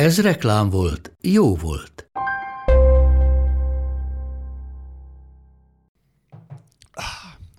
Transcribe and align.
Ez 0.00 0.20
reklám 0.20 0.70
volt, 0.70 1.16
jó 1.20 1.56
volt. 1.56 2.10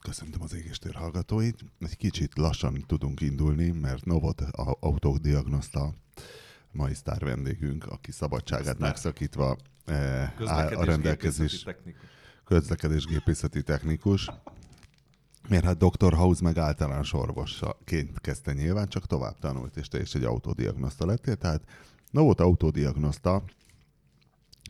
Köszöntöm 0.01 0.41
az 0.41 0.53
égéstér 0.53 0.93
hallgatóit. 0.93 1.65
Egy 1.79 1.97
kicsit 1.97 2.37
lassan 2.37 2.83
tudunk 2.87 3.21
indulni, 3.21 3.71
mert 3.71 4.05
Novot 4.05 4.41
a 4.41 4.77
autódiagnoszta 4.79 5.93
mai 6.71 6.93
sztár 6.93 7.23
vendégünk, 7.23 7.85
aki 7.85 8.11
szabadságát 8.11 8.75
Sztár. 8.75 8.89
megszakítva 8.89 9.57
eh, 9.85 10.31
áll 10.45 10.67
a 10.67 10.83
rendelkezés 10.83 11.65
közlekedésgépészeti 12.45 13.63
technikus. 13.63 14.29
Miért 15.49 15.63
hát 15.65 15.77
Dr. 15.77 16.13
House 16.13 16.43
meg 16.43 16.57
általános 16.57 17.13
orvosként 17.13 18.19
kezdte 18.19 18.53
nyilván, 18.53 18.87
csak 18.87 19.07
tovább 19.07 19.39
tanult, 19.39 19.77
és 19.77 19.87
te 19.87 19.99
is 19.99 20.13
egy 20.13 20.23
autódiagnoszta 20.23 21.05
lettél. 21.05 21.35
Tehát 21.35 21.63
Novot 22.11 22.39
autódiagnoszta 22.39 23.43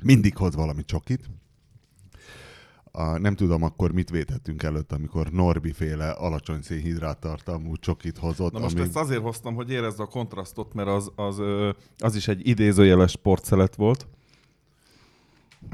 mindig 0.02 0.38
hoz 0.38 0.56
valami 0.56 0.86
csokit, 0.86 1.30
a, 2.92 3.18
nem 3.18 3.36
tudom 3.36 3.64
akkor 3.64 3.92
mit 3.92 4.10
vétettünk 4.10 4.64
előtt, 4.64 4.92
amikor 4.92 5.30
Norbi 5.32 5.72
féle 5.72 6.10
alacsony 6.10 6.62
szénhidrát 6.62 7.20
tartalmú 7.20 7.76
csokit 7.76 8.18
hozott. 8.18 8.52
Na 8.52 8.60
most 8.60 8.76
ami... 8.76 8.84
ezt 8.84 8.96
azért 8.96 9.22
hoztam, 9.22 9.56
hogy 9.56 9.72
érezd 9.72 10.00
a 10.00 10.06
kontrasztot, 10.06 10.74
mert 10.74 10.88
az, 10.88 11.12
az, 11.16 11.42
az 11.98 12.16
is 12.16 12.28
egy 12.28 12.48
idézőjeles 12.48 13.12
sportszelet 13.12 13.76
volt, 13.76 14.08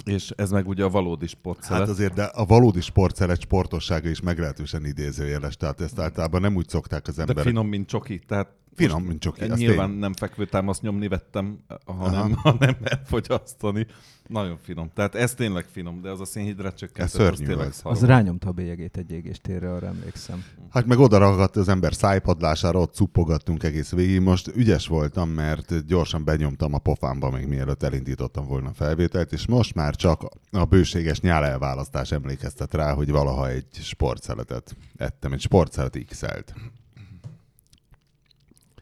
és 0.05 0.29
ez 0.35 0.51
meg 0.51 0.67
ugye 0.67 0.83
a 0.83 0.89
valódi 0.89 1.27
sportszelet. 1.27 1.79
Hát 1.79 1.89
azért, 1.89 2.13
de 2.13 2.23
a 2.23 2.45
valódi 2.45 2.81
sportszelet 2.81 3.41
sportossága 3.41 4.09
is 4.09 4.21
meglehetősen 4.21 4.85
idézőjeles, 4.85 5.55
tehát 5.55 5.81
ezt 5.81 5.99
általában 5.99 6.41
nem 6.41 6.55
úgy 6.55 6.69
szokták 6.69 7.07
az 7.07 7.15
de 7.15 7.21
emberek. 7.21 7.43
finom, 7.43 7.67
mint 7.67 7.87
csoki. 7.87 8.19
Tehát 8.19 8.55
Finom, 8.77 9.03
mint 9.03 9.19
csoki, 9.19 9.43
az 9.43 9.59
Nyilván 9.59 9.89
tény. 9.89 9.99
nem 9.99 10.13
fekvőtámaszt 10.13 10.81
nyomni 10.81 11.07
vettem, 11.07 11.59
hanem, 11.85 12.33
hanem 12.43 12.75
elfogyasztani. 12.83 13.85
Nagyon 14.27 14.57
finom. 14.61 14.89
Tehát 14.93 15.15
ez 15.15 15.33
tényleg 15.33 15.65
finom, 15.71 16.01
de 16.01 16.09
az 16.09 16.19
a 16.19 16.25
szénhidrát 16.25 16.77
csökkentő, 16.77 17.03
Ez 17.03 17.13
az 17.13 17.19
szörnyű 17.37 17.45
tényleg 17.45 17.67
ez. 17.67 17.75
szar 17.75 17.91
Az 17.91 17.99
volt. 17.99 18.11
rányomta 18.11 18.47
a 18.47 18.51
bélyegét 18.51 18.97
egy 18.97 19.11
égéstérre, 19.11 19.73
arra 19.73 19.87
emlékszem. 19.87 20.43
Hát 20.69 20.85
meg 20.85 20.99
oda 20.99 21.17
ragadt 21.17 21.55
az 21.55 21.67
ember 21.67 21.93
szájpadlására, 21.93 22.79
ott 22.79 22.93
cuppogattunk 22.93 23.63
egész 23.63 23.91
végig. 23.91 24.19
Most 24.21 24.47
ügyes 24.55 24.87
voltam, 24.87 25.29
mert 25.29 25.85
gyorsan 25.85 26.23
benyomtam 26.23 26.73
a 26.73 26.77
pofámba, 26.79 27.29
még 27.29 27.47
mielőtt 27.47 27.83
elindítottam 27.83 28.47
volna 28.47 28.69
a 28.69 28.73
felvételt, 28.73 29.31
és 29.31 29.47
most 29.47 29.73
már 29.75 29.95
csak 29.95 30.21
a 30.51 30.65
bőséges 30.65 31.19
nyálelválasztás 31.19 32.11
emlékeztet 32.11 32.73
rá, 32.73 32.93
hogy 32.93 33.11
valaha 33.11 33.49
egy 33.49 33.67
sportszeletet 33.71 34.75
ettem, 34.95 35.33
egy 35.33 35.41
sportszelet 35.41 35.97
x-elt. 36.09 36.53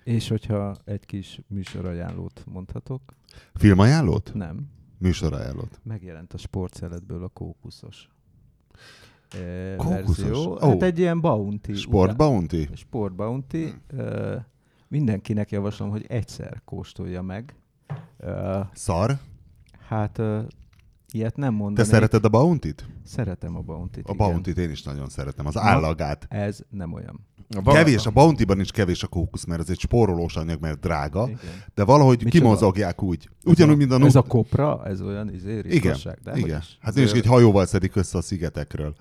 És 0.06 0.28
hogyha 0.28 0.75
egy 0.86 1.06
kis 1.06 1.42
műsorajánlót 1.48 2.44
mondhatok, 2.52 3.02
Filmajánlót? 3.53 4.31
nem, 4.34 4.67
Műsorajánlót. 4.98 5.80
megjelent 5.84 6.34
a 6.34 6.38
sportszeletből 6.38 7.23
a 7.23 7.28
kókuszos. 7.28 8.09
E, 9.30 9.76
Kókuszos? 9.76 10.17
Verzió. 10.17 10.52
Ó. 10.52 10.70
Hát 10.70 10.81
egy 10.83 11.00
ilyen 11.00 11.22
bounty. 11.22 11.73
Sport 11.73 12.03
urá- 12.06 12.17
Bounty? 12.17 12.70
Sport 12.76 13.16
bounty. 13.16 13.73
E, 13.98 14.48
mindenkinek 14.88 15.52
javaslom, 15.52 15.89
hogy 15.89 16.05
egyszer 16.08 16.61
kóstolja 16.66 17.22
meg. 17.22 17.55
E, 18.17 18.70
Szar? 18.73 19.20
hát 19.87 20.20
e, 20.20 20.45
ilyet 21.11 21.36
nem 21.36 21.52
Te 21.52 21.58
mondanék. 21.58 21.92
szereted 21.92 22.26
a 22.26 22.30
Bounty-t? 22.30 22.86
Szeretem 23.04 23.55
a 23.55 23.61
bounty-t, 23.61 24.08
A 24.10 24.14
igen. 24.14 24.17
Bounty-t 24.17 24.58
én 24.58 24.70
is 24.70 24.83
nagyon 24.83 25.10
szeretem. 25.10 25.45
Az 25.45 25.58
állagát. 25.58 26.26
Ez 26.30 26.60
nem 26.70 26.93
olyan. 26.93 27.20
A 27.50 27.61
val- 27.61 27.76
Kevés, 27.76 28.06
a 28.06 28.11
Bounty-ban 28.11 28.60
is 28.60 28.72
kevés 28.72 29.04
a 29.04 29.08
kókusz, 29.08 29.45
mert 29.45 29.61
ez 29.61 29.70
egy 29.70 29.80
spórolós 29.80 30.36
anyag, 30.36 30.61
mert 30.61 30.80
drága, 30.80 31.23
Igen. 31.28 31.39
de 31.76 31.83
valahogy 31.83 32.23
Micsoda? 32.23 32.44
kimozogják 32.44 33.04
úgy. 33.04 33.30
Ugyanúgy, 33.44 33.78
mint 33.78 33.92
a 33.92 33.95
Ez 33.95 34.16
a 34.16 34.20
nut- 34.20 34.28
kopra, 34.28 34.82
ez 34.86 35.02
olyan 35.02 35.33
izé, 35.33 35.61
Igen, 35.70 35.98
de 36.23 36.38
igen. 36.38 36.58
Is. 36.60 36.78
Hát 36.82 36.98
és 36.98 37.11
egy 37.11 37.26
hajóval 37.26 37.66
szedik 37.66 37.95
össze 37.95 38.17
a 38.17 38.22
szigetekről. 38.22 38.95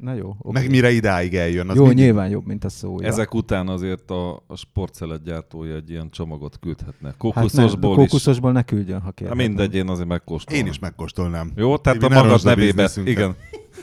Na 0.00 0.14
jó, 0.14 0.28
oké. 0.38 0.60
Meg 0.60 0.70
mire 0.70 0.90
idáig 0.90 1.34
eljön. 1.34 1.68
Az 1.68 1.76
Jó, 1.76 1.84
mindig- 1.86 2.04
nyilván 2.04 2.28
jobb, 2.28 2.46
mint 2.46 2.64
a 2.64 2.68
szója. 2.68 3.06
Ezek 3.08 3.34
után 3.34 3.68
azért 3.68 4.10
a, 4.10 4.42
a 4.46 4.56
sportszelet 4.56 5.22
gyártója 5.22 5.74
egy 5.74 5.90
ilyen 5.90 6.10
csomagot 6.10 6.58
küldhetne. 6.58 7.08
hát 7.08 7.16
Kókuszosból 7.16 7.94
nem, 7.94 8.04
is. 8.04 8.08
kókuszosból 8.10 8.52
ne 8.52 8.62
küldjön, 8.62 8.98
ha 8.98 9.04
Hát 9.04 9.14
kérhetem. 9.14 9.46
mindegy, 9.46 9.74
én 9.74 9.88
azért 9.88 10.08
megkóstolom. 10.08 10.60
Én 10.60 10.66
is 10.70 10.78
megkóstolnám. 10.78 11.52
Jó, 11.56 11.76
tehát 11.78 11.98
Tibi, 11.98 12.14
a 12.14 12.16
ne 12.16 12.22
magad 12.22 12.44
nevébe, 12.44 12.90
igen, 13.04 13.36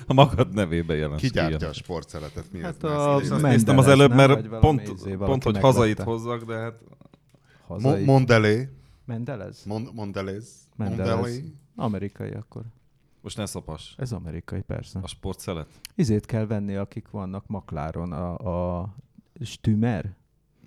a 0.07 0.13
magad 0.13 0.53
nevébe 0.53 0.95
jelent. 0.95 1.19
Ki 1.19 1.27
gyártja 1.29 1.67
a 1.67 1.73
sportszeletet? 1.73 2.45
Mi 2.51 2.59
Hát 2.61 2.83
ez? 2.83 2.89
a 2.89 2.93
Ez- 2.93 2.99
Én 2.99 3.13
ez- 3.15 3.21
azt 3.21 3.29
Menderes, 3.29 3.55
néztem 3.55 3.77
az 3.77 3.87
előbb, 3.87 4.13
mert 4.13 4.47
pont, 4.59 4.81
izé, 4.81 5.13
valaki 5.13 5.29
pont 5.31 5.43
hogy 5.43 5.53
megvette. 5.53 5.75
hazait 5.77 5.99
hozzak, 6.01 6.43
de 6.43 6.55
hát 6.55 6.73
Hazai. 7.67 7.91
Mo- 7.97 8.05
Mondelé. 8.05 8.69
Mendelez? 9.05 9.63
Mon- 9.65 9.89
Mondelez. 9.93 10.47
Mendelez. 10.77 11.13
Mondelé. 11.15 11.43
Amerikai 11.75 12.29
akkor. 12.31 12.61
Most 13.21 13.37
ne 13.37 13.45
szapas. 13.45 13.95
Ez 13.97 14.11
amerikai, 14.11 14.61
persze. 14.61 14.99
A 15.01 15.07
sportszelet. 15.07 15.67
Izét 15.95 16.25
kell 16.25 16.45
venni, 16.45 16.75
akik 16.75 17.09
vannak 17.09 17.47
Makláron, 17.47 18.11
a, 18.11 18.79
a 18.79 18.95
Stümer, 19.41 20.15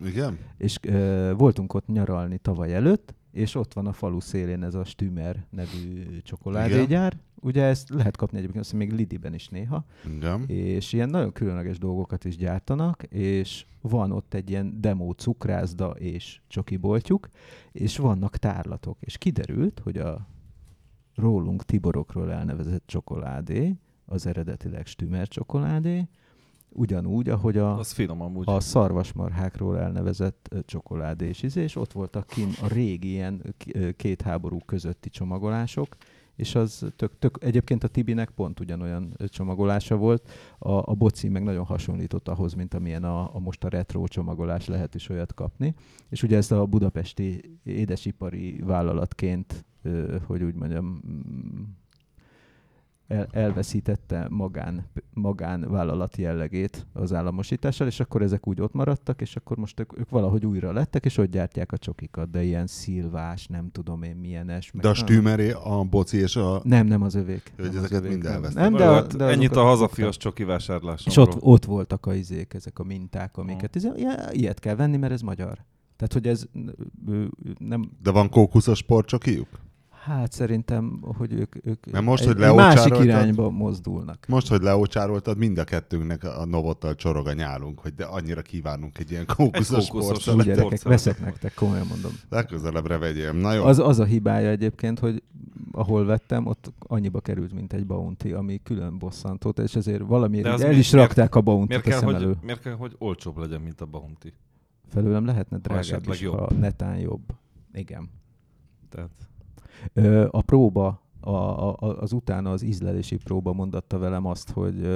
Igen? 0.04 0.38
és 0.58 0.78
ö, 0.82 1.32
voltunk 1.36 1.74
ott 1.74 1.86
nyaralni 1.86 2.38
tavaly 2.38 2.74
előtt, 2.74 3.14
és 3.32 3.54
ott 3.54 3.72
van 3.72 3.86
a 3.86 3.92
falu 3.92 4.20
szélén 4.20 4.62
ez 4.62 4.74
a 4.74 4.84
Stümer 4.84 5.46
nevű 5.50 6.18
csokoládégyár. 6.22 7.16
Ugye 7.40 7.62
ezt 7.62 7.88
lehet 7.88 8.16
kapni 8.16 8.38
egyébként, 8.38 8.64
azt 8.64 8.72
még 8.72 8.92
Lidiben 8.92 9.34
is 9.34 9.48
néha. 9.48 9.84
Igen. 10.14 10.44
és 10.46 10.92
ilyen 10.92 11.08
nagyon 11.08 11.32
különleges 11.32 11.78
dolgokat 11.78 12.24
is 12.24 12.36
gyártanak, 12.36 13.02
és 13.02 13.66
van 13.80 14.12
ott 14.12 14.34
egy 14.34 14.50
ilyen 14.50 14.80
demo 14.80 15.12
cukrászda 15.12 15.90
és 15.90 16.40
csokiboltjuk, 16.48 17.28
és 17.72 17.96
vannak 17.96 18.36
tárlatok. 18.36 18.96
És 19.00 19.18
kiderült, 19.18 19.80
hogy 19.84 19.98
a 19.98 20.28
rólunk 21.14 21.64
Tiborokról 21.64 22.32
elnevezett 22.32 22.82
csokoládé, 22.86 23.74
az 24.06 24.26
eredetileg 24.26 24.86
Stümer 24.86 25.28
csokoládé, 25.28 26.08
ugyanúgy, 26.68 27.28
ahogy 27.28 27.58
a, 27.58 27.78
Az 27.78 27.92
finom 27.92 28.20
amúgy. 28.20 28.44
a 28.48 28.60
szarvasmarhákról 28.60 29.78
elnevezett 29.78 30.54
csokoládé 30.66 31.30
izé, 31.42 31.62
és 31.62 31.76
ott 31.76 31.92
voltak 31.92 32.26
kin 32.26 32.48
a 32.62 32.66
régi 32.66 33.08
ilyen 33.08 33.54
két 33.96 34.22
háború 34.22 34.58
közötti 34.66 35.10
csomagolások, 35.10 35.96
és 36.36 36.54
az 36.54 36.86
tök, 36.96 37.18
tök, 37.18 37.38
egyébként 37.40 37.84
a 37.84 37.88
Tibinek 37.88 38.30
pont 38.30 38.60
ugyanolyan 38.60 39.16
csomagolása 39.28 39.96
volt, 39.96 40.30
a, 40.58 40.72
a 40.72 40.94
boci 40.94 41.28
meg 41.28 41.42
nagyon 41.42 41.64
hasonlított 41.64 42.28
ahhoz, 42.28 42.54
mint 42.54 42.74
amilyen 42.74 43.04
a, 43.04 43.34
a 43.34 43.38
most 43.38 43.64
a 43.64 43.68
retro 43.68 44.08
csomagolás 44.08 44.66
lehet 44.66 44.94
is 44.94 45.08
olyat 45.08 45.34
kapni. 45.34 45.74
És 46.08 46.22
ugye 46.22 46.36
ezt 46.36 46.52
a 46.52 46.66
budapesti 46.66 47.58
édesipari 47.64 48.60
vállalatként, 48.64 49.64
hogy 50.26 50.42
úgy 50.42 50.54
mondjam, 50.54 51.00
el, 53.08 53.26
elveszítette 53.30 54.26
magán, 54.30 54.86
magán 55.14 55.70
vállalati 55.70 56.22
jellegét 56.22 56.86
az 56.92 57.12
államosítással, 57.12 57.86
és 57.86 58.00
akkor 58.00 58.22
ezek 58.22 58.46
úgy 58.48 58.60
ott 58.60 58.72
maradtak, 58.72 59.20
és 59.20 59.36
akkor 59.36 59.56
most 59.56 59.80
ők, 59.80 59.98
ők 59.98 60.10
valahogy 60.10 60.46
újra 60.46 60.72
lettek, 60.72 61.04
és 61.04 61.18
ott 61.18 61.30
gyártják 61.30 61.72
a 61.72 61.78
csokikat, 61.78 62.30
de 62.30 62.42
ilyen 62.42 62.66
szilvás, 62.66 63.46
nem 63.46 63.70
tudom 63.72 64.02
én 64.02 64.16
milyenes. 64.16 64.72
meg 64.72 64.82
De 64.82 64.88
a 64.88 64.94
Stümeré, 64.94 65.50
a 65.50 65.84
boci 65.90 66.16
és 66.18 66.36
a... 66.36 66.60
Nem, 66.64 66.86
nem 66.86 67.02
az 67.02 67.14
övék. 67.14 67.52
Hogy 67.56 67.64
nem 67.64 67.76
ezeket 67.76 67.98
övék, 67.98 68.10
mind 68.10 68.24
elvesztek. 68.26 68.62
Nem, 68.62 68.72
de, 68.74 68.88
a- 68.88 69.02
de 69.06 69.24
ennyit 69.24 69.56
a 69.56 69.62
hazafias 69.62 70.16
csoki 70.16 70.44
vásárlásomról. 70.44 71.26
És 71.28 71.34
ott, 71.34 71.42
ott 71.42 71.64
voltak 71.64 72.06
a 72.06 72.14
izék, 72.14 72.54
ezek 72.54 72.78
a 72.78 72.84
minták, 72.84 73.36
amiket... 73.36 73.74
izé- 73.74 73.98
Ja, 74.00 74.12
ilyet 74.32 74.58
kell 74.60 74.74
venni, 74.74 74.96
mert 74.96 75.12
ez 75.12 75.20
magyar. 75.20 75.58
Tehát, 75.96 76.12
hogy 76.12 76.26
ez 76.26 76.46
nem... 77.58 77.90
De 78.02 78.10
van 78.10 78.28
kókuszos 78.28 78.78
sportcsokijuk? 78.78 79.48
Hát 80.04 80.32
szerintem, 80.32 80.98
hogy 81.16 81.32
ők, 81.32 81.66
ők 81.66 81.90
Mert 81.90 82.04
most, 82.04 82.22
egy, 82.26 82.32
hogy 82.34 82.42
egy 82.42 82.54
másik 82.54 82.98
irányba 82.98 83.50
mozdulnak. 83.50 84.24
Most, 84.28 84.48
hogy 84.48 84.62
leocsároltad, 84.62 85.38
mind 85.38 85.58
a 85.58 85.64
kettőnknek 85.64 86.24
a 86.24 86.44
novottal 86.44 86.94
csorog 86.94 87.26
a 87.26 87.32
nyálunk, 87.32 87.78
hogy 87.80 87.94
de 87.94 88.04
annyira 88.04 88.42
kívánunk 88.42 88.98
egy 88.98 89.10
ilyen 89.10 89.26
kókuszos 89.26 89.88
kókuszos 89.88 90.44
gyerekek, 90.44 90.82
veszek 90.82 91.20
nektek, 91.20 91.54
komolyan 91.54 91.86
mondom. 91.86 92.12
Legközelebbre 92.28 92.98
vegyél. 92.98 93.32
Na 93.32 93.52
jó. 93.52 93.64
Az, 93.64 93.78
az 93.78 93.98
a 93.98 94.04
hibája 94.04 94.48
egyébként, 94.48 94.98
hogy 94.98 95.22
ahol 95.72 96.04
vettem, 96.04 96.46
ott 96.46 96.72
annyiba 96.78 97.20
került, 97.20 97.52
mint 97.52 97.72
egy 97.72 97.86
bounty, 97.86 98.32
ami 98.32 98.60
külön 98.62 98.98
bosszantó, 98.98 99.48
és 99.48 99.74
ezért 99.76 100.02
valamiért 100.06 100.46
el 100.46 100.56
mi- 100.68 100.76
is 100.76 100.90
miért- 100.90 101.06
rakták 101.06 101.34
a 101.34 101.40
bounty 101.40 101.66
Miért 101.68 101.82
kell, 101.82 102.02
hogy, 102.02 102.14
elő. 102.14 102.36
miért 102.42 102.60
kell, 102.60 102.74
hogy 102.74 102.94
olcsóbb 102.98 103.38
legyen, 103.38 103.60
mint 103.60 103.80
a 103.80 103.86
Bounty? 103.86 104.32
Felőlem 104.88 105.24
lehetne 105.24 105.58
drágább 105.58 106.08
is, 106.08 106.20
jobb. 106.20 106.38
ha 106.38 106.50
netán 106.58 106.98
jobb. 106.98 107.22
Igen. 107.72 108.10
Tehát 108.88 109.10
A 110.30 110.42
próba, 110.42 111.02
a, 111.20 111.30
a, 111.30 111.76
az 112.00 112.12
utána 112.12 112.50
az 112.50 112.62
ízlelési 112.62 113.16
próba 113.16 113.52
mondatta 113.52 113.98
velem 113.98 114.26
azt, 114.26 114.50
hogy 114.50 114.86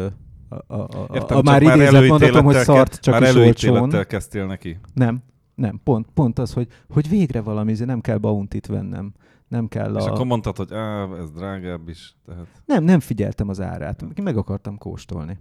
a, 0.49 0.75
a, 0.75 0.81
a, 0.81 1.08
Értem, 1.12 1.37
a 1.37 1.43
már 1.43 1.62
idézett 1.62 2.08
mondatom, 2.08 2.44
hogy 2.44 2.55
szart 2.55 3.00
csak 3.00 3.20
már 3.20 3.23
is 3.23 3.35
olcsón. 3.35 3.90
kezdtél 4.06 4.46
neki? 4.46 4.79
Nem, 4.94 5.23
nem, 5.55 5.81
pont, 5.85 6.06
pont 6.14 6.38
az, 6.38 6.52
hogy, 6.52 6.69
hogy 6.88 7.08
végre 7.08 7.40
valami, 7.40 7.75
nem 7.79 8.00
kell 8.00 8.17
bountit 8.17 8.67
vennem. 8.67 9.12
Nem 9.49 9.69
kell 9.69 9.96
És 9.96 10.05
a... 10.05 10.12
akkor 10.12 10.26
mondtad, 10.26 10.56
hogy 10.56 10.73
á, 10.73 11.08
ez 11.20 11.31
drágább 11.31 11.88
is. 11.88 12.17
Tehát... 12.26 12.46
Nem, 12.64 12.84
nem 12.84 13.00
figyeltem 13.00 13.49
az 13.49 13.61
árát. 13.61 14.23
Meg 14.23 14.37
akartam 14.37 14.79
kóstolni. 14.79 15.38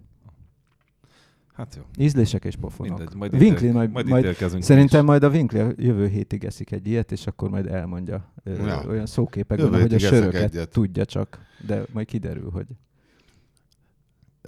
Hát 1.57 1.75
jó. 1.75 1.81
Ízlések 2.06 2.45
és 2.45 2.56
pofonok. 2.56 2.98
Mindegy, 2.98 3.15
majd, 3.15 3.33
Winkli, 3.33 3.69
majd, 3.69 3.92
majd, 3.92 4.07
majd 4.07 4.36
szerintem 4.59 5.06
majd 5.06 5.24
a 5.24 5.30
Winkli 5.30 5.59
jövő 5.77 6.07
hétig 6.07 6.44
eszik 6.44 6.71
egy 6.71 6.88
ilyet, 6.88 7.12
és 7.12 7.27
akkor 7.27 7.50
majd 7.50 7.68
elmondja 7.68 8.33
ja. 8.44 8.83
olyan 8.88 9.06
szóképekben, 9.06 9.81
hogy 9.81 9.94
a 9.94 10.00
söröket 10.00 10.42
egyet. 10.42 10.69
tudja 10.69 11.06
csak, 11.06 11.39
de 11.65 11.83
majd 11.92 12.07
kiderül, 12.07 12.50
hogy... 12.51 12.65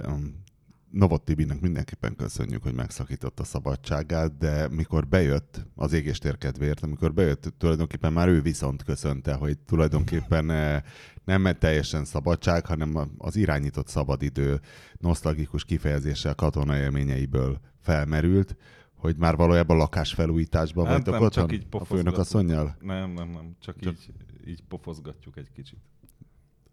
Um, 0.08 0.44
Novot 0.92 1.24
Tibinek 1.24 1.60
mindenképpen 1.62 2.16
köszönjük, 2.16 2.64
hogy 2.64 2.74
megszakította 2.74 3.42
a 3.42 3.46
szabadságát, 3.46 4.38
de 4.38 4.68
mikor 4.68 5.08
bejött 5.08 5.66
az 5.76 5.94
égéstér 5.94 6.38
kedvéért, 6.38 6.84
amikor 6.84 7.14
bejött, 7.14 7.54
tulajdonképpen 7.58 8.14
már 8.14 8.28
ő 8.28 8.42
viszont 8.42 8.84
köszönte, 8.84 9.34
hogy 9.34 9.58
tulajdonképpen 9.58 10.50
eh, 10.60 10.82
nem 11.26 11.56
teljesen 11.60 12.06
szabadság, 12.06 12.66
hanem 12.66 13.12
az 13.18 13.36
irányított 13.36 13.88
szabadidő 13.88 14.60
nosztalgikus 14.98 15.66
kifejezéssel 15.66 16.36
katona 16.36 16.78
élményeiből 16.78 17.60
felmerült, 17.82 18.56
hogy 18.96 19.16
már 19.18 19.36
valójában 19.36 19.78
lakásfelújításban 19.78 20.86
hát 20.86 20.94
vagytok 20.94 21.14
otthon? 21.14 21.48
Csak 21.48 21.52
így 21.52 21.66
a 21.70 21.86
főnök 21.86 22.18
asszonynal? 22.18 22.76
Nem, 22.80 23.12
nem, 23.12 23.30
nem, 23.30 23.56
csak, 23.60 23.80
csak... 23.80 23.94
Így, 23.94 24.14
így 24.46 24.64
pofozgatjuk 24.68 25.38
egy 25.38 25.52
kicsit. 25.52 25.80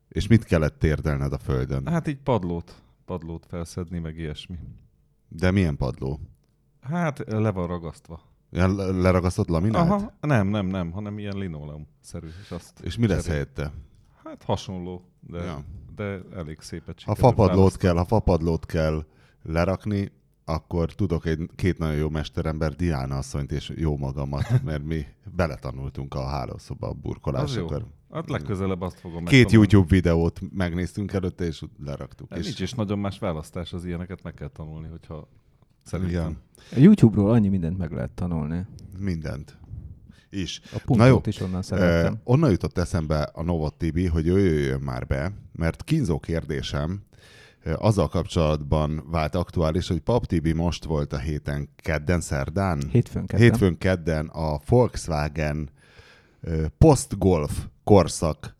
És 0.09 0.27
mit 0.27 0.45
kellett 0.45 0.79
térdelned 0.79 1.33
a 1.33 1.39
földön? 1.39 1.87
Hát 1.87 2.09
így 2.09 2.19
padlót 2.19 2.86
padlót 3.07 3.47
felszedni, 3.47 3.99
meg 3.99 4.19
ilyesmi. 4.19 4.59
De 5.29 5.51
milyen 5.51 5.77
padló? 5.77 6.21
Hát 6.81 7.19
le 7.27 7.51
van 7.51 7.67
ragasztva. 7.67 8.21
Ilyen 8.51 8.75
leragasztott 9.01 9.49
laminát? 9.49 9.91
Aha, 9.91 10.13
nem, 10.21 10.49
nem, 10.49 10.67
nem, 10.67 10.91
hanem 10.91 11.19
ilyen 11.19 11.37
linoleum-szerű. 11.37 12.27
És, 12.43 12.51
azt 12.51 12.81
és 12.81 12.97
mi 12.97 13.07
lesz 13.07 13.27
helyette? 13.27 13.73
Hát 14.25 14.43
hasonló, 14.43 15.03
de, 15.21 15.43
ja. 15.45 15.65
de 15.97 16.21
elég 16.35 16.61
szépet 16.61 17.03
Ha 17.03 17.15
fapadlót 17.15 17.77
kell, 17.77 17.97
ha 17.97 18.05
fapadlót 18.05 18.67
kell 18.67 19.05
lerakni, 19.43 20.13
akkor 20.49 20.93
tudok 20.93 21.27
egy 21.27 21.51
két 21.55 21.79
nagyon 21.79 21.97
jó 21.97 22.09
mesterember, 22.09 22.75
Diana 22.75 23.17
asszonyt 23.17 23.53
és 23.53 23.73
jó 23.77 23.97
magamat, 23.97 24.63
mert 24.65 24.85
mi 24.85 25.07
beletanultunk 25.37 26.15
a 26.15 26.27
hálószoba 26.27 26.89
a 26.89 26.93
burkolásokra. 26.93 27.87
Hát 28.13 28.29
legközelebb 28.29 28.81
azt 28.81 29.01
fogom 29.01 29.25
Két 29.25 29.51
YouTube 29.51 29.87
videót 29.89 30.41
megnéztünk 30.53 31.13
előtte, 31.13 31.45
és 31.45 31.63
leraktuk. 31.85 32.29
Hát 32.31 32.39
és... 32.39 32.45
Nincs 32.45 32.61
is 32.61 32.73
nagyon 32.73 32.99
más 32.99 33.19
választás, 33.19 33.73
az 33.73 33.85
ilyeneket 33.85 34.23
meg 34.23 34.35
kell 34.35 34.49
tanulni, 34.49 34.89
hogyha 34.89 35.29
szerintem. 35.83 36.13
Igen. 36.21 36.39
A 36.73 36.79
YouTube-ról 36.79 37.31
annyi 37.31 37.49
mindent 37.49 37.79
meg 37.79 37.93
lehet 37.93 38.11
tanulni. 38.11 38.67
Mindent. 38.99 39.59
Is. 40.31 40.61
A 40.73 40.83
pontot 40.85 41.07
jó, 41.07 41.21
is 41.25 41.41
onnan 41.41 41.63
szerettem. 41.63 42.13
Eh, 42.13 42.21
onnan 42.25 42.51
jutott 42.51 42.79
eszembe 42.79 43.23
a 43.23 43.43
Novot 43.43 43.75
Tibi, 43.75 44.07
hogy 44.07 44.27
ő 44.27 44.39
jöjjön 44.39 44.81
már 44.81 45.07
be, 45.07 45.33
mert 45.53 45.85
kínzó 45.85 46.19
kérdésem, 46.19 47.03
azzal 47.75 48.09
kapcsolatban 48.09 49.05
vált 49.11 49.35
aktuális, 49.35 49.89
hogy 49.89 50.01
Pap 50.01 50.27
Tibi 50.27 50.53
most 50.53 50.85
volt 50.85 51.13
a 51.13 51.19
héten 51.19 51.69
kedden, 51.77 52.21
szerdán? 52.21 52.83
Hétfőn 52.91 53.27
kedden. 53.27 53.47
Hétfőn 53.47 53.79
kedden 53.79 54.27
a 54.27 54.61
Volkswagen 54.69 55.71
post-golf 56.79 57.67
korszak 57.85 58.57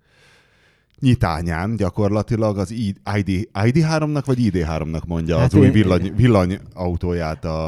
nyitányán 1.01 1.77
gyakorlatilag 1.77 2.59
az 2.59 2.71
ID, 2.71 3.01
ID3-nak 3.05 4.23
vagy 4.25 4.39
ID3-nak 4.41 5.07
mondja 5.07 5.39
hát 5.39 5.47
az 5.47 5.55
én, 5.55 5.61
új 5.61 5.71
villany, 5.71 6.15
villanyautóját 6.15 7.45
a, 7.45 7.67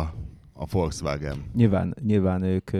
a 0.52 0.67
Volkswagen. 0.70 1.44
Nyilván, 1.55 1.96
nyilván 2.06 2.43
ők 2.43 2.70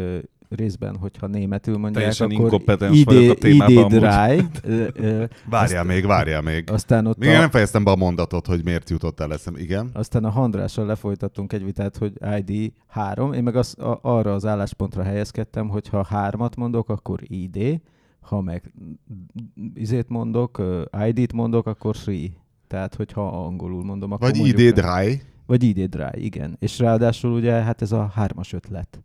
részben, 0.49 0.97
hogyha 0.97 1.27
németül 1.27 1.79
mondják, 1.79 1.95
Teljesen 1.95 2.31
akkor 2.31 2.61
ID, 2.93 3.09
a 3.09 3.69
ID 3.69 3.87
dry. 3.87 4.45
várjál 5.51 5.85
még, 5.85 6.07
várjál 6.07 6.43
még. 6.43 6.71
Aztán 6.71 7.07
ott 7.07 7.19
még 7.19 7.29
a... 7.29 7.39
nem 7.39 7.51
fejeztem 7.51 7.85
be 7.85 7.91
a 7.91 7.97
mondatot, 7.97 8.47
hogy 8.47 8.65
miért 8.65 8.91
jutott 8.91 9.21
el 9.21 9.33
eszem. 9.33 9.57
Igen. 9.57 9.91
Aztán 9.93 10.25
a 10.25 10.31
Handrással 10.31 10.87
lefolytattunk 10.87 11.53
egy 11.53 11.65
vitát, 11.65 11.97
hogy 11.97 12.13
ID 12.47 12.73
3. 12.87 13.33
Én 13.33 13.43
meg 13.43 13.57
az, 13.57 13.79
a, 13.79 13.99
arra 14.03 14.35
az 14.35 14.47
álláspontra 14.47 15.03
helyezkedtem, 15.03 15.69
hogy 15.69 15.89
ha 15.89 16.05
hármat 16.05 16.57
mondok, 16.57 16.89
akkor 16.89 17.21
ID, 17.23 17.81
ha 18.21 18.41
meg 18.41 18.73
izét 19.75 20.09
mondok, 20.09 20.63
ID-t 21.07 21.33
mondok, 21.33 21.67
akkor 21.67 21.97
free. 21.97 22.29
Tehát, 22.67 22.95
hogyha 22.95 23.45
angolul 23.45 23.85
mondom, 23.85 24.13
akkor 24.13 24.31
Vagy 24.31 24.47
ID 24.47 24.73
dry. 24.73 25.23
Vagy 25.47 25.63
ID 25.63 25.85
dry, 25.85 26.25
igen. 26.25 26.57
És 26.59 26.79
ráadásul 26.79 27.33
ugye 27.33 27.53
hát 27.53 27.83
ez 27.83 27.93
a 27.93 28.11
hármas 28.15 28.53
ötlet. 28.53 29.03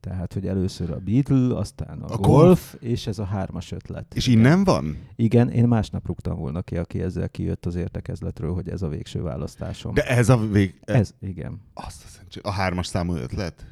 Tehát, 0.00 0.32
hogy 0.32 0.46
először 0.46 0.90
a 0.90 0.98
Beatle, 0.98 1.56
aztán 1.56 2.02
a, 2.02 2.04
a 2.04 2.16
golf, 2.16 2.20
golf, 2.20 2.76
és 2.80 3.06
ez 3.06 3.18
a 3.18 3.24
hármas 3.24 3.72
ötlet. 3.72 4.14
És 4.14 4.26
igen. 4.26 4.38
innen 4.38 4.64
van? 4.64 4.98
Igen, 5.16 5.50
én 5.50 5.68
másnap 5.68 6.06
rúgtam 6.06 6.38
volna 6.38 6.62
ki, 6.62 6.76
aki 6.76 7.00
ezzel 7.00 7.28
kijött 7.28 7.66
az 7.66 7.74
értekezletről, 7.74 8.54
hogy 8.54 8.68
ez 8.68 8.82
a 8.82 8.88
végső 8.88 9.22
választásom. 9.22 9.94
De 9.94 10.06
ez 10.06 10.28
a 10.28 10.36
vég... 10.36 10.80
Ez, 10.84 11.14
igen. 11.20 11.60
Azt 11.74 12.04
a 12.42 12.50
hármas 12.50 12.86
számú 12.86 13.14
ötlet? 13.14 13.66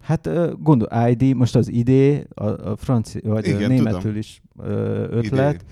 Hát 0.00 0.28
gondol, 0.62 0.88
ID, 1.08 1.34
most 1.34 1.56
az 1.56 1.68
ID, 1.68 2.24
a, 2.34 2.44
a 2.44 2.76
francia, 2.76 3.32
vagy 3.32 3.46
Igen, 3.46 3.64
a 3.64 3.66
németül 3.66 4.00
tudom. 4.00 4.16
is 4.16 4.42
ötlet. 4.56 5.54
Idé. 5.54 5.64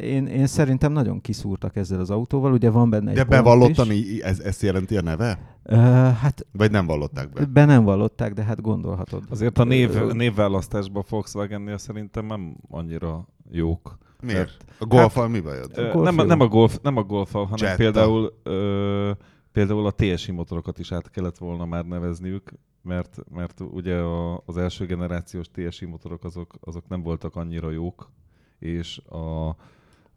Én, 0.00 0.26
én 0.26 0.46
szerintem 0.46 0.92
nagyon 0.92 1.20
kiszúrtak 1.20 1.76
ezzel 1.76 2.00
az 2.00 2.10
autóval, 2.10 2.52
ugye 2.52 2.70
van 2.70 2.90
benne 2.90 3.10
egy 3.10 3.16
De 3.16 3.24
bevallottan 3.24 3.88
ez, 4.22 4.38
ezt 4.38 4.62
jelenti 4.62 4.96
a 4.96 5.02
neve? 5.02 5.58
Uh, 5.64 5.76
hát 6.12 6.46
Vagy 6.52 6.70
nem 6.70 6.86
vallották 6.86 7.32
be? 7.32 7.44
Be 7.44 7.64
nem 7.64 7.84
vallották, 7.84 8.32
de 8.32 8.42
hát 8.42 8.60
gondolhatod. 8.60 9.22
Azért 9.30 9.58
a 9.58 9.64
név, 9.64 10.04
névválasztásban 10.12 11.04
Volkswagennél 11.08 11.78
szerintem 11.78 12.26
nem 12.26 12.56
annyira 12.68 13.28
jók. 13.50 13.98
Miért? 14.20 14.38
Mert, 14.38 14.64
a 14.78 14.86
golfal 14.86 15.22
hát, 15.22 15.32
mi 15.32 15.40
bajod? 15.40 15.78
A 15.78 15.92
golf 15.92 16.14
nem, 16.14 16.26
nem, 16.26 16.40
a 16.40 16.46
golf, 16.46 16.78
nem 16.82 16.96
a 16.96 17.02
golfal, 17.02 17.44
hanem 17.44 17.66
Jetta. 17.66 17.76
például 17.76 18.40
ö, 18.42 19.10
például 19.52 19.86
a 19.86 19.94
TSI 19.96 20.32
motorokat 20.32 20.78
is 20.78 20.92
át 20.92 21.10
kellett 21.10 21.38
volna 21.38 21.64
már 21.64 21.84
nevezniük, 21.84 22.52
mert, 22.82 23.18
mert 23.34 23.60
ugye 23.60 23.96
a, 23.96 24.42
az 24.46 24.56
első 24.56 24.86
generációs 24.86 25.46
TSI 25.50 25.84
motorok 25.84 26.24
azok, 26.24 26.54
azok 26.60 26.88
nem 26.88 27.02
voltak 27.02 27.36
annyira 27.36 27.70
jók, 27.70 28.10
és 28.58 28.98
a, 28.98 29.56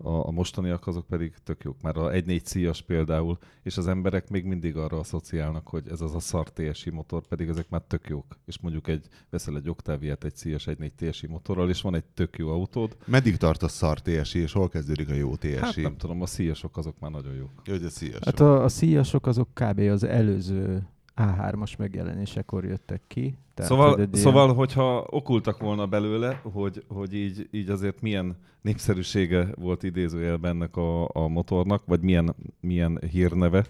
a, 0.04 0.28
a 0.28 0.32
mostaniak 0.32 0.88
azok 0.88 1.06
pedig 1.06 1.34
tök 1.44 1.64
jók. 1.64 1.82
Már 1.82 1.98
a 1.98 2.10
1.4 2.10 2.44
szíjas 2.44 2.82
például, 2.82 3.38
és 3.64 3.78
az 3.78 3.88
emberek 3.88 4.30
még 4.30 4.46
mindig 4.46 4.78
arra 4.78 5.00
asszociálnak, 5.00 5.68
hogy 5.68 5.88
ez 5.88 6.02
az 6.02 6.16
a 6.16 6.20
szar 6.20 6.50
TSI 6.50 6.90
motor, 6.90 7.28
pedig 7.28 7.48
ezek 7.48 7.70
már 7.70 7.82
tök 7.88 8.08
jók. 8.08 8.40
És 8.46 8.60
mondjuk 8.60 8.88
egy, 8.88 9.08
veszel 9.30 9.56
egy 9.56 9.70
Octaviát 9.70 10.24
egy 10.24 10.36
szíjas 10.36 10.66
1.4 10.66 11.10
TSI 11.10 11.28
motorral, 11.28 11.70
és 11.70 11.82
van 11.82 11.96
egy 11.96 12.06
tök 12.14 12.38
jó 12.38 12.50
autód. 12.50 12.98
Meddig 13.06 13.38
tart 13.38 13.64
a 13.64 13.68
szar 13.68 14.00
TSI, 14.02 14.40
és 14.40 14.52
hol 14.52 14.70
kezdődik 14.70 15.10
a 15.10 15.14
jó 15.14 15.36
TSI? 15.36 15.56
Hát 15.56 15.76
nem 15.76 15.98
tudom, 15.98 16.22
a 16.22 16.26
szíjasok 16.26 16.78
azok 16.78 17.00
már 17.00 17.12
nagyon 17.12 17.34
jók. 17.34 17.52
Jó, 17.66 17.74
hogy 17.74 17.84
a 17.84 17.90
szíjasok. 17.90 18.26
Hát 18.26 18.40
a, 18.40 18.64
a 18.64 18.70
szíjasok 18.70 19.28
azok 19.28 19.48
kb. 19.54 19.80
az 19.80 20.04
előző 20.04 20.88
a3-as 21.20 21.78
megjelenésekor 21.78 22.66
jöttek 22.66 23.02
ki. 23.08 23.38
Tehát, 23.54 23.72
szóval, 23.72 23.96
hogy 23.96 24.14
szóval 24.14 24.44
ilyen... 24.44 24.56
hogyha 24.56 25.06
okultak 25.10 25.60
volna 25.60 25.88
belőle, 25.88 26.42
hogy, 26.44 26.84
hogy 26.88 27.14
így, 27.14 27.48
így 27.52 27.70
azért 27.70 28.02
milyen 28.02 28.38
népszerűsége 28.62 29.48
volt 29.56 29.84
idézőjelben 29.84 30.52
ennek 30.52 30.76
a, 30.78 31.10
a 31.14 31.28
motornak, 31.28 31.84
vagy 31.86 32.02
milyen, 32.02 32.36
milyen 32.60 33.00
hírneve, 33.12 33.66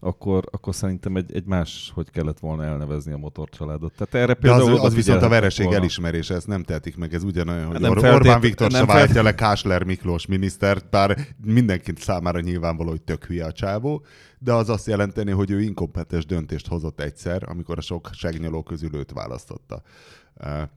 akkor, 0.00 0.44
akkor 0.50 0.74
szerintem 0.74 1.16
egy, 1.16 1.34
egy 1.34 1.44
más, 1.44 1.90
hogy 1.94 2.10
kellett 2.10 2.38
volna 2.38 2.64
elnevezni 2.64 3.12
a 3.12 3.16
motorcsaládot. 3.16 3.92
Tehát 3.96 4.14
erre 4.14 4.34
például 4.34 4.72
az, 4.72 4.84
az 4.84 4.94
viszont 4.94 5.22
a 5.22 5.28
vereség 5.28 5.64
volna. 5.64 5.80
elismerése, 5.80 6.34
ezt 6.34 6.46
nem 6.46 6.62
tehetik 6.62 6.96
meg, 6.96 7.14
ez 7.14 7.22
ugyanolyan, 7.22 7.66
hogy 7.66 7.80
nem 7.80 7.90
Or- 7.90 8.00
feltét, 8.00 8.20
Orbán 8.20 8.40
Viktor 8.40 8.70
nem 8.70 8.86
se 8.86 8.92
váltja 8.92 9.22
le 9.22 9.34
Kásler 9.34 9.84
Miklós 9.84 10.26
minisztert, 10.26 10.90
bár 10.90 11.18
mindenki 11.44 11.92
számára 11.96 12.40
nyilvánvaló, 12.40 12.90
hogy 12.90 13.02
tök 13.02 13.24
hülye 13.24 13.44
a 13.44 13.52
csávó, 13.52 14.04
de 14.38 14.52
az 14.52 14.68
azt 14.68 14.86
jelenteni, 14.86 15.30
hogy 15.30 15.50
ő 15.50 15.60
inkompetens 15.60 16.26
döntést 16.26 16.66
hozott 16.66 17.00
egyszer, 17.00 17.42
amikor 17.48 17.78
a 17.78 17.80
sok 17.80 18.10
segnyoló 18.12 18.62
közül 18.62 18.94
őt 18.94 19.12
választotta. 19.12 19.82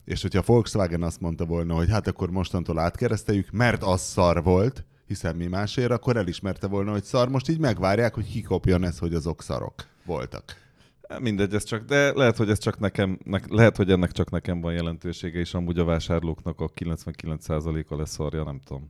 És 0.05 0.21
hogyha 0.21 0.39
a 0.39 0.43
Volkswagen 0.45 1.03
azt 1.03 1.21
mondta 1.21 1.45
volna, 1.45 1.73
hogy 1.73 1.89
hát 1.89 2.07
akkor 2.07 2.29
mostantól 2.29 2.79
átkereszteljük, 2.79 3.51
mert 3.51 3.83
az 3.83 4.01
szar 4.01 4.43
volt, 4.43 4.85
hiszen 5.11 5.35
mi 5.35 5.47
másért, 5.47 5.91
akkor 5.91 6.17
elismerte 6.17 6.67
volna, 6.67 6.91
hogy 6.91 7.03
szar. 7.03 7.29
Most 7.29 7.49
így 7.49 7.59
megvárják, 7.59 8.13
hogy 8.13 8.31
kikopjon 8.31 8.83
ez, 8.83 8.97
hogy 8.97 9.13
azok 9.13 9.41
szarok 9.41 9.73
voltak. 10.05 10.43
Mindegy, 11.19 11.53
ez 11.53 11.63
csak, 11.63 11.85
de 11.85 12.11
lehet, 12.13 12.37
hogy 12.37 12.49
ez 12.49 12.59
csak 12.59 12.79
nekem, 12.79 13.19
ne, 13.23 13.39
lehet, 13.47 13.75
hogy 13.75 13.91
ennek 13.91 14.11
csak 14.11 14.29
nekem 14.29 14.61
van 14.61 14.73
jelentősége, 14.73 15.39
és 15.39 15.53
amúgy 15.53 15.79
a 15.79 15.83
vásárlóknak 15.83 16.59
a 16.59 16.69
99%-a 16.69 17.95
lesz 17.95 18.11
szarja, 18.11 18.43
nem 18.43 18.59
tudom. 18.65 18.89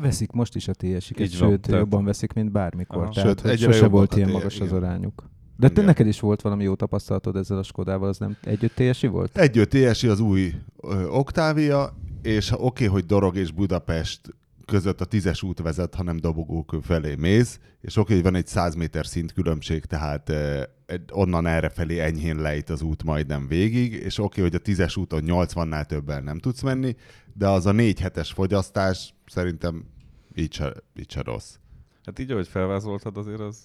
Veszik 0.00 0.30
most 0.30 0.54
is 0.54 0.68
a 0.68 0.72
TS-iket, 0.72 1.30
sőt, 1.30 1.38
van, 1.38 1.60
tehát... 1.60 1.80
jobban 1.80 2.04
veszik, 2.04 2.32
mint 2.32 2.52
bármikor. 2.52 3.02
Aha. 3.02 3.12
Tehát, 3.12 3.40
sőt, 3.40 3.58
sose 3.58 3.88
volt 3.88 4.16
ilyen 4.16 4.30
magas 4.30 4.54
igen. 4.54 4.66
az 4.66 4.72
arányuk. 4.72 5.24
De 5.56 5.68
te 5.68 5.82
neked 5.82 6.06
is 6.06 6.20
volt 6.20 6.40
valami 6.40 6.62
jó 6.62 6.74
tapasztalatod 6.74 7.36
ezzel 7.36 7.58
a 7.58 7.62
Skodával, 7.62 8.08
az 8.08 8.18
nem 8.18 8.36
együtt 8.44 8.74
TSI 8.74 9.06
volt? 9.06 9.38
Együtt 9.38 9.70
TSI 9.70 10.08
az 10.08 10.20
új 10.20 10.54
ö, 10.80 11.06
Octavia, 11.06 11.94
és 12.24 12.50
oké, 12.50 12.60
okay, 12.62 12.86
hogy 12.86 13.06
Dorog 13.06 13.36
és 13.36 13.52
Budapest 13.52 14.20
között 14.64 15.00
a 15.00 15.04
tízes 15.04 15.42
út 15.42 15.60
vezet, 15.60 15.94
hanem 15.94 16.16
dobogókő 16.16 16.80
felé 16.80 17.14
mész, 17.14 17.60
és 17.80 17.96
oké, 17.96 18.00
okay, 18.00 18.14
hogy 18.14 18.24
van 18.24 18.34
egy 18.34 18.46
100 18.46 18.74
méter 18.74 19.06
szint 19.06 19.32
különbség, 19.32 19.84
tehát 19.84 20.30
eh, 20.30 20.62
onnan 21.12 21.46
erre 21.46 21.68
felé 21.68 21.98
enyhén 22.00 22.36
lejt 22.36 22.70
az 22.70 22.82
út 22.82 23.02
majdnem 23.02 23.48
végig, 23.48 23.92
és 23.92 24.18
oké, 24.18 24.24
okay, 24.24 24.42
hogy 24.42 24.54
a 24.54 24.58
tízes 24.62 24.96
úton 24.96 25.22
80-nál 25.26 25.86
többen 25.86 26.24
nem 26.24 26.38
tudsz 26.38 26.62
menni, 26.62 26.96
de 27.32 27.48
az 27.48 27.66
a 27.66 27.72
négy 27.72 28.00
hetes 28.00 28.32
fogyasztás 28.32 29.14
szerintem 29.26 29.84
így 30.34 30.52
se, 30.52 30.72
így 30.94 31.10
se 31.10 31.22
rossz. 31.22 31.56
Hát 32.04 32.18
így, 32.18 32.30
ahogy 32.30 32.48
felvázoltad, 32.48 33.16
azért 33.16 33.40
az... 33.40 33.58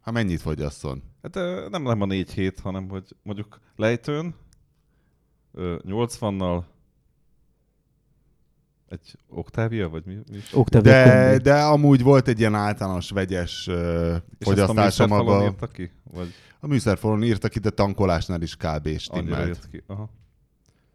Hát 0.00 0.14
mennyit 0.14 0.40
fogyasszon? 0.40 1.02
Hát 1.22 1.34
nem 1.70 1.82
nem 1.82 2.00
a 2.00 2.06
négy 2.06 2.32
hét, 2.32 2.60
hanem 2.60 2.88
hogy 2.88 3.16
mondjuk 3.22 3.60
lejtőn 3.76 4.34
80-nal 5.56 6.64
egy 8.94 9.18
Octavia, 9.28 9.88
vagy 9.88 10.02
mi, 10.06 10.14
mi 10.30 10.36
is? 10.36 10.52
Octavia 10.52 10.92
de, 10.92 11.38
de 11.38 11.54
amúgy 11.54 12.02
volt 12.02 12.28
egy 12.28 12.38
ilyen 12.38 12.54
általános 12.54 13.10
vegyes 13.10 13.66
uh, 13.66 14.16
fogyasztása 14.38 15.06
maga. 15.06 15.42
írta 15.44 15.66
ki? 15.66 15.90
Vagy? 16.12 16.34
A 16.60 16.66
műszerfalon 16.66 17.22
írta 17.22 17.48
ki, 17.48 17.58
de 17.58 17.70
tankolásnál 17.70 18.42
is 18.42 18.56
kb. 18.56 18.98
stimmelt. 18.98 19.68
ki. 19.70 19.82
Aha. 19.86 20.10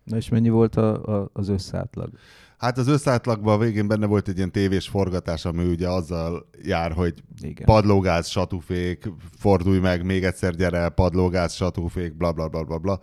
Na 0.04 0.18
és 0.18 0.30
mennyi 0.30 0.50
volt 0.50 0.76
a, 0.76 1.20
a, 1.22 1.30
az 1.34 1.50
összátlag? 1.50 2.10
Hát 2.58 2.78
az 2.78 2.88
összátlagban 2.88 3.54
a 3.54 3.58
végén 3.58 3.88
benne 3.88 4.06
volt 4.06 4.28
egy 4.28 4.38
ilyen 4.38 4.52
tévés 4.52 4.88
forgatás, 4.88 5.46
ami 5.46 5.64
ugye 5.64 5.90
azzal 5.90 6.50
jár, 6.62 6.92
hogy 6.92 7.24
Igen. 7.42 7.66
padlógáz, 7.66 8.28
satúfék, 8.28 9.10
fordulj 9.38 9.80
meg, 9.80 10.06
még 10.06 10.24
egyszer 10.24 10.56
gyere, 10.56 10.90
padlógáz, 10.90 11.54
satúfék, 11.54 12.18
bla 12.18 12.32
bla 12.32 12.48
bla 12.48 12.64
bla 12.64 12.78
bla. 12.78 13.00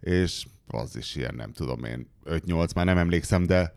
És 0.00 0.46
az 0.66 0.96
is 0.96 1.16
ilyen, 1.16 1.34
nem 1.34 1.52
tudom 1.52 1.84
én, 1.84 2.10
5-8, 2.24 2.74
már 2.74 2.84
nem 2.84 2.98
emlékszem, 2.98 3.46
de 3.46 3.72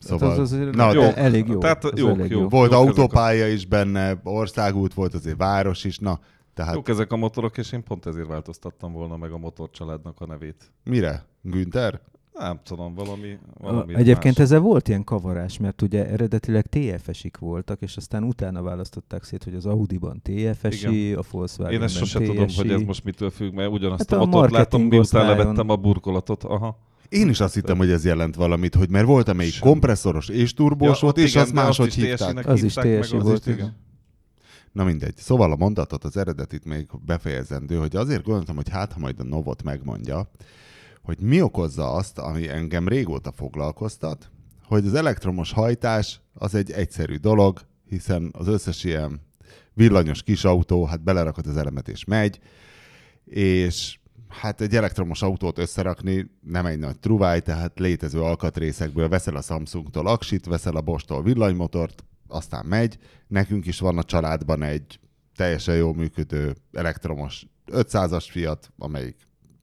Szóval, 0.00 0.28
hát 0.28 0.38
az 0.38 0.52
azért 0.52 0.74
na, 0.74 0.92
jó, 0.92 1.02
elég 1.02 1.46
jó. 1.46 1.58
Tehát 1.58 1.92
jó, 1.96 2.08
elég 2.08 2.30
jó. 2.30 2.40
jó. 2.40 2.48
Volt 2.48 2.72
jó 2.72 2.78
autópálya 2.78 3.44
a... 3.44 3.48
is 3.48 3.66
benne, 3.66 4.20
országút 4.22 4.94
volt, 4.94 5.14
azért 5.14 5.36
város 5.36 5.84
is, 5.84 5.98
na. 5.98 6.20
Tehát... 6.54 6.74
Jók 6.74 6.88
ezek 6.88 7.12
a 7.12 7.16
motorok, 7.16 7.58
és 7.58 7.72
én 7.72 7.82
pont 7.82 8.06
ezért 8.06 8.26
változtattam 8.26 8.92
volna 8.92 9.16
meg 9.16 9.32
a 9.32 9.38
motorcsaládnak 9.38 10.20
a 10.20 10.26
nevét. 10.26 10.72
Mire? 10.84 11.24
Günther? 11.42 12.00
Nem 12.38 12.60
tudom, 12.62 12.94
valami, 12.94 13.38
valami 13.60 13.94
Egyébként 13.94 14.38
más. 14.38 14.46
ezzel 14.46 14.60
volt 14.60 14.88
ilyen 14.88 15.04
kavarás, 15.04 15.58
mert 15.58 15.82
ugye 15.82 16.06
eredetileg 16.06 16.66
TFS-ik 16.66 17.38
voltak, 17.38 17.80
és 17.82 17.96
aztán 17.96 18.24
utána 18.24 18.62
választották 18.62 19.24
szét, 19.24 19.44
hogy 19.44 19.54
az 19.54 19.66
Audi-ban 19.66 20.22
TFS-i, 20.22 21.14
a 21.14 21.22
volkswagen 21.30 21.72
Én 21.72 21.82
ezt 21.82 21.96
sose 21.96 22.18
tudom, 22.18 22.46
hogy 22.56 22.70
ez 22.70 22.80
most 22.80 23.04
mitől 23.04 23.30
függ, 23.30 23.52
mert 23.52 23.70
ugyanazt 23.70 24.10
hát 24.10 24.18
a, 24.18 24.22
a 24.22 24.26
motort 24.26 24.50
látom, 24.50 24.82
miután 24.82 25.26
levettem 25.26 25.68
a 25.68 25.76
burkolatot. 25.76 26.44
Aha. 26.44 26.78
Én 27.08 27.28
is 27.28 27.40
azt 27.40 27.54
hittem, 27.54 27.76
hogy 27.76 27.90
ez 27.90 28.04
jelent 28.04 28.34
valamit, 28.34 28.74
hogy 28.74 28.90
mert 28.90 29.06
volt, 29.06 29.28
amelyik 29.28 29.52
Sem. 29.52 29.68
kompresszoros 29.68 30.28
és 30.28 30.54
turbós 30.54 30.94
ja, 30.94 31.00
volt, 31.00 31.18
és 31.18 31.30
igen, 31.30 31.42
azt 31.42 31.52
máshogy 31.52 31.94
hívták. 31.94 32.46
Az 32.46 32.62
is 32.62 32.74
TSI 32.74 33.18
volt, 33.18 33.46
igen. 33.46 33.76
Na 34.72 34.84
mindegy. 34.84 35.16
Szóval 35.16 35.52
a 35.52 35.56
mondatot, 35.56 36.04
az 36.04 36.16
eredetit 36.16 36.64
még 36.64 36.86
befejezendő, 37.06 37.76
hogy 37.76 37.96
azért 37.96 38.22
gondoltam, 38.22 38.56
hogy 38.56 38.68
hát, 38.68 38.92
ha 38.92 38.98
majd 38.98 39.20
a 39.20 39.24
Novot 39.24 39.62
megmondja, 39.62 40.30
hogy 41.02 41.20
mi 41.20 41.42
okozza 41.42 41.92
azt, 41.92 42.18
ami 42.18 42.48
engem 42.48 42.88
régóta 42.88 43.32
foglalkoztat, 43.32 44.30
hogy 44.64 44.86
az 44.86 44.94
elektromos 44.94 45.52
hajtás 45.52 46.20
az 46.34 46.54
egy 46.54 46.70
egyszerű 46.70 47.16
dolog, 47.16 47.60
hiszen 47.88 48.30
az 48.32 48.46
összes 48.46 48.84
ilyen 48.84 49.20
villanyos 49.74 50.22
kis 50.22 50.44
autó, 50.44 50.84
hát 50.84 51.02
belerakod 51.02 51.46
az 51.46 51.56
elemet 51.56 51.88
és 51.88 52.04
megy, 52.04 52.38
és 53.24 53.98
hát 54.28 54.60
egy 54.60 54.76
elektromos 54.76 55.22
autót 55.22 55.58
összerakni 55.58 56.30
nem 56.40 56.66
egy 56.66 56.78
nagy 56.78 56.98
truváj, 56.98 57.40
tehát 57.40 57.78
létező 57.78 58.20
alkatrészekből 58.20 59.08
veszel 59.08 59.36
a 59.36 59.42
Samsungtól 59.42 60.06
aksit, 60.06 60.46
veszel 60.46 60.76
a 60.76 60.80
Bostól 60.80 61.22
villanymotort, 61.22 62.04
aztán 62.28 62.66
megy. 62.66 62.98
Nekünk 63.26 63.66
is 63.66 63.78
van 63.78 63.98
a 63.98 64.02
családban 64.02 64.62
egy 64.62 65.00
teljesen 65.36 65.76
jól 65.76 65.94
működő 65.94 66.56
elektromos 66.72 67.46
500-as 67.72 68.26
Fiat, 68.30 68.70
amelyik 68.78 69.16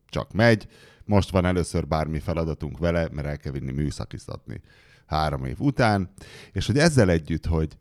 csak 0.08 0.34
megy. 0.34 0.68
Most 1.06 1.30
van 1.30 1.46
először 1.46 1.88
bármi 1.88 2.20
feladatunk 2.20 2.78
vele, 2.78 3.10
mert 3.12 3.28
el 3.28 3.38
kell 3.38 3.52
vinni 3.52 3.72
műszakiztatni 3.72 4.62
három 5.06 5.46
év 5.46 5.60
után. 5.60 6.10
És 6.52 6.66
hogy 6.66 6.78
ezzel 6.78 7.10
együtt, 7.10 7.46
hogy 7.46 7.78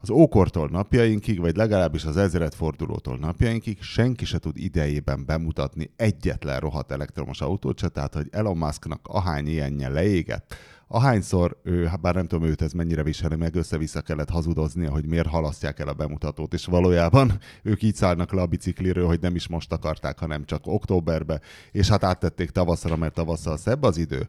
az 0.00 0.10
ókortól 0.10 0.68
napjainkig, 0.68 1.40
vagy 1.40 1.56
legalábbis 1.56 2.04
az 2.04 2.16
ezredfordulótól 2.16 3.18
napjainkig 3.18 3.82
senki 3.82 4.24
se 4.24 4.38
tud 4.38 4.56
idejében 4.56 5.24
bemutatni 5.26 5.90
egyetlen 5.96 6.60
rohadt 6.60 6.92
elektromos 6.92 7.40
autót 7.40 7.78
se, 7.78 7.88
tehát 7.88 8.14
hogy 8.14 8.28
Elon 8.30 8.56
Musknak 8.56 9.00
ahány 9.02 9.46
ilyenje 9.46 9.88
leégett, 9.88 10.54
ahányszor 10.88 11.56
ő, 11.62 11.84
hát 11.84 12.00
bár 12.00 12.14
nem 12.14 12.26
tudom 12.26 12.48
őt 12.48 12.62
ez 12.62 12.72
mennyire 12.72 13.02
viseli 13.02 13.36
meg, 13.36 13.54
össze-vissza 13.54 14.00
kellett 14.00 14.30
hazudoznia, 14.30 14.90
hogy 14.90 15.06
miért 15.06 15.26
halasztják 15.26 15.78
el 15.78 15.88
a 15.88 15.92
bemutatót, 15.92 16.54
és 16.54 16.64
valójában 16.64 17.38
ők 17.62 17.82
így 17.82 17.94
szállnak 17.94 18.32
le 18.32 18.40
a 18.40 18.46
bicikliről, 18.46 19.06
hogy 19.06 19.20
nem 19.20 19.34
is 19.34 19.48
most 19.48 19.72
akarták, 19.72 20.18
hanem 20.18 20.44
csak 20.44 20.66
októberbe, 20.66 21.40
és 21.72 21.88
hát 21.88 22.04
áttették 22.04 22.50
tavaszra, 22.50 22.96
mert 22.96 23.14
tavasszal 23.14 23.56
szebb 23.56 23.82
az 23.82 23.96
idő. 23.96 24.28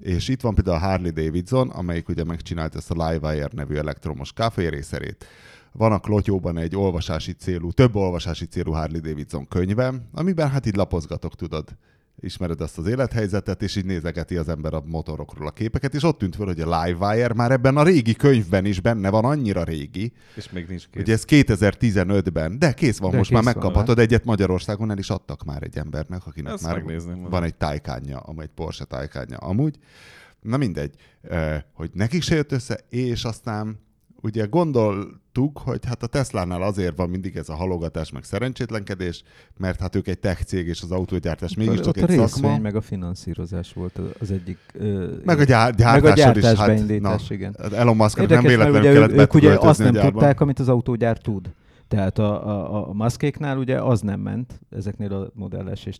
És 0.00 0.28
itt 0.28 0.40
van 0.40 0.54
például 0.54 0.76
a 0.76 0.80
Harley 0.80 1.12
Davidson, 1.12 1.70
amelyik 1.70 2.08
ugye 2.08 2.24
megcsinált 2.24 2.74
ezt 2.74 2.90
a 2.90 3.08
Livewire 3.08 3.48
nevű 3.52 3.74
elektromos 3.74 4.32
kávérészerét. 4.32 5.26
Van 5.72 5.92
a 5.92 5.98
klotyóban 5.98 6.58
egy 6.58 6.76
olvasási 6.76 7.32
célú, 7.32 7.70
több 7.70 7.96
olvasási 7.96 8.46
célú 8.46 8.72
Harley 8.72 9.00
Davidson 9.00 9.48
könyve, 9.48 9.92
amiben 10.12 10.50
hát 10.50 10.66
így 10.66 10.76
lapozgatok, 10.76 11.34
tudod, 11.34 11.76
ismered 12.20 12.60
ezt 12.60 12.78
az 12.78 12.86
élethelyzetet, 12.86 13.62
és 13.62 13.76
így 13.76 13.84
nézegeti 13.84 14.36
az 14.36 14.48
ember 14.48 14.74
a 14.74 14.82
motorokról 14.86 15.46
a 15.46 15.50
képeket, 15.50 15.94
és 15.94 16.02
ott 16.02 16.18
tűnt 16.18 16.36
fel, 16.36 16.46
hogy 16.46 16.60
a 16.60 16.82
Livewire 16.82 17.34
már 17.34 17.50
ebben 17.50 17.76
a 17.76 17.82
régi 17.82 18.14
könyvben 18.14 18.64
is 18.64 18.80
benne 18.80 19.10
van, 19.10 19.24
annyira 19.24 19.64
régi. 19.64 20.12
És 20.34 20.50
még 20.50 20.66
nincs 20.68 20.86
kész. 20.88 21.02
Ugye 21.02 21.12
ez 21.12 21.24
2015-ben, 21.28 22.58
de 22.58 22.72
kész 22.72 22.98
van, 22.98 23.10
de 23.10 23.16
most 23.16 23.28
kész 23.28 23.42
már 23.42 23.54
megkaphatod 23.54 23.96
van, 23.96 24.04
egyet 24.04 24.24
Magyarországon, 24.24 24.90
el 24.90 24.98
is 24.98 25.10
adtak 25.10 25.44
már 25.44 25.62
egy 25.62 25.78
embernek, 25.78 26.26
akinek 26.26 26.52
Ezt 26.52 26.64
már 26.64 26.84
van 27.30 27.42
egy 27.42 27.54
tájkánja, 27.54 28.24
egy 28.38 28.50
Porsche 28.54 28.84
tájkánja 28.84 29.36
amúgy. 29.36 29.78
Na 30.40 30.56
mindegy, 30.56 30.94
hogy 31.72 31.90
nekik 31.92 32.22
se 32.22 32.34
jött 32.34 32.52
össze, 32.52 32.80
és 32.88 33.24
aztán 33.24 33.80
ugye 34.22 34.44
gondoltuk, 34.44 35.58
hogy 35.58 35.84
hát 35.86 36.02
a 36.02 36.06
Teslánál 36.06 36.62
azért 36.62 36.96
van 36.96 37.10
mindig 37.10 37.36
ez 37.36 37.48
a 37.48 37.54
halogatás, 37.54 38.10
meg 38.10 38.24
szerencsétlenkedés, 38.24 39.22
mert 39.56 39.80
hát 39.80 39.96
ők 39.96 40.08
egy 40.08 40.18
tech 40.18 40.42
cég, 40.42 40.66
és 40.66 40.82
az 40.82 40.90
autógyártás 40.90 41.54
mégiscsak 41.54 41.96
egy 41.96 42.18
a 42.18 42.26
szakma. 42.26 42.58
meg 42.58 42.76
a 42.76 42.80
finanszírozás 42.80 43.72
volt 43.72 44.00
az 44.18 44.30
egyik... 44.30 44.58
Uh, 44.74 45.24
meg 45.24 45.38
a 45.38 45.44
gyár, 45.44 45.74
gyártás, 45.74 46.02
meg 46.02 46.12
a 46.12 46.14
gyártás 46.14 46.52
is, 46.52 46.58
hát, 46.58 47.00
na, 47.00 47.16
igen. 47.28 47.56
Hát 47.58 47.72
Elon 47.72 47.96
Musk 47.96 48.28
nem 48.28 48.42
véletlenül 48.42 48.80
ugye 48.80 48.92
kellett 48.92 49.10
ők 49.10 49.34
ugye 49.34 49.54
azt 49.58 49.78
nem 49.78 49.94
tudták, 49.94 50.40
amit 50.40 50.58
az 50.58 50.68
autógyár 50.68 51.18
tud. 51.18 51.50
Tehát 51.88 52.18
a, 52.18 52.48
a, 52.48 52.88
a 52.88 52.92
Muskéknál 52.92 53.58
ugye 53.58 53.82
az 53.82 54.00
nem 54.00 54.20
ment, 54.20 54.60
ezeknél 54.70 55.12
a 55.12 55.30
Model 55.34 55.74
S 55.74 55.86
és 55.86 55.98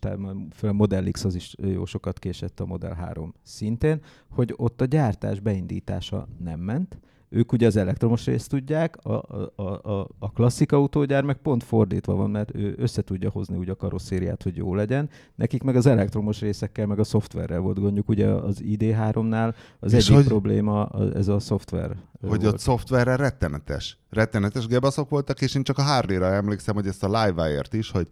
föl 0.54 0.70
a 0.70 0.72
Model 0.72 1.10
X 1.10 1.24
az 1.24 1.34
is 1.34 1.54
jó 1.58 1.84
sokat 1.84 2.18
késett 2.18 2.60
a 2.60 2.66
Model 2.66 2.94
3 2.94 3.34
szintén, 3.42 4.00
hogy 4.30 4.54
ott 4.56 4.80
a 4.80 4.84
gyártás 4.84 5.40
beindítása 5.40 6.28
nem 6.38 6.60
ment, 6.60 6.98
ők 7.32 7.52
ugye 7.52 7.66
az 7.66 7.76
elektromos 7.76 8.24
részt 8.24 8.48
tudják, 8.48 8.96
a, 9.04 9.24
a, 9.56 9.62
a, 9.62 10.08
a 10.18 10.32
klasszik 10.32 10.72
autógyár 10.72 11.24
meg 11.24 11.36
pont 11.36 11.64
fordítva 11.64 12.14
van, 12.14 12.30
mert 12.30 12.54
ő 12.54 12.74
össze 12.78 13.02
tudja 13.02 13.30
hozni 13.30 13.56
ugye 13.56 13.72
a 13.72 13.76
karosszériát, 13.76 14.42
hogy 14.42 14.56
jó 14.56 14.74
legyen. 14.74 15.08
Nekik 15.34 15.62
meg 15.62 15.76
az 15.76 15.86
elektromos 15.86 16.40
részekkel, 16.40 16.86
meg 16.86 16.98
a 16.98 17.04
szoftverrel 17.04 17.60
volt 17.60 17.80
gondjuk, 17.80 18.08
ugye 18.08 18.26
az 18.26 18.60
ID3-nál 18.64 19.54
az 19.80 19.92
És 19.92 20.04
egyik 20.04 20.16
hogy, 20.16 20.26
probléma 20.26 20.90
ez 21.14 21.28
a 21.28 21.38
szoftver. 21.38 21.96
Hogy 22.28 22.42
volt. 22.42 22.54
a 22.54 22.58
szoftverrel 22.58 23.16
rettenetes. 23.16 23.98
Rettenetes 24.10 24.66
gebaszok 24.66 25.08
voltak, 25.08 25.40
és 25.40 25.54
én 25.54 25.62
csak 25.62 25.78
a 25.78 25.82
Harley-ra 25.82 26.26
emlékszem, 26.26 26.74
hogy 26.74 26.86
ezt 26.86 27.04
a 27.04 27.24
Livewire-t 27.24 27.74
is, 27.74 27.90
hogy 27.90 28.08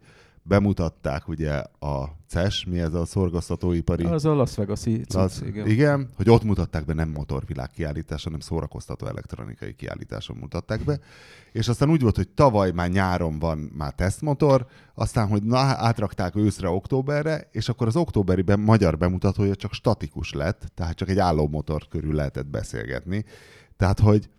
bemutatták 0.51 1.29
ugye 1.29 1.53
a 1.79 2.17
CES, 2.27 2.65
mi 2.65 2.79
ez 2.79 2.95
a 2.95 3.05
szorgoztatóipari... 3.05 4.05
Az 4.05 4.25
a 4.25 4.35
Las 4.35 4.57
Vegas-i 4.57 5.05
igen. 5.45 5.67
igen. 5.67 6.11
hogy 6.17 6.31
ott 6.31 6.43
mutatták 6.43 6.85
be 6.85 6.95
nem 6.95 7.09
motorvilág 7.09 7.71
kiállítás, 7.71 8.25
hanem 8.25 8.41
szórakoztató 8.41 9.07
elektronikai 9.07 9.75
kiállításon 9.75 10.37
mutatták 10.37 10.85
be. 10.85 10.99
És 11.53 11.69
aztán 11.69 11.91
úgy 11.91 12.01
volt, 12.01 12.17
hogy 12.17 12.29
tavaly 12.29 12.71
már 12.71 12.91
nyáron 12.91 13.39
van 13.39 13.59
már 13.59 13.93
tesztmotor, 13.93 14.67
aztán, 14.95 15.29
hogy 15.29 15.43
na, 15.43 15.59
átrakták 15.59 16.37
őszre, 16.37 16.69
októberre, 16.69 17.49
és 17.53 17.69
akkor 17.69 17.87
az 17.87 17.97
októberi 17.97 18.43
be, 18.43 18.57
magyar 18.57 18.99
bemutatója 18.99 19.55
csak 19.55 19.73
statikus 19.73 20.33
lett, 20.33 20.73
tehát 20.75 20.97
csak 20.97 21.09
egy 21.09 21.19
álló 21.19 21.49
motor 21.49 21.89
körül 21.89 22.15
lehetett 22.15 22.47
beszélgetni. 22.47 23.25
Tehát, 23.77 24.01
hogy 24.01 24.31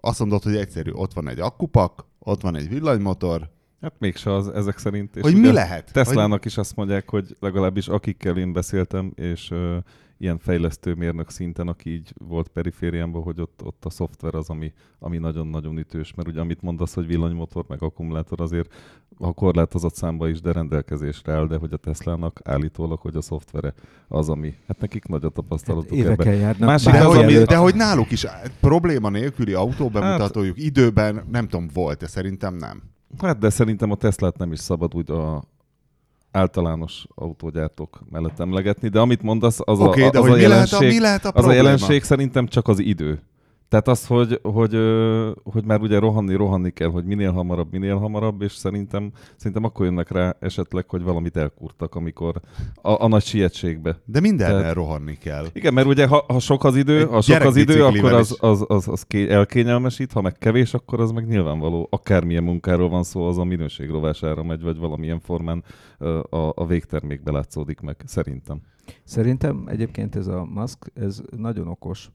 azt 0.00 0.18
mondod, 0.18 0.42
hogy 0.42 0.56
egyszerű, 0.56 0.90
ott 0.90 1.12
van 1.12 1.28
egy 1.28 1.40
akkupak, 1.40 2.04
ott 2.18 2.40
van 2.40 2.56
egy 2.56 2.68
villanymotor, 2.68 3.50
Hát 3.80 3.94
mégse 3.98 4.34
az 4.34 4.48
ezek 4.48 4.78
szerint. 4.78 5.16
És 5.16 5.22
hogy 5.22 5.40
mi 5.40 5.52
lehet? 5.52 5.92
Teslának 5.92 6.38
hogy... 6.38 6.46
is 6.46 6.56
azt 6.56 6.76
mondják, 6.76 7.10
hogy 7.10 7.36
legalábbis 7.40 7.88
akikkel 7.88 8.36
én 8.36 8.52
beszéltem, 8.52 9.12
és 9.14 9.50
uh, 9.50 9.76
ilyen 10.20 10.38
fejlesztő 10.38 10.94
mérnök 10.94 11.30
szinten, 11.30 11.68
aki 11.68 11.90
így 11.90 12.12
volt 12.18 12.48
perifériámban, 12.48 13.22
hogy 13.22 13.40
ott, 13.40 13.60
ott 13.64 13.84
a 13.84 13.90
szoftver 13.90 14.34
az, 14.34 14.48
ami, 14.48 14.72
ami 14.98 15.18
nagyon-nagyon 15.18 15.78
ütős, 15.78 16.14
mert 16.14 16.28
ugye 16.28 16.40
amit 16.40 16.62
mondasz, 16.62 16.94
hogy 16.94 17.06
villanymotor 17.06 17.64
meg 17.68 17.82
akkumulátor 17.82 18.40
azért 18.40 18.74
a 19.18 19.32
korlátozott 19.32 19.94
számba 19.94 20.28
is, 20.28 20.40
de 20.40 20.52
rendelkezésre 20.52 21.32
áll, 21.32 21.46
de 21.46 21.56
hogy 21.56 21.72
a 21.72 21.76
Teslának 21.76 22.40
állítólag, 22.44 22.98
hogy 22.98 23.16
a 23.16 23.20
szoftvere 23.20 23.74
az, 24.08 24.28
ami, 24.28 24.54
hát 24.66 24.80
nekik 24.80 25.06
nagy 25.06 25.24
a 25.24 25.28
tapasztalatuk 25.28 25.96
hát 25.96 25.98
évekkel 25.98 26.34
járnak. 26.34 26.68
Másik 26.68 26.92
de, 26.92 26.98
az, 26.98 27.14
hogy, 27.14 27.24
ami... 27.24 27.32
de 27.32 27.56
hogy 27.56 27.74
náluk 27.74 28.10
is 28.10 28.26
probléma 28.60 29.08
nélküli 29.08 29.52
autóbemutatójuk 29.52 30.56
hát, 30.56 30.64
időben, 30.64 31.24
nem 31.30 31.48
tudom, 31.48 31.68
volt-e, 31.72 32.06
szerintem 32.06 32.54
nem. 32.54 32.82
Hát 33.18 33.38
de 33.38 33.50
szerintem 33.50 33.90
a 33.90 33.94
Teslát 33.94 34.38
nem 34.38 34.52
is 34.52 34.58
szabad 34.58 34.94
úgy 34.94 35.10
a 35.10 35.42
általános 36.30 37.06
autógyártók 37.14 38.00
mellett 38.10 38.40
emlegetni, 38.40 38.88
de 38.88 39.00
amit 39.00 39.22
mondasz, 39.22 39.58
az, 39.64 39.80
okay, 39.80 40.02
a, 40.02 40.08
az, 40.08 40.28
a, 40.28 40.36
jelenség, 40.36 40.48
lehet 40.50 40.72
a, 40.72 40.78
mi 40.94 41.00
lehet 41.00 41.24
a 41.24 41.30
az 41.34 41.44
a 41.44 41.52
jelenség 41.52 42.02
szerintem 42.02 42.46
csak 42.46 42.68
az 42.68 42.78
idő. 42.78 43.22
Tehát 43.70 43.88
az, 43.88 44.06
hogy, 44.06 44.40
hogy, 44.42 44.78
hogy 45.42 45.64
már 45.64 45.80
ugye 45.80 45.98
rohanni, 45.98 46.34
rohanni 46.34 46.70
kell, 46.70 46.88
hogy 46.88 47.04
minél 47.04 47.32
hamarabb, 47.32 47.72
minél 47.72 47.96
hamarabb, 47.96 48.42
és 48.42 48.52
szerintem, 48.52 49.12
szerintem 49.36 49.64
akkor 49.64 49.86
jönnek 49.86 50.10
rá 50.10 50.36
esetleg, 50.40 50.88
hogy 50.88 51.02
valamit 51.02 51.36
elkurtak, 51.36 51.94
amikor 51.94 52.40
a, 52.74 53.04
a 53.04 53.08
nagy 53.08 53.22
sietségbe. 53.22 54.00
De 54.04 54.20
mindenre 54.20 54.58
Tehát, 54.58 54.74
rohanni 54.74 55.14
kell. 55.18 55.46
Igen, 55.52 55.74
mert 55.74 55.86
ugye 55.86 56.06
ha, 56.06 56.24
ha 56.28 56.38
sok 56.38 56.64
az 56.64 56.76
idő, 56.76 57.06
ha 57.06 57.20
sok 57.20 57.40
az 57.40 57.56
idő, 57.56 57.84
akkor 57.84 58.12
az, 58.12 58.36
az, 58.40 58.64
az, 58.68 58.88
az 58.88 59.06
elkényelmesít, 59.10 60.12
ha 60.12 60.20
meg 60.20 60.38
kevés, 60.38 60.74
akkor 60.74 61.00
az 61.00 61.10
meg 61.10 61.26
nyilvánvaló. 61.26 61.88
Akármilyen 61.90 62.44
munkáról 62.44 62.88
van 62.88 63.02
szó, 63.02 63.26
az 63.26 63.38
a 63.38 63.44
minőség 63.44 63.90
rovására 63.90 64.42
megy, 64.42 64.62
vagy 64.62 64.78
valamilyen 64.78 65.20
formán 65.20 65.64
a, 66.30 66.52
a 66.54 66.66
végtermékbe 66.66 67.30
látszódik 67.30 67.80
meg, 67.80 67.96
szerintem. 68.04 68.60
Szerintem 69.04 69.64
egyébként 69.66 70.16
ez 70.16 70.26
a 70.26 70.44
Musk, 70.44 70.90
ez 70.94 71.22
nagyon 71.36 71.68
okos 71.68 72.10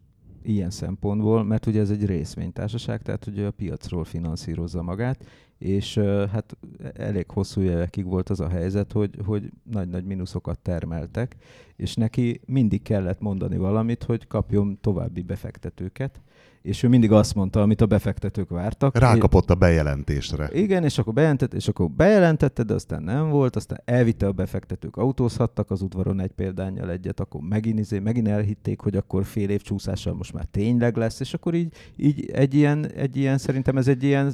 ilyen 0.48 0.70
szempontból, 0.70 1.44
mert 1.44 1.66
ugye 1.66 1.80
ez 1.80 1.90
egy 1.90 2.06
részvénytársaság, 2.06 3.02
tehát 3.02 3.28
ugye 3.28 3.46
a 3.46 3.52
piacról 3.52 4.04
finanszírozza 4.04 4.82
magát, 4.82 5.26
és 5.58 5.98
hát 6.32 6.58
elég 6.94 7.30
hosszú 7.30 7.62
évekig 7.62 8.06
volt 8.06 8.30
az 8.30 8.40
a 8.40 8.48
helyzet, 8.48 8.92
hogy, 8.92 9.16
hogy 9.26 9.52
nagy-nagy 9.72 10.06
mínuszokat 10.06 10.60
termeltek, 10.60 11.36
és 11.76 11.96
neki 11.96 12.42
mindig 12.46 12.82
kellett 12.82 13.20
mondani 13.20 13.58
valamit, 13.58 14.04
hogy 14.04 14.28
kapjon 14.28 14.78
további 14.82 15.22
befektetőket, 15.22 16.22
és 16.66 16.84
ő 16.84 16.88
mindig 16.88 17.12
azt 17.12 17.36
mondta, 17.36 17.62
amit 17.62 17.82
a 17.82 17.86
befektetők 17.86 18.50
vártak. 18.50 18.98
Rákapott 18.98 19.50
a 19.50 19.56
bejelentésre. 19.56 20.50
Igen, 20.54 20.84
és 20.84 20.98
akkor 20.98 21.14
bejelentett, 21.14 21.54
és 21.54 21.68
akkor 21.68 21.92
bejelentette, 21.92 22.64
de 22.64 22.74
aztán 22.74 23.04
nem 23.04 23.30
volt, 23.30 23.56
aztán 23.56 23.82
elvitte 23.86 24.28
a 24.28 24.32
befektetők, 24.32 24.98
autózhattak 24.98 25.72
az 25.72 25.82
udvaron 25.82 26.20
egy 26.20 26.32
példányjal 26.32 26.92
egyet, 26.92 27.20
akkor 27.20 27.42
megint, 27.42 27.80
izé, 27.80 28.00
megint 28.00 28.28
elhitték, 28.28 28.80
hogy 28.80 28.96
akkor 28.96 29.26
fél 29.26 29.50
év 29.50 29.62
csúszással 29.62 30.14
most 30.14 30.34
már 30.34 30.46
tényleg 30.46 30.98
lesz, 30.98 31.20
és 31.20 31.34
akkor 31.34 31.54
így, 31.54 31.74
így 31.96 32.30
egy, 32.32 32.54
ilyen, 32.54 32.92
egy 32.92 33.18
ilyen, 33.18 33.38
szerintem 33.38 33.78
ez 33.78 33.88
egy 33.88 34.04
ilyen 34.04 34.34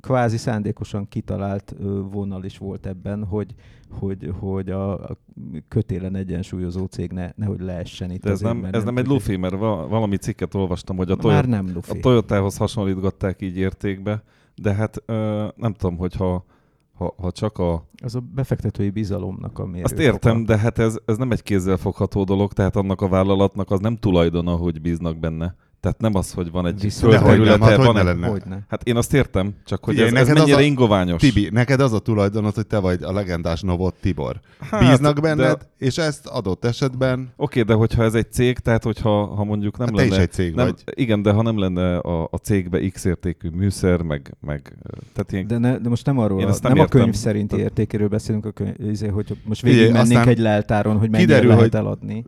kvázi 0.00 0.36
szándékosan 0.36 1.08
kitalált 1.08 1.74
vonal 2.10 2.44
is 2.44 2.58
volt 2.58 2.86
ebben, 2.86 3.24
hogy, 3.24 3.54
hogy, 3.90 4.32
hogy 4.38 4.70
a 4.70 5.16
kötélen 5.68 6.14
egyensúlyozó 6.14 6.84
cég 6.84 7.12
ne, 7.12 7.30
nehogy 7.36 7.60
leessen 7.60 8.10
itt. 8.10 8.22
De 8.22 8.30
ez 8.30 8.40
nem, 8.40 8.64
ez 8.64 8.84
nem 8.84 8.96
egy 8.96 9.06
lufi, 9.06 9.36
mert 9.36 9.58
valami 9.58 10.16
cikket 10.16 10.54
olvastam, 10.54 10.96
hogy 10.96 11.10
a, 11.10 11.16
Toyota, 11.16 11.46
nem 11.46 11.70
lufi. 11.74 11.98
a 11.98 12.00
Toyotához 12.00 12.56
hasonlítgatták 12.56 13.42
így 13.42 13.56
értékbe, 13.56 14.22
de 14.54 14.74
hát 14.74 15.02
ö, 15.06 15.46
nem 15.56 15.72
tudom, 15.72 15.96
hogyha 15.96 16.44
ha, 16.96 17.14
ha 17.18 17.32
csak 17.32 17.58
a... 17.58 17.88
Az 18.02 18.14
a 18.14 18.20
befektetői 18.20 18.90
bizalomnak 18.90 19.58
a 19.58 19.66
mérő. 19.66 19.84
Azt 19.84 19.98
értem, 19.98 20.44
de 20.44 20.58
hát 20.58 20.78
ez, 20.78 20.98
ez 21.04 21.16
nem 21.16 21.30
egy 21.30 21.42
kézzelfogható 21.42 22.24
dolog, 22.24 22.52
tehát 22.52 22.76
annak 22.76 23.00
a 23.00 23.08
vállalatnak 23.08 23.70
az 23.70 23.80
nem 23.80 23.96
tulajdona, 23.96 24.56
hogy 24.56 24.80
bíznak 24.80 25.18
benne. 25.18 25.54
Tehát 25.86 26.00
nem 26.00 26.14
az, 26.14 26.32
hogy 26.32 26.50
van 26.50 26.66
egy 26.66 26.92
földterülete, 26.98 27.64
hát 27.64 27.76
van. 27.76 28.04
Lenne? 28.04 28.26
Hogyne. 28.26 28.58
Hát 28.68 28.82
én 28.82 28.96
azt 28.96 29.14
értem, 29.14 29.54
csak 29.64 29.84
hogy 29.84 29.94
Figyelj, 29.94 30.16
ez, 30.16 30.28
ez 30.28 30.34
mennyire 30.34 30.56
a... 30.56 30.60
ingoványos. 30.60 31.20
Tibi, 31.20 31.48
neked 31.52 31.80
az 31.80 31.92
a 31.92 31.98
tulajdonod, 31.98 32.54
hogy 32.54 32.66
te 32.66 32.78
vagy 32.78 33.02
a 33.02 33.12
legendás 33.12 33.60
Novot 33.60 33.94
Tibor. 34.00 34.40
Hát, 34.70 34.88
Bíznak 34.88 35.20
benned, 35.20 35.58
de... 35.58 35.70
és 35.78 35.98
ezt 35.98 36.26
adott 36.26 36.64
esetben... 36.64 37.20
Oké, 37.36 37.60
okay, 37.60 37.62
de 37.62 37.74
hogyha 37.74 38.02
ez 38.02 38.14
egy 38.14 38.32
cég, 38.32 38.58
tehát 38.58 38.82
hogyha 38.82 39.26
ha 39.26 39.44
mondjuk 39.44 39.78
nem 39.78 39.86
hát 39.86 39.96
lenne... 39.96 40.08
Te 40.08 40.14
is 40.14 40.22
egy 40.22 40.32
cég 40.32 40.54
nem, 40.54 40.66
vagy. 40.66 40.82
Igen, 40.94 41.22
de 41.22 41.32
ha 41.32 41.42
nem 41.42 41.58
lenne 41.58 41.98
a, 41.98 42.28
a 42.30 42.36
cégbe 42.36 42.88
X 42.88 43.04
értékű 43.04 43.48
műszer, 43.48 44.02
meg... 44.02 44.36
meg 44.40 44.76
tehát 45.12 45.32
ilyen... 45.32 45.46
de, 45.46 45.58
ne, 45.58 45.78
de 45.78 45.88
most 45.88 46.06
nem 46.06 46.18
arról, 46.18 46.42
a, 46.42 46.44
nem, 46.44 46.72
nem 46.72 46.78
a 46.78 46.86
könyv 46.86 47.14
szerinti 47.14 47.56
értékéről 47.56 48.08
beszélünk, 48.08 48.44
a 48.46 48.50
könyv, 48.50 48.74
izé, 48.90 49.06
hogy 49.06 49.36
most 49.44 49.62
végig 49.62 49.92
mennénk 49.92 50.26
egy 50.26 50.38
leltáron, 50.38 50.98
hogy 50.98 51.10
mennyire 51.10 51.34
kiderül, 51.34 51.56
lehet 51.56 51.74
eladni. 51.74 52.24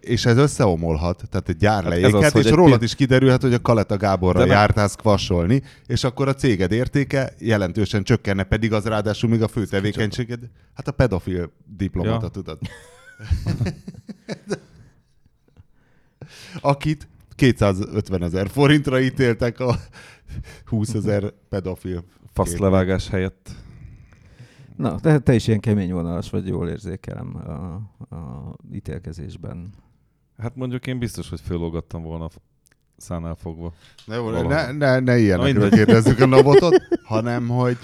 És 0.00 0.26
ez 0.26 0.36
összeomolhat, 0.36 1.22
tehát 1.30 1.48
egy 1.48 1.56
gyár 1.56 1.84
hát 1.84 2.36
és 2.36 2.50
rólad 2.50 2.82
is 2.84 2.94
kiderülhet, 2.94 3.42
hogy 3.42 3.54
a 3.54 3.60
Kaleta 3.60 3.96
Gáborra 3.96 4.38
De 4.38 4.46
jártál 4.46 4.88
skvassolni, 4.88 5.62
és 5.86 6.04
akkor 6.04 6.28
a 6.28 6.34
céged 6.34 6.72
értéke 6.72 7.32
jelentősen 7.38 8.02
csökkenne, 8.02 8.42
pedig 8.42 8.72
az 8.72 8.84
ráadásul 8.84 9.30
még 9.30 9.42
a 9.42 9.48
fő 9.48 9.66
tevékenységed, 9.66 10.40
hát 10.74 10.88
a 10.88 10.92
pedofil 10.92 11.52
diplomata, 11.76 12.18
ja. 12.22 12.28
tudod. 12.28 12.58
Akit 16.60 17.08
250 17.34 18.22
ezer 18.22 18.48
forintra 18.48 19.00
ítéltek 19.00 19.60
a 19.60 19.76
20 20.64 20.94
ezer 20.94 21.32
pedofil. 21.48 22.04
Faszlevágás 22.32 23.08
helyett. 23.08 23.50
Na, 24.76 25.00
te, 25.00 25.18
te 25.18 25.34
is 25.34 25.46
ilyen 25.46 25.60
kemény 25.60 25.92
vonalas 25.92 26.30
vagy, 26.30 26.46
jól 26.46 26.68
érzékelem 26.68 27.36
a, 27.36 27.74
a 28.14 28.54
ítélkezésben. 28.72 29.72
Hát 30.36 30.56
mondjuk 30.56 30.86
én 30.86 30.98
biztos, 30.98 31.28
hogy 31.28 31.40
fölolgattam 31.40 32.02
volna 32.02 32.28
szánál 33.04 33.36
fogva. 33.42 33.72
Na 34.04 34.14
jó, 34.14 34.30
ne, 34.30 34.72
ne, 34.72 34.98
ne 34.98 35.18
ilyenekről 35.18 35.70
kérdezzük 35.70 36.20
a 36.20 36.26
Novotot, 36.26 36.82
hanem 37.04 37.48
hogy 37.48 37.78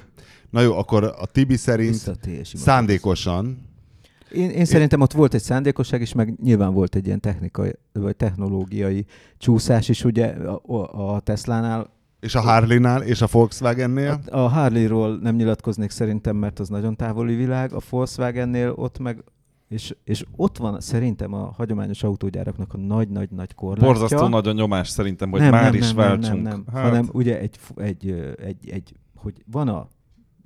na 0.51 0.61
jó, 0.61 0.79
akkor 0.79 1.05
a 1.05 1.27
Tibi 1.27 1.57
szerint 1.57 2.11
szándékosan 2.55 3.69
én, 4.33 4.51
én 4.51 4.65
szerintem 4.65 5.01
ott 5.01 5.13
volt 5.13 5.35
egy 5.35 5.43
szándékosság 5.43 6.01
is, 6.01 6.13
meg 6.13 6.35
nyilván 6.43 6.73
volt 6.73 6.95
egy 6.95 7.07
ilyen 7.07 7.21
technikai, 7.21 7.73
vagy 7.93 8.17
technológiai 8.17 9.07
csúszás 9.39 9.89
is, 9.89 10.05
ugye 10.05 10.27
a, 10.27 11.15
a 11.15 11.21
Teslánál. 11.21 11.91
És 12.21 12.35
a 12.35 12.41
Harley-nál, 12.41 13.03
és 13.03 13.21
a 13.21 13.29
Volkswagen-nél? 13.31 14.21
A, 14.27 14.39
a 14.39 14.49
Harley-ról 14.49 15.19
nem 15.23 15.35
nyilatkoznék 15.35 15.91
szerintem, 15.91 16.37
mert 16.37 16.59
az 16.59 16.69
nagyon 16.69 16.97
távoli 16.97 17.35
világ, 17.35 17.73
a 17.73 17.81
Volkswagen-nél 17.91 18.73
ott 18.77 18.99
meg 18.99 19.25
és, 19.71 19.97
és 20.05 20.25
ott 20.37 20.57
van 20.57 20.81
szerintem 20.81 21.35
a 21.35 21.53
hagyományos 21.57 22.03
autógyáraknak 22.03 22.75
a 22.75 22.77
nagy-nagy-nagy 22.77 23.55
korlátja. 23.55 23.87
Borzasztó 23.87 24.29
nagy 24.29 24.49
a 24.49 24.53
nyomás 24.53 24.89
szerintem, 24.89 25.31
hogy 25.31 25.41
nem, 25.41 25.51
már 25.51 25.63
nem, 25.63 25.75
is 25.75 25.87
nem, 25.87 25.97
váltsunk. 25.97 26.43
Nem, 26.43 26.43
nem, 26.43 26.63
nem. 26.67 26.75
Hát... 26.75 26.85
hanem 26.85 27.09
ugye 27.13 27.39
egy, 27.39 27.59
egy, 27.77 28.11
egy, 28.39 28.71
egy, 28.71 28.95
hogy 29.15 29.43
van 29.47 29.69
a, 29.69 29.89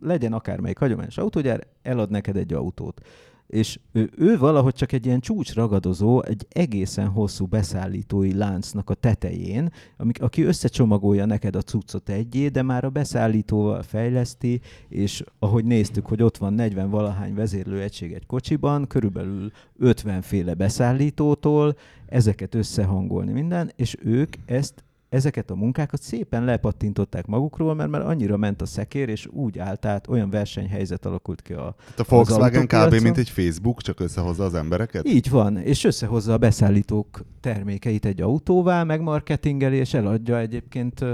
legyen 0.00 0.32
akármelyik 0.32 0.78
hagyományos 0.78 1.18
autógyár, 1.18 1.66
elad 1.82 2.10
neked 2.10 2.37
egy 2.37 2.52
autót 2.52 3.00
és 3.46 3.78
ő, 3.92 4.11
ő 4.16 4.38
valahogy 4.38 4.74
csak 4.74 4.92
egy 4.92 5.07
ilyen 5.07 5.20
csúcsragadozó, 5.20 6.22
egy 6.22 6.46
egészen 6.48 7.09
hosszú 7.09 7.46
beszállítói 7.46 8.35
láncnak 8.35 8.90
a 8.90 8.94
tetején, 8.94 9.72
amik, 9.96 10.22
aki 10.22 10.42
összecsomagolja 10.42 11.24
neked 11.24 11.57
a 11.57 11.62
cuccot 11.62 12.09
egyé, 12.09 12.48
de 12.48 12.62
már 12.62 12.85
a 12.85 12.90
beszállítóval 12.90 13.83
fejleszti, 13.83 14.61
és 14.88 15.24
ahogy 15.38 15.64
néztük, 15.64 16.07
hogy 16.07 16.22
ott 16.22 16.37
van 16.37 16.52
40 16.52 16.90
valahány 16.90 17.35
vezérlőegység 17.35 18.12
egy 18.12 18.26
kocsiban, 18.26 18.87
körülbelül 18.87 19.50
50 19.78 20.22
féle 20.22 20.54
beszállítótól, 20.54 21.76
ezeket 22.07 22.54
összehangolni 22.54 23.33
minden, 23.33 23.72
és 23.76 23.96
ők 24.02 24.37
ezt 24.46 24.85
ezeket 25.14 25.50
a 25.50 25.55
munkákat 25.55 26.03
szépen 26.03 26.44
lepattintották 26.44 27.27
magukról, 27.27 27.74
mert 27.74 27.90
már 27.90 28.00
annyira 28.00 28.37
ment 28.37 28.62
a 28.62 28.66
szekér, 28.66 29.09
és 29.09 29.27
úgy 29.27 29.59
állt 29.59 29.85
át, 29.85 30.09
olyan 30.09 30.31
versenyhelyzet 30.31 31.07
alakult 31.07 31.42
ki 31.42 31.53
a 31.53 31.74
Tehát 31.79 31.98
a 31.98 32.05
Volkswagen 32.09 32.66
kb. 32.66 33.03
mint 33.03 33.18
egy 33.18 33.31
Facebook, 33.31 33.83
csak 33.83 34.00
összehozza 34.00 34.44
az 34.44 34.55
embereket? 34.55 35.09
Így 35.09 35.31
van, 35.31 35.57
és 35.57 35.85
összehozza 35.85 36.33
a 36.33 36.38
beszállítók 36.38 37.24
termékeit 37.40 38.05
egy 38.05 38.20
autóvá, 38.20 38.83
meg 38.83 39.00
marketingeli, 39.00 39.77
és 39.77 39.94
eladja 39.94 40.38
egyébként, 40.38 41.05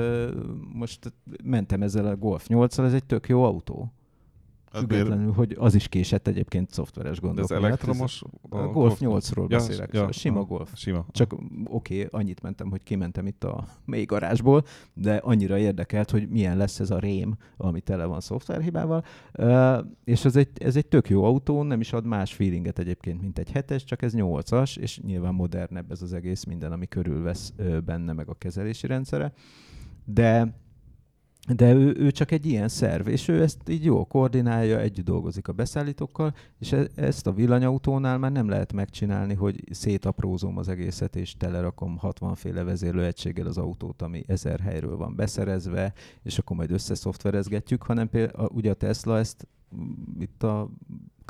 most 0.73 0.99
mentem 1.45 1.83
ezzel 1.83 2.07
a 2.07 2.17
Golf 2.17 2.47
8-al, 2.49 2.85
ez 2.85 2.93
egy 2.93 3.05
tök 3.05 3.29
jó 3.29 3.45
autó. 3.45 3.93
Függetlenül, 4.73 5.33
hogy 5.33 5.57
az 5.59 5.75
is 5.75 5.89
késett 5.89 6.27
egyébként 6.27 6.71
szoftveres 6.71 7.21
gondok 7.21 7.49
De 7.49 7.55
ez 7.55 7.63
elektromos? 7.63 8.23
A, 8.51 8.57
a 8.57 8.67
Golf 8.67 8.99
8-ról 9.01 9.49
ja, 9.49 9.57
beszélek, 9.57 9.89
ja, 9.93 9.99
szóval 9.99 10.13
sima 10.13 10.41
a, 10.41 10.45
Golf. 10.45 10.71
Sima. 10.75 11.07
Csak 11.11 11.33
oké, 11.65 12.05
okay, 12.05 12.21
annyit 12.21 12.43
mentem, 12.43 12.71
hogy 12.71 12.83
kimentem 12.83 13.27
itt 13.27 13.45
a 13.45 13.65
mély 13.85 14.05
garázsból, 14.05 14.65
de 14.95 15.17
annyira 15.17 15.59
érdekelt, 15.59 16.11
hogy 16.11 16.29
milyen 16.29 16.57
lesz 16.57 16.81
ez 16.81 16.91
a 16.91 16.99
rém, 16.99 17.37
ami 17.57 17.81
tele 17.81 18.05
van 18.05 18.21
szoftverhibával. 18.21 19.05
Uh, 19.39 19.79
és 20.05 20.25
ez 20.25 20.37
egy, 20.37 20.49
ez 20.55 20.77
egy 20.77 20.87
tök 20.87 21.09
jó 21.09 21.25
autó, 21.25 21.63
nem 21.63 21.81
is 21.81 21.93
ad 21.93 22.07
más 22.07 22.35
feelinget 22.35 22.79
egyébként, 22.79 23.21
mint 23.21 23.39
egy 23.39 23.51
hetes, 23.51 23.85
csak 23.85 24.03
ez 24.03 24.13
8-as, 24.17 24.79
és 24.79 25.01
nyilván 25.01 25.35
modernebb 25.35 25.91
ez 25.91 26.03
az 26.03 26.13
egész 26.13 26.45
minden, 26.45 26.73
ami 26.73 26.87
körülvesz 26.87 27.53
benne, 27.85 28.13
meg 28.13 28.29
a 28.29 28.35
kezelési 28.35 28.87
rendszere. 28.87 29.33
De 30.05 30.59
de 31.49 31.73
ő, 31.73 31.95
ő 31.99 32.11
csak 32.11 32.31
egy 32.31 32.47
ilyen 32.47 32.69
szerv, 32.69 33.09
és 33.09 33.29
ő 33.29 33.43
ezt 33.43 33.69
így 33.69 33.85
jól 33.85 34.05
koordinálja, 34.05 34.81
együtt 34.81 35.05
dolgozik 35.05 35.49
a 35.49 35.53
beszállítókkal, 35.53 36.35
és 36.59 36.73
e, 36.73 36.87
ezt 36.95 37.27
a 37.27 37.33
villanyautónál 37.33 38.19
már 38.19 38.33
nem 38.33 38.49
lehet 38.49 38.73
megcsinálni, 38.73 39.35
hogy 39.35 39.65
szétaprózom 39.71 40.57
az 40.57 40.69
egészet, 40.69 41.17
és 41.17 41.37
telerakom 41.37 41.97
60 41.97 42.35
féle 42.35 42.63
vezérlőegységgel 42.63 43.47
az 43.47 43.59
autót, 43.59 44.03
ami 44.03 44.25
ezer 44.27 44.61
helyről 44.61 44.97
van 44.97 45.17
beszerezve, 45.17 45.93
és 46.23 46.39
akkor 46.39 46.57
majd 46.57 46.71
összeszoftverezgetjük, 46.71 47.83
hanem 47.83 48.09
például 48.09 48.49
ugye 48.53 48.71
a 48.71 48.75
Tesla 48.75 49.19
ezt 49.19 49.49
itt 50.21 50.43
a 50.43 50.71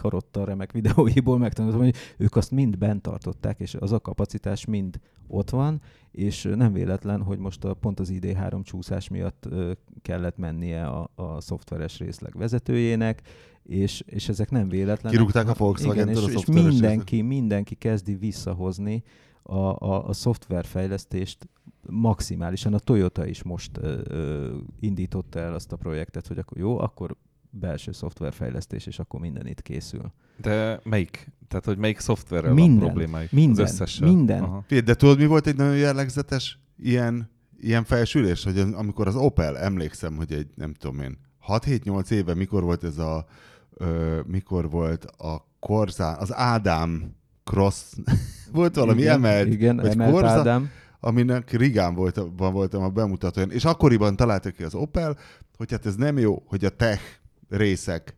karotta 0.00 0.44
remek 0.44 0.72
videóiból 0.72 1.38
megtanultam, 1.38 1.80
hogy 1.80 1.94
ők 2.16 2.36
azt 2.36 2.50
mind 2.50 2.78
bent 2.78 3.02
tartották, 3.02 3.60
és 3.60 3.74
az 3.74 3.92
a 3.92 4.00
kapacitás 4.00 4.64
mind 4.64 5.00
ott 5.26 5.50
van, 5.50 5.80
és 6.10 6.48
nem 6.54 6.72
véletlen, 6.72 7.22
hogy 7.22 7.38
most 7.38 7.64
a, 7.64 7.74
pont 7.74 8.00
az 8.00 8.12
ID3 8.12 8.62
csúszás 8.62 9.08
miatt 9.08 9.46
ö, 9.50 9.72
kellett 10.02 10.36
mennie 10.36 10.86
a, 10.86 11.10
a 11.14 11.40
szoftveres 11.40 11.98
részleg 11.98 12.38
vezetőjének, 12.38 13.22
és, 13.62 14.02
és 14.06 14.28
ezek 14.28 14.50
nem 14.50 14.68
véletlenek. 14.68 15.18
Kirúgták 15.18 15.48
a 15.48 15.54
volkswagen 15.56 16.08
és, 16.08 16.24
a 16.24 16.30
és 16.30 16.44
mindenki, 16.44 17.14
részleg. 17.14 17.28
mindenki 17.28 17.74
kezdi 17.74 18.14
visszahozni 18.14 19.02
a, 19.42 19.58
a, 19.58 20.08
a 20.08 20.12
szoftverfejlesztést 20.12 21.48
maximálisan. 21.90 22.74
A 22.74 22.78
Toyota 22.78 23.26
is 23.26 23.42
most 23.42 23.70
ö, 23.76 24.00
ö, 24.04 24.56
indította 24.80 25.38
el 25.38 25.54
azt 25.54 25.72
a 25.72 25.76
projektet, 25.76 26.26
hogy 26.26 26.38
akkor 26.38 26.58
jó, 26.58 26.78
akkor 26.78 27.16
belső 27.50 27.92
szoftverfejlesztés, 27.92 28.86
és 28.86 28.98
akkor 28.98 29.20
minden 29.20 29.46
itt 29.46 29.62
készül. 29.62 30.12
De 30.36 30.80
melyik? 30.84 31.32
Tehát, 31.48 31.64
hogy 31.64 31.78
melyik 31.78 31.98
szoftverrel 31.98 32.52
minden, 32.52 32.78
van 32.78 32.86
problémáik? 32.86 33.32
Minden, 33.32 33.64
az? 33.78 33.98
Minden. 34.00 34.42
Aha. 34.42 34.64
De 34.84 34.94
tudod, 34.94 35.18
mi 35.18 35.26
volt 35.26 35.46
egy 35.46 35.56
nagyon 35.56 35.76
jellegzetes 35.76 36.58
ilyen, 36.76 37.30
ilyen 37.60 37.84
felsülés, 37.84 38.44
hogy 38.44 38.58
amikor 38.58 39.06
az 39.06 39.16
Opel, 39.16 39.58
emlékszem, 39.58 40.16
hogy 40.16 40.32
egy, 40.32 40.46
nem 40.54 40.74
tudom 40.74 41.00
én, 41.00 41.18
6-7-8 41.48 42.10
éve, 42.10 42.34
mikor 42.34 42.62
volt 42.62 42.84
ez 42.84 42.98
a, 42.98 43.26
ö, 43.74 44.20
mikor 44.26 44.70
volt 44.70 45.04
a 45.04 45.48
Korzán, 45.58 46.16
az 46.18 46.34
Ádám 46.34 47.14
Cross, 47.44 47.82
volt 48.52 48.74
valami 48.74 49.00
igen, 49.00 49.14
emelt, 49.14 49.52
igen, 49.52 49.76
vagy 49.76 49.90
emelt 49.90 50.12
Korza, 50.12 50.28
Ádám 50.28 50.70
aminek 51.00 51.50
Rigán 51.50 51.94
volt, 51.94 52.20
voltam 52.36 52.82
a 52.82 52.88
bemutatóján, 52.88 53.50
és 53.50 53.64
akkoriban 53.64 54.16
találtak 54.16 54.52
ki 54.52 54.62
az 54.62 54.74
Opel, 54.74 55.16
hogy 55.56 55.70
hát 55.70 55.86
ez 55.86 55.94
nem 55.94 56.18
jó, 56.18 56.42
hogy 56.46 56.64
a 56.64 56.68
tech 56.68 57.02
részek 57.50 58.14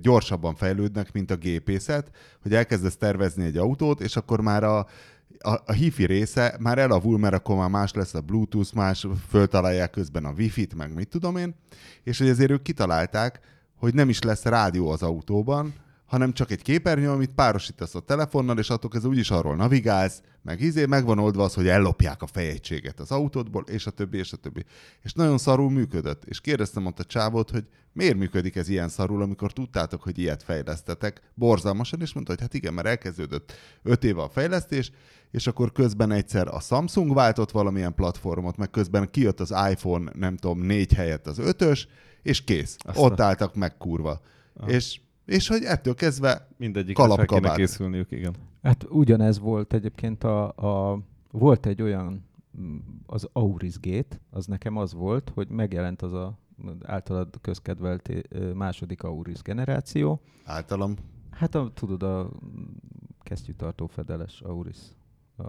gyorsabban 0.00 0.54
fejlődnek, 0.54 1.12
mint 1.12 1.30
a 1.30 1.36
gépészet, 1.36 2.10
hogy 2.42 2.54
elkezdesz 2.54 2.96
tervezni 2.96 3.44
egy 3.44 3.56
autót, 3.56 4.00
és 4.00 4.16
akkor 4.16 4.40
már 4.40 4.64
a, 4.64 4.78
a, 5.38 5.52
a 5.66 5.72
hifi 5.72 6.06
része 6.06 6.56
már 6.60 6.78
elavul, 6.78 7.18
mert 7.18 7.34
akkor 7.34 7.56
már 7.56 7.68
más 7.68 7.92
lesz 7.92 8.14
a 8.14 8.20
Bluetooth, 8.20 8.74
más 8.74 9.06
föltalálják 9.28 9.90
közben 9.90 10.24
a 10.24 10.32
Wi-Fi-t, 10.36 10.74
meg 10.74 10.94
mit 10.94 11.08
tudom 11.08 11.36
én, 11.36 11.54
és 12.02 12.18
hogy 12.18 12.28
ezért 12.28 12.50
ők 12.50 12.62
kitalálták, 12.62 13.40
hogy 13.76 13.94
nem 13.94 14.08
is 14.08 14.22
lesz 14.22 14.44
rádió 14.44 14.90
az 14.90 15.02
autóban, 15.02 15.74
hanem 16.10 16.32
csak 16.32 16.50
egy 16.50 16.62
képernyő, 16.62 17.10
amit 17.10 17.34
párosítasz 17.34 17.94
a 17.94 18.00
telefonnal, 18.00 18.58
és 18.58 18.70
attól 18.70 18.90
ez 18.94 19.04
úgyis 19.04 19.30
arról 19.30 19.56
navigálsz, 19.56 20.22
meg 20.42 20.60
izé, 20.60 20.86
meg 20.86 21.04
van 21.04 21.18
oldva 21.18 21.44
az, 21.44 21.54
hogy 21.54 21.68
ellopják 21.68 22.22
a 22.22 22.26
fejegységet 22.26 23.00
az 23.00 23.10
autódból, 23.10 23.64
és 23.66 23.86
a 23.86 23.90
többi, 23.90 24.18
és 24.18 24.32
a 24.32 24.36
többi. 24.36 24.64
És 25.02 25.12
nagyon 25.12 25.38
szarul 25.38 25.70
működött. 25.70 26.24
És 26.24 26.40
kérdeztem 26.40 26.86
ott 26.86 26.98
a 26.98 27.04
csávot, 27.04 27.50
hogy 27.50 27.64
miért 27.92 28.16
működik 28.16 28.56
ez 28.56 28.68
ilyen 28.68 28.88
szarul, 28.88 29.22
amikor 29.22 29.52
tudtátok, 29.52 30.02
hogy 30.02 30.18
ilyet 30.18 30.42
fejlesztetek, 30.42 31.20
borzalmasan, 31.34 32.00
és 32.00 32.12
mondta, 32.12 32.32
hogy 32.32 32.40
hát 32.40 32.54
igen, 32.54 32.74
mert 32.74 32.86
elkezdődött 32.86 33.52
öt 33.82 34.04
éve 34.04 34.22
a 34.22 34.28
fejlesztés, 34.28 34.90
és 35.30 35.46
akkor 35.46 35.72
közben 35.72 36.10
egyszer 36.10 36.48
a 36.48 36.60
Samsung 36.60 37.14
váltott 37.14 37.50
valamilyen 37.50 37.94
platformot, 37.94 38.56
meg 38.56 38.70
közben 38.70 39.10
kijött 39.10 39.40
az 39.40 39.54
iPhone, 39.70 40.12
nem 40.14 40.36
tudom, 40.36 40.60
négy 40.60 40.92
helyett 40.92 41.26
az 41.26 41.38
ötös, 41.38 41.88
és 42.22 42.44
kész. 42.44 42.76
Aztán. 42.78 43.04
Ott 43.04 43.20
álltak 43.20 43.54
meg 43.54 43.76
kurva. 43.76 44.20
Aha. 44.54 44.70
És 44.70 45.00
és 45.30 45.48
hogy 45.48 45.62
ettől 45.64 45.94
kezdve 45.94 46.48
Mindegyik 46.56 46.96
fel 46.96 47.24
kéne 47.24 47.54
készülniük, 47.54 48.10
igen. 48.10 48.34
Hát 48.62 48.86
ugyanez 48.88 49.38
volt 49.38 49.72
egyébként 49.72 50.24
a, 50.24 50.48
a 50.48 51.00
volt 51.30 51.66
egy 51.66 51.82
olyan 51.82 52.24
mm, 52.60 52.76
az 53.06 53.28
Auris 53.32 53.80
Gate, 53.80 54.20
az 54.30 54.46
nekem 54.46 54.76
az 54.76 54.94
volt, 54.94 55.30
hogy 55.34 55.48
megjelent 55.48 56.02
az 56.02 56.12
a 56.12 56.38
általad 56.82 57.28
közkedvelt 57.40 58.10
második 58.54 59.02
Auris 59.02 59.42
generáció. 59.42 60.20
Általam? 60.44 60.94
Hát 61.30 61.54
a, 61.54 61.70
tudod, 61.74 62.02
a 62.02 62.30
kesztyűtartó 63.22 63.86
fedeles 63.86 64.40
Auris. 64.40 64.78
A, 65.36 65.44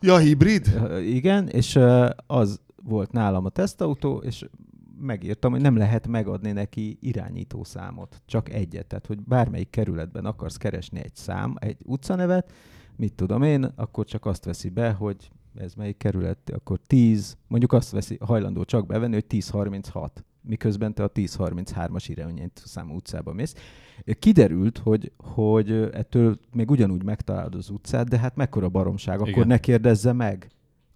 ja, 0.00 0.18
hibrid? 0.18 0.80
Igen, 1.00 1.48
és 1.48 1.78
az 2.26 2.60
volt 2.82 3.12
nálam 3.12 3.44
a 3.44 3.48
tesztautó, 3.48 4.16
és 4.16 4.48
megírtam, 5.02 5.52
hogy 5.52 5.60
nem 5.60 5.76
lehet 5.76 6.06
megadni 6.06 6.52
neki 6.52 6.98
irányítószámot, 7.00 8.22
csak 8.26 8.52
egyet. 8.52 8.86
Tehát, 8.86 9.06
hogy 9.06 9.20
bármelyik 9.20 9.70
kerületben 9.70 10.24
akarsz 10.24 10.56
keresni 10.56 10.98
egy 10.98 11.14
szám, 11.14 11.54
egy 11.58 11.76
utcanevet, 11.84 12.52
mit 12.96 13.14
tudom 13.14 13.42
én, 13.42 13.64
akkor 13.76 14.04
csak 14.04 14.26
azt 14.26 14.44
veszi 14.44 14.68
be, 14.68 14.92
hogy 14.92 15.30
ez 15.54 15.74
melyik 15.74 15.96
kerület, 15.96 16.50
akkor 16.50 16.78
10, 16.86 17.36
mondjuk 17.46 17.72
azt 17.72 17.90
veszi 17.90 18.18
hajlandó 18.20 18.64
csak 18.64 18.86
bevenni, 18.86 19.14
hogy 19.14 19.24
1036 19.28 20.24
miközben 20.42 20.94
te 20.94 21.02
a 21.02 21.10
1033-as 21.10 22.04
irányít 22.06 22.62
számú 22.64 22.94
utcába 22.94 23.32
mész. 23.32 23.54
Kiderült, 24.18 24.78
hogy, 24.78 25.12
hogy 25.16 25.70
ettől 25.72 26.38
még 26.52 26.70
ugyanúgy 26.70 27.04
megtalálod 27.04 27.54
az 27.54 27.70
utcát, 27.70 28.08
de 28.08 28.18
hát 28.18 28.36
mekkora 28.36 28.68
baromság, 28.68 29.16
akkor 29.16 29.28
Igen. 29.28 29.46
ne 29.46 29.58
kérdezze 29.58 30.12
meg 30.12 30.50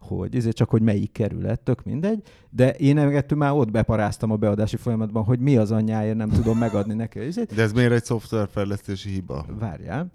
hogy 0.07 0.37
ezért 0.37 0.57
csak, 0.57 0.71
hogy 0.71 0.83
melyik 0.83 1.13
kerület, 1.13 1.61
tök 1.61 1.85
mindegy, 1.85 2.23
de 2.51 2.73
én 2.73 2.95
meg 2.95 3.17
ettől 3.17 3.39
már 3.39 3.53
ott 3.53 3.71
beparáztam 3.71 4.31
a 4.31 4.37
beadási 4.37 4.77
folyamatban, 4.77 5.25
hogy 5.25 5.39
mi 5.39 5.57
az 5.57 5.71
anyjáért 5.71 6.17
nem 6.17 6.29
tudom 6.29 6.59
megadni 6.59 6.95
neki. 6.95 7.19
Ezért. 7.19 7.55
De 7.55 7.63
ez 7.63 7.73
miért 7.73 7.93
egy 7.93 8.05
szoftverfejlesztési 8.05 9.11
hiba? 9.11 9.47
Várjál. 9.59 10.11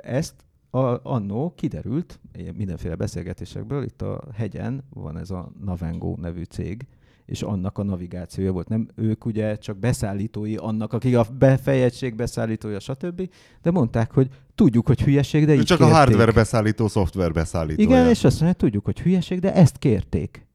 Ezt 0.00 0.34
a, 0.70 1.10
annó 1.10 1.52
kiderült, 1.56 2.20
mindenféle 2.56 2.94
beszélgetésekből, 2.94 3.82
itt 3.82 4.02
a 4.02 4.22
hegyen 4.34 4.84
van 4.90 5.18
ez 5.18 5.30
a 5.30 5.52
Navengo 5.64 6.16
nevű 6.16 6.42
cég, 6.42 6.86
és 7.28 7.42
annak 7.42 7.78
a 7.78 7.82
navigációja 7.82 8.52
volt. 8.52 8.68
Nem 8.68 8.88
ők 8.94 9.24
ugye 9.24 9.56
csak 9.56 9.78
beszállítói 9.78 10.56
annak, 10.56 10.92
akik 10.92 11.16
a 11.16 11.26
befejegység 11.38 12.14
beszállítója, 12.14 12.80
stb. 12.80 13.30
De 13.62 13.70
mondták, 13.70 14.12
hogy 14.12 14.28
tudjuk, 14.54 14.86
hogy 14.86 15.02
hülyeség, 15.02 15.46
de 15.46 15.54
így 15.54 15.62
Csak 15.62 15.78
kérték. 15.78 15.94
a 15.94 15.98
hardware 15.98 16.32
beszállító, 16.32 16.88
szoftver 16.88 17.32
beszállítója. 17.32 17.88
Igen, 17.88 18.08
és 18.08 18.24
azt 18.24 18.40
mondja, 18.40 18.58
tudjuk, 18.58 18.84
hogy 18.84 19.00
hülyeség, 19.00 19.40
de 19.40 19.54
ezt 19.54 19.78
kérték. 19.78 20.46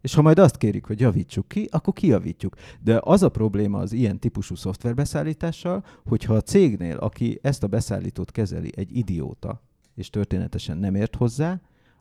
És 0.00 0.14
ha 0.14 0.22
majd 0.22 0.38
azt 0.38 0.56
kérik, 0.56 0.84
hogy 0.84 1.00
javítsuk 1.00 1.48
ki, 1.48 1.68
akkor 1.70 1.92
kijavítjuk. 1.92 2.54
De 2.80 3.00
az 3.02 3.22
a 3.22 3.28
probléma 3.28 3.78
az 3.78 3.92
ilyen 3.92 4.18
típusú 4.18 4.54
szoftverbeszállítással, 4.54 5.84
hogyha 6.08 6.34
a 6.34 6.40
cégnél, 6.40 6.96
aki 6.96 7.38
ezt 7.42 7.62
a 7.62 7.66
beszállítót 7.66 8.30
kezeli, 8.30 8.72
egy 8.76 8.96
idióta, 8.96 9.62
és 9.94 10.10
történetesen 10.10 10.78
nem 10.78 10.94
ért 10.94 11.16
hozzá, 11.16 11.60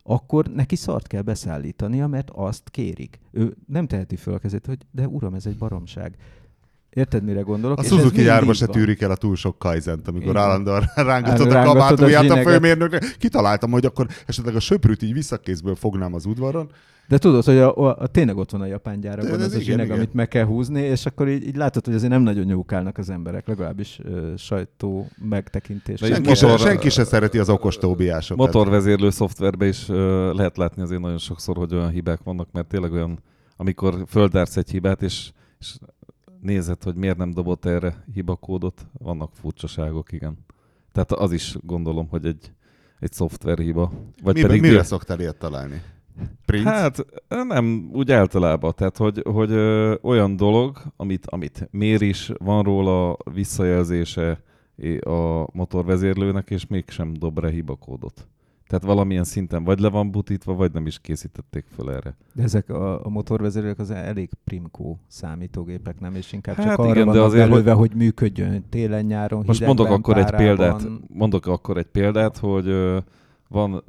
akkor 0.10 0.48
neki 0.48 0.76
szart 0.76 1.08
kell 1.08 1.22
beszállítania, 1.22 2.08
mert 2.08 2.30
azt 2.30 2.70
kérik. 2.70 3.20
Ő 3.32 3.56
nem 3.68 3.88
teheti 3.88 4.16
föl 4.16 4.34
a 4.34 4.38
kezét, 4.38 4.66
hogy 4.66 4.78
de 4.92 5.08
uram, 5.08 5.34
ez 5.34 5.46
egy 5.46 5.58
baromság. 5.58 6.16
Érted, 6.94 7.24
mire 7.24 7.42
gondolok? 7.42 7.80
A 7.80 7.84
Suzuki 7.84 8.22
járba 8.22 8.54
se 8.54 8.66
tűrik 8.66 9.02
el 9.02 9.12
a 9.12 9.16
túl 9.16 9.36
sok 9.36 9.60
kajzent, 9.60 10.08
amikor 10.08 10.30
Igen. 10.30 10.42
állandóan 10.42 10.90
rángatod 10.96 11.52
a 11.52 11.64
kabátúját 11.64 12.30
a, 12.30 12.34
a 12.34 12.42
főmérnöknek. 12.42 13.16
Kitaláltam, 13.20 13.72
hogy 13.72 13.86
akkor 13.86 14.08
esetleg 14.26 14.56
a 14.56 14.60
söprűt 14.60 15.02
így 15.02 15.14
visszakézből 15.14 15.76
fognám 15.76 16.14
az 16.14 16.26
udvaron. 16.26 16.72
De 17.08 17.18
tudod, 17.18 17.44
hogy 17.44 17.58
a, 17.58 17.78
a, 17.78 17.96
a 18.00 18.08
tényleg 18.08 18.38
ott 18.38 18.52
van 18.52 18.62
a 18.62 18.66
japán 18.66 19.00
gyárakban 19.00 19.40
az 19.40 19.56
a 19.56 19.60
zsineg, 19.60 19.92
amit 19.92 20.14
meg 20.14 20.28
kell 20.28 20.46
húzni, 20.46 20.82
és 20.82 21.06
akkor 21.06 21.28
így, 21.28 21.48
így 21.48 21.56
látod, 21.56 21.86
hogy 21.86 21.94
azért 21.94 22.12
nem 22.12 22.22
nagyon 22.22 22.46
nyúkálnak 22.46 22.98
az 22.98 23.10
emberek, 23.10 23.48
legalábbis 23.48 24.00
uh, 24.04 24.38
sajtó 24.38 25.08
megtekintés. 25.30 26.00
Senki, 26.00 26.28
motor, 26.28 26.60
se, 26.60 26.66
senki 26.66 26.90
se 26.90 27.04
szereti 27.04 27.40
az 27.40 27.50
okos 27.50 27.78
tóbiásokat. 27.78 28.46
Motorvezérlő 28.46 29.10
szoftverben 29.10 29.68
is 29.68 29.90
uh, 29.90 29.96
lehet 30.34 30.58
látni 30.58 30.82
azért 30.82 31.02
nagyon 31.02 31.18
sokszor, 31.18 31.58
hogy 31.58 31.74
olyan 31.74 31.90
hibák 31.90 32.20
vannak, 32.24 32.48
mert 32.52 32.68
tényleg 32.68 32.92
olyan, 32.92 33.20
amikor 33.58 34.04
földársz 34.08 34.58
egy 34.58 34.70
hibát, 34.70 35.02
és, 35.02 35.32
és 35.60 35.76
nézed, 36.42 36.84
hogy 36.84 36.96
miért 36.96 37.18
nem 37.18 37.32
dobott 37.32 37.66
erre 37.66 38.04
hibakódot, 38.14 38.88
vannak 38.98 39.32
furcsaságok, 39.34 40.12
igen. 40.12 40.38
Tehát 40.92 41.12
az 41.12 41.32
is 41.32 41.58
gondolom, 41.62 42.08
hogy 42.08 42.26
egy, 42.26 42.52
egy 43.00 43.12
szoftverhiba. 43.12 43.92
Vagy 44.24 44.36
Mi, 44.36 44.42
pedig 44.42 44.62
mire 44.62 44.84
szoktál 44.84 45.20
ilyet 45.20 45.38
találni? 45.38 45.82
Prince? 46.46 46.70
Hát 46.70 47.06
nem, 47.28 47.90
úgy 47.94 48.12
általában. 48.12 48.74
Tehát, 48.76 48.98
hogy, 48.98 49.22
hogy 49.26 49.52
ö, 49.52 49.96
olyan 50.02 50.36
dolog, 50.36 50.82
amit, 50.96 51.26
amit 51.26 51.68
mér 51.72 52.02
is, 52.02 52.32
van 52.38 52.64
róla 52.64 53.18
visszajelzése 53.34 54.44
a 55.00 55.48
motorvezérlőnek, 55.52 56.50
és 56.50 56.68
mégsem 56.68 57.14
dob 57.14 57.40
re 57.40 57.50
hibakódot. 57.50 58.28
Tehát 58.70 58.86
valamilyen 58.86 59.24
szinten 59.24 59.64
vagy 59.64 59.80
le 59.80 59.90
van 59.90 60.12
butítva, 60.12 60.54
vagy 60.54 60.72
nem 60.72 60.86
is 60.86 61.00
készítették 61.00 61.66
föl 61.76 61.92
erre. 61.92 62.16
De 62.34 62.44
ezek 62.44 62.70
a, 62.70 63.06
a 63.06 63.10
motorvezérők 63.10 63.80
az 63.80 63.92
elég 63.92 64.30
primkó 64.44 65.00
számítógépek, 65.08 66.00
nem? 66.00 66.16
És 66.16 66.34
inkább 66.34 66.56
hát 66.56 66.66
csak 66.66 66.80
arra 66.80 66.90
igen, 66.90 67.12
de 67.12 67.22
azért, 67.22 67.50
belőve, 67.50 67.74
hogy 67.74 67.92
működjön 67.96 68.66
télen, 68.70 69.06
nyáron, 69.06 69.44
Most 69.46 69.66
mondok 69.66 69.90
akkor 69.90 70.14
párában. 70.14 70.40
egy 70.40 70.46
példát, 70.46 70.88
mondok 71.08 71.46
akkor 71.46 71.78
egy 71.78 71.86
példát, 71.86 72.38
hogy 72.38 72.66
van 73.48 73.84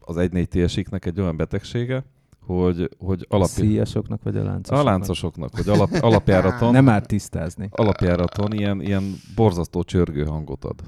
az 0.00 0.16
1.4 0.18 0.66
TSX-nek 0.66 1.06
egy 1.06 1.20
olyan 1.20 1.36
betegsége, 1.36 2.04
hogy, 2.40 2.88
hogy 2.98 3.26
alap... 3.28 3.44
A 3.44 3.48
szíjasoknak 3.48 4.22
vagy 4.22 4.36
a 4.36 4.42
láncosoknak? 4.42 4.86
A 4.86 4.90
láncosoknak, 4.90 5.56
hogy 5.56 5.68
alap, 5.68 5.90
alapjáraton... 6.00 6.72
Nem 6.72 6.84
már 6.84 7.06
tisztázni. 7.06 7.68
Alapjáraton 7.70 8.52
ilyen, 8.52 8.80
ilyen 8.80 9.14
borzasztó 9.34 9.82
csörgő 9.82 10.24
hangot 10.24 10.64
ad. 10.64 10.82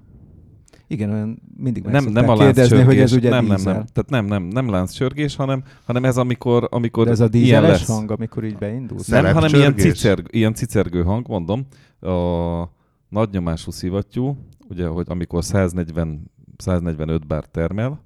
Igen, 0.92 1.10
olyan 1.10 1.42
mindig 1.56 1.82
meg 1.82 1.92
nem, 1.92 2.04
nem 2.04 2.28
a 2.28 2.36
kérdezni, 2.36 2.82
hogy 2.82 2.98
ez 2.98 3.12
ugye 3.12 3.30
nem, 3.30 3.46
nem, 3.46 3.60
nem, 3.62 3.84
tehát 3.92 4.08
nem, 4.08 4.24
nem, 4.24 4.42
nem 4.42 4.70
lánccsörgés, 4.70 5.36
hanem, 5.36 5.62
hanem 5.84 6.04
ez 6.04 6.16
amikor, 6.16 6.68
amikor 6.70 7.04
De 7.04 7.10
ez 7.10 7.20
a 7.20 7.28
dízeles 7.28 7.70
lesz. 7.70 7.86
hang, 7.86 8.10
amikor 8.10 8.44
így 8.44 8.56
beindul? 8.56 8.98
Nem, 9.06 9.34
hanem 9.34 9.54
ilyen, 9.54 9.76
cicerg, 9.76 10.26
ilyen 10.30 10.54
cicergő 10.54 11.02
hang, 11.02 11.28
mondom. 11.28 11.66
A 12.00 12.68
nagynyomású 13.08 13.70
szivattyú, 13.70 14.36
ugye, 14.68 14.86
hogy 14.86 15.06
amikor 15.08 15.44
140, 15.44 16.30
145 16.56 17.26
bár 17.26 17.44
termel, 17.44 18.00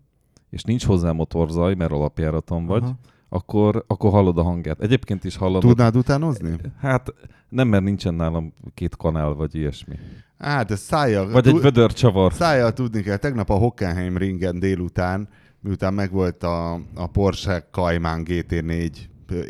és 0.50 0.62
nincs 0.62 0.84
hozzá 0.84 1.12
motorzaj, 1.12 1.74
mert 1.74 1.92
alapjáraton 1.92 2.66
vagy, 2.66 2.82
Aha. 2.82 2.98
Akkor, 3.36 3.84
akkor 3.86 4.10
hallod 4.10 4.38
a 4.38 4.42
hangját. 4.42 4.80
Egyébként 4.80 5.24
is 5.24 5.36
hallod. 5.36 5.60
Tudnád 5.60 5.96
utánozni? 5.96 6.56
Hát 6.80 7.14
nem, 7.48 7.68
mert 7.68 7.84
nincsen 7.84 8.14
nálam 8.14 8.52
két 8.74 8.96
kanál, 8.96 9.34
vagy 9.34 9.54
ilyesmi. 9.54 9.98
Hát, 10.38 10.70
ez 10.70 10.80
szája... 10.80 11.28
Vagy 11.28 11.48
egy 11.48 11.60
vödör 11.60 11.92
csavar. 11.92 12.32
Szája 12.32 12.70
tudni 12.70 13.02
kell. 13.02 13.16
Tegnap 13.16 13.50
a 13.50 13.54
Hockenheim 13.54 14.16
ringen 14.16 14.58
délután, 14.58 15.28
miután 15.60 15.94
megvolt 15.94 16.42
a, 16.42 16.72
a 16.94 17.06
Porsche 17.12 17.68
Cayman 17.70 18.22
GT4 18.24 18.90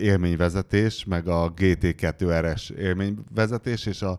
élményvezetés, 0.01 1.05
meg 1.05 1.29
a 1.29 1.53
GT2 1.57 2.53
RS 2.53 2.71
élményvezetés, 2.71 3.87
és 3.87 4.03
a 4.03 4.19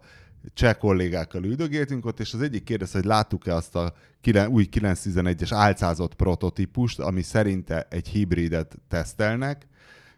cseh 0.54 0.74
kollégákkal 0.74 1.44
üldögéltünk 1.44 2.06
ott, 2.06 2.20
és 2.20 2.34
az 2.34 2.42
egyik 2.42 2.64
kérdezte, 2.64 2.98
hogy 2.98 3.08
láttuk-e 3.08 3.56
azt 3.56 3.76
a 3.76 3.94
új 4.50 4.68
911-es 4.72 5.50
álcázott 5.50 6.14
prototípust, 6.14 7.00
ami 7.00 7.22
szerinte 7.22 7.88
egy 7.90 8.08
hibridet 8.08 8.78
tesztelnek, 8.88 9.68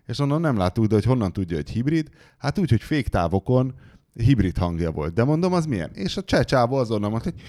és 0.06 0.20
onnan 0.20 0.42
nem 0.42 0.58
láttuk, 0.58 0.86
de 0.86 0.96
hogy 0.96 1.04
honnan 1.04 1.34
tudja, 1.34 1.56
hogy 1.56 1.70
hibrid? 1.70 2.10
Hát 2.38 2.58
úgy, 2.58 2.70
hogy 2.70 2.82
féktávokon 2.82 3.74
hibrid 4.14 4.58
hangja 4.58 4.92
volt. 4.92 5.14
De 5.14 5.24
mondom, 5.24 5.54
az 5.54 5.66
milyen? 5.66 5.90
És 5.94 6.18
a 6.18 6.24
cseh 6.24 6.44
csávó 6.44 6.76
azonnal 6.76 7.10
mondta, 7.10 7.32
hogy 7.32 7.42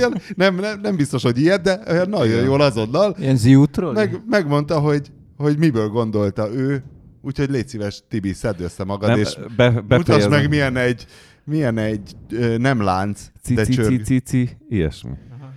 nem, 0.36 0.54
nem, 0.54 0.80
nem 0.80 0.96
biztos, 0.96 1.22
hogy 1.22 1.38
ilyet, 1.38 1.62
de 1.62 1.82
olyan 1.88 2.08
nagyon 2.08 2.44
jól 2.44 2.60
azonnal. 2.60 3.16
Ilyen 3.18 3.36
ziútról? 3.36 3.92
Meg, 3.92 4.22
megmondta, 4.26 4.78
hogy, 4.78 5.12
hogy 5.36 5.58
miből 5.58 5.88
gondolta 5.88 6.52
ő, 6.52 6.84
úgyhogy 7.22 7.50
légy 7.50 7.68
szíves, 7.68 8.02
Tibi, 8.08 8.32
szedd 8.32 8.60
össze 8.62 8.84
magad, 8.84 9.08
nem, 9.08 9.18
és 9.18 9.38
be, 9.56 9.70
mutasd 9.88 10.30
meg, 10.30 10.48
milyen 10.48 10.76
egy, 10.76 11.06
milyen 11.44 11.78
egy 11.78 12.16
nem 12.58 12.80
lánc, 12.80 13.30
ci, 13.42 13.54
de 13.54 13.64
csörg. 13.64 13.96
Ci, 13.96 14.02
ci, 14.02 14.20
ci, 14.20 14.56
ilyesmi. 14.68 15.10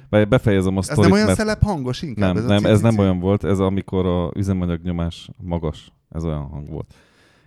Aha. 0.10 0.26
Befejezem 0.26 0.78
a 0.78 0.82
sztorit, 0.82 1.04
Ez 1.04 1.06
nem 1.06 1.14
olyan 1.14 1.26
mert... 1.26 1.38
szelep 1.38 1.64
hangos 1.64 2.02
inkább? 2.02 2.34
Nem, 2.34 2.44
ez, 2.44 2.50
nem, 2.50 2.72
ez 2.72 2.82
nem 2.82 2.98
olyan 2.98 3.20
volt, 3.20 3.44
ez 3.44 3.60
amikor 3.60 4.06
a 4.06 4.32
üzemanyagnyomás 4.36 5.30
magas, 5.42 5.92
ez 6.10 6.24
olyan 6.24 6.48
hang 6.48 6.70
volt. 6.70 6.94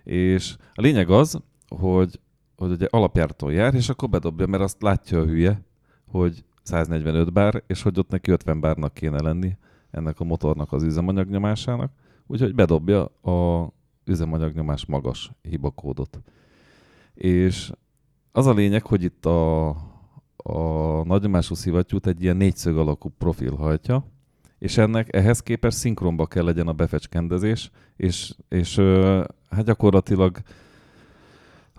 És 0.03 0.55
a 0.73 0.81
lényeg 0.81 1.09
az, 1.09 1.39
hogy, 1.67 2.19
hogy 2.55 2.71
ugye 2.71 2.87
alapjártól 2.89 3.53
jár, 3.53 3.73
és 3.73 3.89
akkor 3.89 4.09
bedobja, 4.09 4.47
mert 4.47 4.63
azt 4.63 4.81
látja 4.81 5.19
a 5.19 5.25
hülye, 5.25 5.61
hogy 6.07 6.43
145 6.63 7.33
bár, 7.33 7.63
és 7.67 7.81
hogy 7.81 7.99
ott 7.99 8.09
neki 8.09 8.31
50 8.31 8.59
bárnak 8.59 8.93
kéne 8.93 9.21
lenni 9.21 9.57
ennek 9.91 10.19
a 10.19 10.23
motornak 10.23 10.73
az 10.73 10.83
üzemanyagnyomásának, 10.83 11.91
úgyhogy 12.27 12.55
bedobja 12.55 13.03
a 13.05 13.67
üzemanyagnyomás 14.09 14.85
magas 14.85 15.31
hibakódot. 15.41 16.21
És 17.13 17.71
az 18.31 18.45
a 18.45 18.53
lényeg, 18.53 18.85
hogy 18.85 19.03
itt 19.03 19.25
a, 19.25 19.67
a 20.35 21.03
nagynyomású 21.03 21.55
szivattyút 21.55 22.07
egy 22.07 22.23
ilyen 22.23 22.37
négyszög 22.37 22.77
alakú 22.77 23.09
profil 23.17 23.55
hajtja, 23.55 24.05
és 24.59 24.77
ennek 24.77 25.15
ehhez 25.15 25.39
képest 25.39 25.77
szinkronba 25.77 26.25
kell 26.25 26.43
legyen 26.43 26.67
a 26.67 26.73
befecskendezés, 26.73 27.71
és, 27.95 28.33
és 28.49 28.75
hát 29.49 29.65
gyakorlatilag 29.65 30.37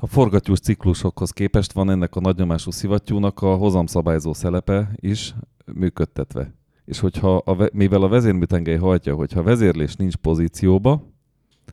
a 0.01 0.07
forgattyús 0.07 0.61
ciklusokhoz 0.61 1.31
képest 1.31 1.73
van 1.73 1.91
ennek 1.91 2.17
a 2.17 2.21
nagynyomású 2.21 2.71
szivattyúnak 2.71 3.43
a 3.43 3.55
hozamszabályzó 3.55 4.33
szelepe 4.33 4.91
is 4.97 5.35
működtetve. 5.75 6.55
És 6.85 6.99
hogyha 6.99 7.37
a, 7.37 7.69
mivel 7.73 8.03
a 8.03 8.09
vezérműtengely 8.09 8.77
hajtja, 8.77 9.15
hogyha 9.15 9.41
a 9.41 9.43
vezérlés 9.43 9.97
nincs 9.97 10.17
pozícióba, 10.17 11.10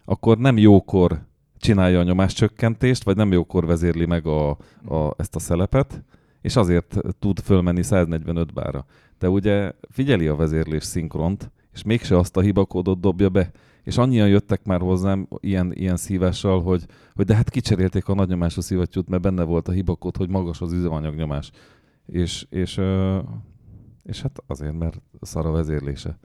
akkor 0.05 0.37
nem 0.37 0.57
jókor 0.57 1.25
csinálja 1.57 1.99
a 1.99 2.03
nyomáscsökkentést, 2.03 3.03
vagy 3.03 3.15
nem 3.15 3.31
jókor 3.31 3.65
vezérli 3.65 4.05
meg 4.05 4.25
a, 4.25 4.49
a, 4.85 5.13
ezt 5.17 5.35
a 5.35 5.39
szelepet, 5.39 6.03
és 6.41 6.55
azért 6.55 6.97
tud 7.19 7.39
fölmenni 7.39 7.83
145 7.83 8.53
bára. 8.53 8.85
De 9.19 9.29
ugye 9.29 9.71
figyeli 9.89 10.27
a 10.27 10.35
vezérlés 10.35 10.83
szinkront, 10.83 11.51
és 11.73 11.83
mégse 11.83 12.17
azt 12.17 12.37
a 12.37 12.41
hibakódot 12.41 12.99
dobja 12.99 13.29
be. 13.29 13.51
És 13.83 13.97
annyian 13.97 14.27
jöttek 14.27 14.65
már 14.65 14.79
hozzám 14.79 15.27
ilyen, 15.39 15.73
ilyen 15.73 15.97
szívással, 15.97 16.61
hogy, 16.61 16.85
hogy 17.15 17.25
de 17.25 17.35
hát 17.35 17.49
kicserélték 17.49 18.07
a 18.07 18.13
nagynyomású 18.13 18.61
szivattyút, 18.61 19.09
mert 19.09 19.21
benne 19.21 19.43
volt 19.43 19.67
a 19.67 19.71
hibakód, 19.71 20.17
hogy 20.17 20.29
magas 20.29 20.61
az 20.61 20.73
üzemanyagnyomás. 20.73 21.51
És, 22.05 22.45
és, 22.49 22.81
és 24.03 24.21
hát 24.21 24.43
azért, 24.47 24.77
mert 24.77 25.01
szar 25.21 25.45
a 25.45 25.51
vezérlése. 25.51 26.17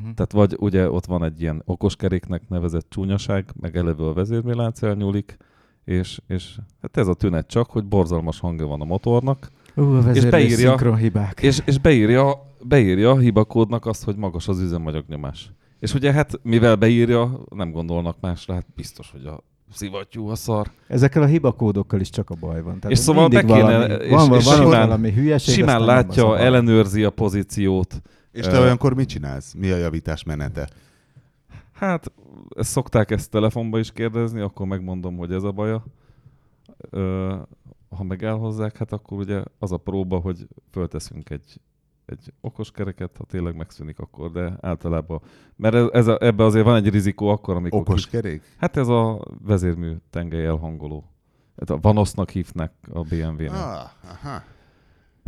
Uh-huh. 0.00 0.14
Tehát 0.14 0.32
vagy 0.32 0.56
ugye 0.58 0.90
ott 0.90 1.06
van 1.06 1.24
egy 1.24 1.40
ilyen 1.40 1.62
okoskeréknek 1.64 2.48
nevezett 2.48 2.86
csúnyaság, 2.88 3.44
meg 3.60 3.76
eleve 3.76 4.04
a 4.04 4.12
vezérmélánc 4.12 4.82
elnyúlik, 4.82 5.36
és, 5.84 6.20
és 6.26 6.58
hát 6.82 6.96
ez 6.96 7.06
a 7.06 7.14
tünet 7.14 7.46
csak, 7.46 7.70
hogy 7.70 7.84
borzalmas 7.84 8.40
hangja 8.40 8.66
van 8.66 8.80
a 8.80 8.84
motornak, 8.84 9.50
Uh, 9.74 10.06
a 10.06 10.10
és 10.10 10.24
beírja, 10.24 10.96
hibák. 10.96 11.40
És, 11.42 11.62
és 11.64 11.78
beírja, 11.78 12.46
beírja 12.62 13.10
a 13.10 13.18
hibakódnak 13.18 13.86
azt, 13.86 14.04
hogy 14.04 14.16
magas 14.16 14.48
az 14.48 14.60
üzemanyagnyomás. 14.60 15.50
És 15.78 15.94
ugye 15.94 16.12
hát, 16.12 16.40
mivel 16.42 16.76
beírja, 16.76 17.40
nem 17.54 17.70
gondolnak 17.70 18.16
másra, 18.20 18.54
hát 18.54 18.66
biztos, 18.74 19.10
hogy 19.10 19.26
a 19.26 19.42
szivattyú 19.72 20.28
a 20.28 20.34
szar. 20.34 20.70
Ezekkel 20.88 21.22
a 21.22 21.26
hibakódokkal 21.26 22.00
is 22.00 22.10
csak 22.10 22.30
a 22.30 22.34
baj 22.40 22.62
van. 22.62 22.80
Tehát 22.80 22.90
és 22.90 22.98
szóval 22.98 23.28
be 23.28 23.44
kéne, 23.44 23.62
valami, 23.62 24.04
és, 24.04 24.10
van, 24.10 24.34
és 24.34 24.44
van 24.44 24.54
simán, 24.54 24.88
valami 24.88 25.12
hülyeség, 25.12 25.54
simán 25.54 25.84
látja, 25.84 26.38
ellenőrzi 26.38 27.04
a 27.04 27.10
pozíciót, 27.10 28.02
és 28.32 28.44
te 28.44 28.56
uh, 28.56 28.60
olyankor 28.60 28.94
mit 28.94 29.08
csinálsz? 29.08 29.54
Mi 29.54 29.70
a 29.70 29.76
javítás 29.76 30.22
menete? 30.22 30.68
Hát, 31.72 32.12
ezt 32.56 32.70
szokták 32.70 33.10
ezt 33.10 33.30
telefonba 33.30 33.78
is 33.78 33.92
kérdezni, 33.92 34.40
akkor 34.40 34.66
megmondom, 34.66 35.16
hogy 35.16 35.32
ez 35.32 35.42
a 35.42 35.52
baja. 35.52 35.84
Uh, 36.90 37.38
ha 37.96 38.04
meg 38.04 38.22
elhozzák, 38.24 38.76
hát 38.76 38.92
akkor 38.92 39.18
ugye 39.18 39.42
az 39.58 39.72
a 39.72 39.76
próba, 39.76 40.18
hogy 40.18 40.48
fölteszünk 40.70 41.30
egy, 41.30 41.60
egy 42.06 42.32
okos 42.40 42.70
kereket, 42.70 43.16
ha 43.16 43.24
tényleg 43.24 43.56
megszűnik 43.56 43.98
akkor, 43.98 44.30
de 44.30 44.56
általában, 44.60 45.20
mert 45.56 45.74
ez, 45.74 45.86
ez 45.92 46.06
a, 46.06 46.18
ebbe 46.20 46.44
azért 46.44 46.64
van 46.64 46.76
egy 46.76 46.88
rizikó 46.88 47.28
akkor, 47.28 47.56
amikor... 47.56 47.80
Okos 47.80 48.06
kerék? 48.06 48.42
Hát 48.56 48.76
ez 48.76 48.88
a 48.88 49.20
vezérmű 49.44 49.96
tengely 50.10 50.46
elhangoló. 50.46 51.04
Hát 51.58 51.70
a 51.70 51.78
Vanosznak 51.80 52.30
hívnak 52.30 52.72
a 52.92 53.00
BMW-nek. 53.00 53.52
Ah, 53.52 53.90
aha. 54.02 54.42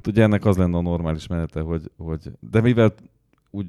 Hát 0.03 0.13
ugye 0.13 0.23
ennek 0.23 0.45
az 0.45 0.57
lenne 0.57 0.77
a 0.77 0.81
normális 0.81 1.27
menete, 1.27 1.61
hogy, 1.61 1.91
hogy 1.97 2.31
de 2.51 2.61
mivel 2.61 2.95
úgy 3.51 3.67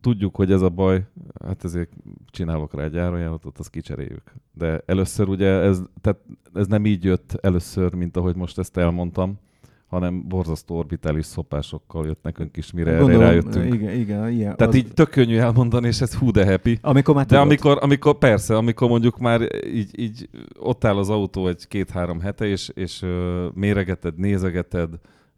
tudjuk, 0.00 0.36
hogy 0.36 0.52
ez 0.52 0.62
a 0.62 0.68
baj, 0.68 1.04
hát 1.44 1.64
ezért 1.64 1.90
csinálok 2.30 2.74
rá 2.74 2.82
egy 2.84 2.98
árajánlatot, 2.98 3.58
azt 3.58 3.70
kicseréljük. 3.70 4.32
De 4.52 4.82
először 4.86 5.28
ugye 5.28 5.48
ez, 5.48 5.82
tehát 6.00 6.20
ez 6.54 6.66
nem 6.66 6.86
így 6.86 7.04
jött 7.04 7.38
először, 7.40 7.94
mint 7.94 8.16
ahogy 8.16 8.36
most 8.36 8.58
ezt 8.58 8.76
elmondtam, 8.76 9.38
hanem 9.86 10.28
borzasztó 10.28 10.76
orbitális 10.76 11.24
szopásokkal 11.24 12.06
jött 12.06 12.22
nekünk 12.22 12.56
is, 12.56 12.72
mire 12.72 12.90
Gondolom, 12.90 13.20
erre 13.20 13.30
rájöttünk. 13.30 13.74
Igen, 13.74 13.94
igen, 13.94 14.30
ilyen, 14.30 14.56
Tehát 14.56 14.72
az... 14.72 14.78
így 14.78 14.92
tök 14.94 15.10
könnyű 15.10 15.36
elmondani, 15.36 15.86
és 15.86 16.00
ez 16.00 16.14
hú 16.14 16.30
de 16.30 16.46
happy. 16.46 16.78
Amikor 16.82 17.14
már 17.14 17.26
De 17.26 17.38
amikor, 17.38 17.78
amikor, 17.80 18.18
persze, 18.18 18.56
amikor 18.56 18.88
mondjuk 18.88 19.18
már 19.18 19.40
így, 19.66 19.98
így 19.98 20.28
ott 20.58 20.84
áll 20.84 20.96
az 20.96 21.10
autó 21.10 21.48
egy 21.48 21.68
két-három 21.68 22.20
hete, 22.20 22.46
és, 22.46 22.70
és 22.74 23.02
uh, 23.02 23.44
méregeted, 23.54 24.18
nézegeted, 24.18 24.88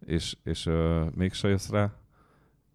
és, 0.06 0.36
és 0.44 0.66
uh, 0.66 1.00
mégse 1.14 1.48
jössz 1.48 1.68
rá. 1.68 1.92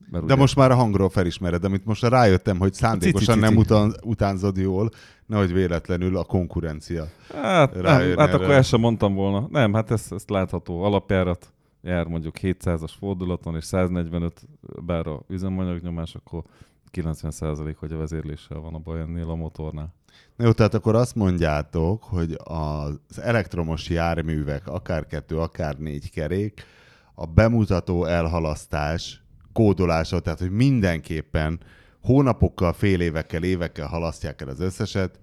Mert 0.09 0.25
de 0.25 0.33
ugye... 0.33 0.41
most 0.41 0.55
már 0.55 0.71
a 0.71 0.75
hangról 0.75 1.09
felismered, 1.09 1.63
amit 1.63 1.85
most 1.85 2.03
rájöttem, 2.03 2.59
hogy 2.59 2.73
szándékosan 2.73 3.39
nem 3.39 3.55
után, 3.55 3.95
utánzod 4.03 4.57
jól, 4.57 4.89
nehogy 5.25 5.53
véletlenül 5.53 6.17
a 6.17 6.23
konkurencia. 6.23 7.07
Hát, 7.33 7.81
nem, 7.81 8.17
hát 8.17 8.33
akkor 8.33 8.51
ezt 8.51 8.69
sem 8.69 8.79
mondtam 8.79 9.13
volna. 9.13 9.47
Nem, 9.51 9.73
hát 9.73 9.91
ez, 9.91 10.07
ez 10.09 10.23
látható. 10.27 10.83
Alapjárat 10.83 11.53
jár 11.81 12.07
mondjuk 12.07 12.35
700-as 12.41 12.91
fordulaton, 12.99 13.55
és 13.55 13.63
145 13.63 14.41
bár 14.85 15.07
a 15.07 15.23
üzemanyagnyomás, 15.27 16.15
akkor 16.15 16.43
90% 16.93 17.75
hogy 17.79 17.91
a 17.91 17.97
vezérléssel 17.97 18.59
van 18.59 18.73
a 18.73 18.79
baj 18.79 18.99
ennél 18.99 19.29
a 19.29 19.35
motornál. 19.35 19.93
Jó, 20.37 20.51
tehát 20.51 20.73
akkor 20.73 20.95
azt 20.95 21.15
mondjátok, 21.15 22.03
hogy 22.03 22.37
az 22.43 23.21
elektromos 23.21 23.89
járművek, 23.89 24.67
akár 24.67 25.05
kettő, 25.05 25.37
akár 25.37 25.77
négy 25.77 26.11
kerék, 26.11 26.63
a 27.15 27.25
bemutató 27.25 28.05
elhalasztás 28.05 29.23
kódolása, 29.53 30.19
tehát 30.19 30.39
hogy 30.39 30.51
mindenképpen 30.51 31.59
hónapokkal, 32.01 32.73
fél 32.73 33.01
évekkel, 33.01 33.43
évekkel 33.43 33.87
halasztják 33.87 34.41
el 34.41 34.47
az 34.47 34.59
összeset, 34.59 35.19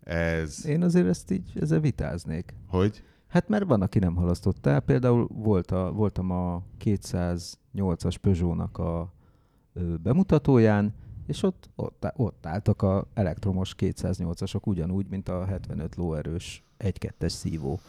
ez... 0.00 0.66
Én 0.66 0.82
azért 0.82 1.06
ezt 1.06 1.30
így 1.30 1.52
ezzel 1.60 1.80
vitáznék. 1.80 2.54
Hogy? 2.68 3.02
Hát 3.26 3.48
mert 3.48 3.64
van, 3.64 3.82
aki 3.82 3.98
nem 3.98 4.14
halasztott 4.14 4.66
el. 4.66 4.80
Például 4.80 5.28
volt 5.32 5.70
a, 5.70 5.92
voltam 5.92 6.30
a 6.30 6.62
208-as 6.84 8.16
Peugeot-nak 8.20 8.78
a 8.78 9.12
ö, 9.72 9.96
bemutatóján, 9.96 10.94
és 11.26 11.42
ott, 11.42 11.70
ott, 11.76 12.12
ott 12.16 12.46
álltak 12.46 12.82
a 12.82 13.06
elektromos 13.14 13.74
208-asok 13.78 14.62
ugyanúgy, 14.62 15.06
mint 15.08 15.28
a 15.28 15.44
75 15.44 15.96
lóerős 15.96 16.64
1-2-es 16.78 17.28
szívó. 17.28 17.80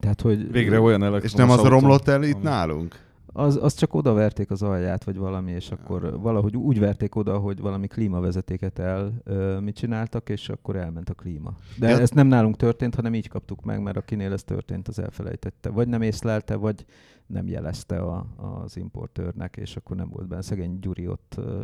Tehát, 0.00 0.20
hogy 0.20 0.52
Végre 0.52 0.80
olyan 0.80 1.02
elektromos 1.02 1.32
És 1.32 1.32
nem 1.32 1.50
az 1.50 1.62
romlott 1.62 2.08
el 2.08 2.22
itt 2.22 2.42
nálunk? 2.42 3.08
Az, 3.32 3.58
az 3.62 3.74
csak 3.74 3.94
oda 3.94 4.12
verték 4.12 4.50
az 4.50 4.62
alját, 4.62 5.04
vagy 5.04 5.16
valami, 5.16 5.50
és 5.50 5.70
akkor 5.70 6.20
valahogy 6.20 6.56
úgy 6.56 6.78
verték 6.78 7.14
oda, 7.14 7.38
hogy 7.38 7.60
valami 7.60 7.86
klímavezetéket 7.86 8.78
el 8.78 9.12
ö, 9.24 9.58
mit 9.58 9.76
csináltak, 9.76 10.28
és 10.28 10.48
akkor 10.48 10.76
elment 10.76 11.08
a 11.08 11.14
klíma. 11.14 11.56
De 11.78 11.88
ja. 11.88 11.98
ez 11.98 12.10
nem 12.10 12.26
nálunk 12.26 12.56
történt, 12.56 12.94
hanem 12.94 13.14
így 13.14 13.28
kaptuk 13.28 13.64
meg, 13.64 13.82
mert 13.82 13.96
akinél 13.96 14.32
ez 14.32 14.42
történt, 14.42 14.88
az 14.88 14.98
elfelejtette. 14.98 15.68
Vagy 15.68 15.88
nem 15.88 16.02
észlelte, 16.02 16.56
vagy 16.56 16.84
nem 17.26 17.48
jelezte 17.48 17.98
a, 17.98 18.26
az 18.36 18.76
importőrnek, 18.76 19.56
és 19.56 19.76
akkor 19.76 19.96
nem 19.96 20.08
volt 20.08 20.28
benne. 20.28 20.42
Szegény 20.42 20.78
Gyuri 20.80 21.08
ott 21.08 21.34
ö, 21.36 21.62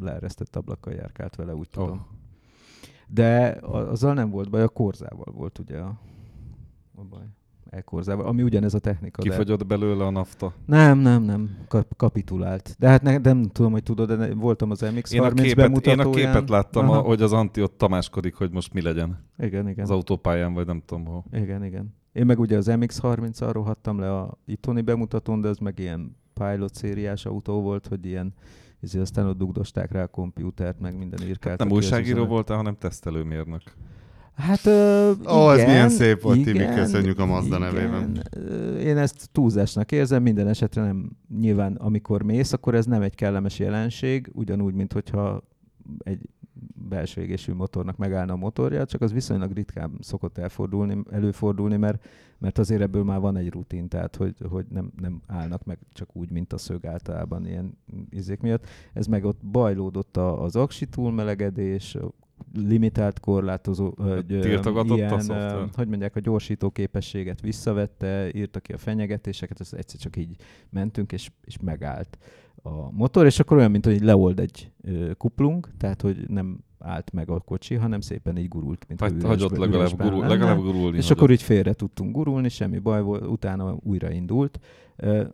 leeresztett 0.00 0.56
ablakkal 0.56 0.92
járkált 0.92 1.36
vele, 1.36 1.54
úgy 1.54 1.68
tudom. 1.70 1.90
Oh. 1.90 1.98
De 3.08 3.58
azzal 3.62 4.14
nem 4.14 4.30
volt 4.30 4.50
baj, 4.50 4.62
a 4.62 4.68
korzával 4.68 5.32
volt 5.32 5.58
ugye 5.58 5.78
a, 5.78 5.98
a 6.94 7.04
baj 7.04 7.24
elkorzával, 7.70 8.26
ami 8.26 8.42
ugyanez 8.42 8.74
a 8.74 8.78
technika. 8.78 9.22
Kifogyott 9.22 9.58
de... 9.58 9.64
belőle 9.64 10.04
a 10.04 10.10
nafta? 10.10 10.52
Nem, 10.66 10.98
nem, 10.98 11.22
nem, 11.22 11.56
Kap- 11.68 11.96
kapitulált. 11.96 12.76
De 12.78 12.88
hát 12.88 13.02
ne, 13.02 13.18
nem 13.18 13.42
tudom, 13.42 13.72
hogy 13.72 13.82
tudod, 13.82 14.12
de 14.12 14.34
voltam 14.34 14.70
az 14.70 14.80
MX-30 14.82 15.12
én 15.12 15.22
a 15.22 15.32
képet, 15.32 15.86
Én 15.86 15.98
a 15.98 16.10
képet 16.10 16.48
láttam, 16.48 16.90
a, 16.90 16.98
hogy 16.98 17.22
az 17.22 17.32
Anti 17.32 17.62
ott 17.62 17.78
tamáskodik, 17.78 18.34
hogy 18.34 18.50
most 18.50 18.72
mi 18.72 18.82
legyen. 18.82 19.18
Igen, 19.38 19.68
igen. 19.68 19.84
Az 19.84 19.90
autópályán, 19.90 20.54
vagy 20.54 20.66
nem 20.66 20.82
tudom 20.86 21.04
hol. 21.04 21.24
Igen, 21.32 21.64
igen. 21.64 21.94
Én 22.12 22.26
meg 22.26 22.38
ugye 22.38 22.56
az 22.56 22.66
MX-30-al 22.70 23.50
rohadtam 23.52 23.98
le 23.98 24.14
a 24.14 24.38
itthoni 24.46 24.80
bemutatón, 24.80 25.40
de 25.40 25.48
ez 25.48 25.58
meg 25.58 25.78
ilyen 25.78 26.16
pilot 26.34 26.74
szériás 26.74 27.26
autó 27.26 27.60
volt, 27.62 27.86
hogy 27.86 28.06
ilyen 28.06 28.34
ezért 28.80 29.02
aztán 29.02 29.26
ott 29.26 29.38
dugdosták 29.38 29.92
rá 29.92 30.02
a 30.02 30.06
kompjútert, 30.06 30.80
meg 30.80 30.98
minden 30.98 31.26
írkált. 31.28 31.58
Nem 31.58 31.70
újságíró 31.70 32.24
voltál, 32.24 32.56
hanem 32.56 32.76
tesztelőmérnök. 32.78 33.62
Hát 34.36 34.66
ö, 34.66 35.10
Ó, 35.10 35.52
igen, 35.52 35.58
ez 35.58 35.64
milyen 35.64 35.88
szép 35.88 36.20
volt, 36.20 36.36
igen, 36.36 36.52
Tibi, 36.52 36.80
köszönjük 36.80 37.18
a 37.18 37.26
Mazda 37.26 37.56
igen. 37.56 37.72
nevében. 37.72 38.22
Én 38.78 38.96
ezt 38.96 39.28
túlzásnak 39.32 39.92
érzem, 39.92 40.22
minden 40.22 40.48
esetre 40.48 40.82
nem 40.82 41.10
nyilván, 41.38 41.74
amikor 41.74 42.22
mész, 42.22 42.52
akkor 42.52 42.74
ez 42.74 42.86
nem 42.86 43.02
egy 43.02 43.14
kellemes 43.14 43.58
jelenség, 43.58 44.30
ugyanúgy, 44.32 44.74
mint 44.74 44.92
hogyha 44.92 45.42
egy 45.98 46.28
belső 46.88 47.20
égésű 47.20 47.52
motornak 47.52 47.96
megállna 47.96 48.32
a 48.32 48.36
motorja, 48.36 48.84
csak 48.84 49.00
az 49.00 49.12
viszonylag 49.12 49.52
ritkán 49.52 49.98
szokott 50.00 50.38
elfordulni, 50.38 51.02
előfordulni, 51.10 51.76
mert, 51.76 52.06
mert 52.38 52.58
azért 52.58 52.80
ebből 52.80 53.04
már 53.04 53.20
van 53.20 53.36
egy 53.36 53.50
rutin, 53.50 53.88
tehát 53.88 54.16
hogy, 54.16 54.34
hogy 54.48 54.66
nem, 54.68 54.92
nem 55.00 55.22
állnak 55.26 55.64
meg 55.64 55.78
csak 55.92 56.16
úgy, 56.16 56.30
mint 56.30 56.52
a 56.52 56.58
szög 56.58 56.86
általában 56.86 57.46
ilyen 57.46 57.78
izék 58.10 58.40
miatt. 58.40 58.66
Ez 58.92 59.06
meg 59.06 59.24
ott 59.24 59.44
bajlódott 59.44 60.16
az 60.16 60.56
aksi 60.56 60.86
túlmelegedés, 60.86 61.96
limitált 62.54 63.20
korlátozó, 63.20 63.94
hogy 63.96 64.30
ilyen, 64.30 64.58
a 65.28 65.68
hogy 65.76 65.88
mondják, 65.88 66.16
a 66.16 66.20
gyorsító 66.20 66.70
képességet 66.70 67.40
visszavette, 67.40 68.30
írta 68.34 68.60
ki 68.60 68.72
a 68.72 68.78
fenyegetéseket, 68.78 69.60
ez 69.60 69.72
egyszer 69.72 70.00
csak 70.00 70.16
így 70.16 70.36
mentünk, 70.70 71.12
és, 71.12 71.30
és 71.44 71.56
megállt 71.62 72.18
a 72.62 72.90
motor, 72.90 73.26
és 73.26 73.38
akkor 73.38 73.56
olyan, 73.56 73.70
mint 73.70 73.84
hogy 73.84 74.00
leold 74.00 74.40
egy 74.40 74.70
ö, 74.82 75.14
kuplung, 75.14 75.68
tehát 75.78 76.02
hogy 76.02 76.28
nem 76.28 76.64
állt 76.78 77.12
meg 77.12 77.30
a 77.30 77.40
kocsi, 77.40 77.74
hanem 77.74 78.00
szépen 78.00 78.38
így 78.38 78.48
gurult, 78.48 78.84
mint 78.88 79.00
Hagy, 79.00 79.22
hagyott 79.22 79.56
legalább, 79.56 80.02
gurul, 80.02 80.26
legalább 80.26 80.58
gurulni. 80.58 80.96
És 80.96 81.02
hagyott. 81.02 81.18
akkor 81.18 81.30
így 81.30 81.42
félre 81.42 81.72
tudtunk 81.72 82.14
gurulni, 82.14 82.48
semmi 82.48 82.78
baj 82.78 83.02
volt, 83.02 83.26
utána 83.26 83.76
újra 83.82 84.10
indult. 84.10 84.60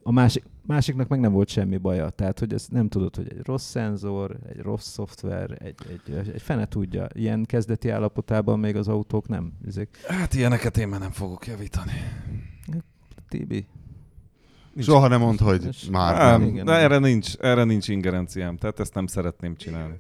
A 0.03 0.13
másik, 0.13 0.45
másiknak 0.67 1.09
meg 1.09 1.21
nem 1.21 1.33
volt 1.33 1.49
semmi 1.49 1.77
baja, 1.77 2.11
tehát 2.11 2.39
hogy 2.39 2.53
ez 2.53 2.67
nem 2.69 2.89
tudod, 2.89 3.17
hogy 3.17 3.29
egy 3.31 3.41
rossz 3.45 3.71
szenzor, 3.71 4.37
egy 4.49 4.61
rossz 4.61 4.89
szoftver, 4.89 5.57
egy, 5.63 5.75
egy, 5.89 6.31
egy 6.35 6.43
fene 6.43 6.67
tudja. 6.67 7.07
Ilyen 7.15 7.45
kezdeti 7.45 7.89
állapotában 7.89 8.59
még 8.59 8.77
az 8.77 8.89
autók 8.89 9.29
nem. 9.29 9.53
Ezek... 9.67 10.05
Hát 10.09 10.35
ilyeneket 10.35 10.77
én 10.77 10.89
már 10.89 11.01
nem 11.01 11.11
fogok 11.11 11.47
javítani. 11.47 11.93
Tibi, 13.29 13.67
Nincs. 14.73 14.87
Soha 14.87 15.09
nem 15.09 15.21
mond, 15.21 15.39
hogy 15.39 15.89
már 15.91 16.17
nem. 16.17 16.41
nem. 16.41 16.49
Igen, 16.49 16.65
de 16.65 16.73
erre 16.73 16.99
nincs, 16.99 17.35
erre 17.37 17.65
nincs 17.65 17.89
ingerenciám, 17.89 18.57
tehát 18.57 18.81
ezt 18.81 18.95
nem 18.95 19.07
szeretném 19.07 19.57
csinálni. 19.57 19.95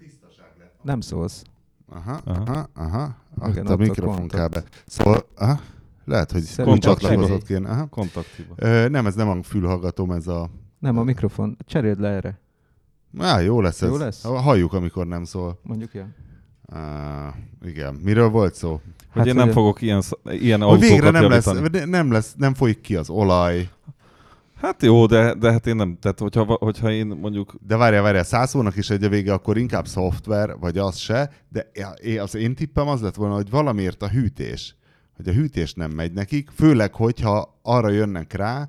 Nem 0.82 1.00
szólsz. 1.00 1.42
Aha, 1.88 2.20
aha, 2.24 2.68
aha. 2.74 3.14
Igen, 3.48 3.66
a 3.66 3.76
mikrofon 3.76 4.28
kábe. 4.28 4.64
Szóval, 4.86 5.26
aha. 5.36 5.60
Lehet, 6.04 6.32
hogy 6.32 6.54
kontaktcsatlakozott 6.56 7.44
kéne. 7.44 7.68
Aha. 7.70 7.86
Kontakthiba. 7.86 8.54
Ö, 8.56 8.88
nem, 8.88 9.06
ez 9.06 9.14
nem 9.14 9.28
a 9.28 9.42
fülhallgatóm, 9.42 10.10
ez 10.10 10.26
a... 10.26 10.50
Nem, 10.78 10.98
a 10.98 11.02
mikrofon. 11.02 11.56
Cseréld 11.66 12.00
le 12.00 12.08
erre. 12.08 12.40
Á, 13.18 13.40
jó 13.40 13.60
lesz 13.60 13.80
jó 13.80 13.94
ez. 13.94 14.00
lesz? 14.00 14.22
Halljuk, 14.22 14.72
amikor 14.72 15.06
nem 15.06 15.24
szól. 15.24 15.58
Mondjuk, 15.62 15.94
ja. 15.94 16.08
Uh, 16.72 17.68
igen. 17.68 17.94
Miről 17.94 18.28
volt 18.28 18.54
szó? 18.54 18.70
Hogy 18.70 18.80
hát, 19.12 19.26
én 19.26 19.34
nem 19.34 19.50
fogok 19.50 19.82
ilyen, 19.82 20.02
ilyen 20.24 20.60
hogy 20.60 20.68
autókat 20.68 20.88
végre 20.88 21.10
nem 21.10 21.28
lesz, 21.28 21.50
nem 21.86 22.12
lesz, 22.12 22.34
nem 22.36 22.54
folyik 22.54 22.80
ki 22.80 22.96
az 22.96 23.10
olaj. 23.10 23.68
Hát 24.62 24.82
jó, 24.82 25.06
de, 25.06 25.34
de 25.34 25.50
hát 25.50 25.66
én 25.66 25.76
nem, 25.76 25.96
tehát 26.00 26.18
hogyha, 26.18 26.44
hogyha 26.44 26.90
én 26.90 27.06
mondjuk... 27.06 27.54
De 27.66 27.76
várjál, 27.76 28.02
várjál, 28.02 28.24
százszónak 28.24 28.76
is 28.76 28.90
egy 28.90 29.04
a 29.04 29.08
vége, 29.08 29.32
akkor 29.32 29.56
inkább 29.56 29.86
szoftver, 29.86 30.56
vagy 30.58 30.78
az 30.78 30.96
se, 30.96 31.30
de 31.48 31.70
az 32.20 32.34
én 32.34 32.54
tippem 32.54 32.88
az 32.88 33.00
lett 33.00 33.14
volna, 33.14 33.34
hogy 33.34 33.50
valamiért 33.50 34.02
a 34.02 34.08
hűtés, 34.08 34.76
hogy 35.16 35.28
a 35.28 35.32
hűtés 35.32 35.74
nem 35.74 35.90
megy 35.90 36.12
nekik, 36.12 36.50
főleg, 36.54 36.94
hogyha 36.94 37.58
arra 37.62 37.88
jönnek 37.88 38.32
rá, 38.32 38.68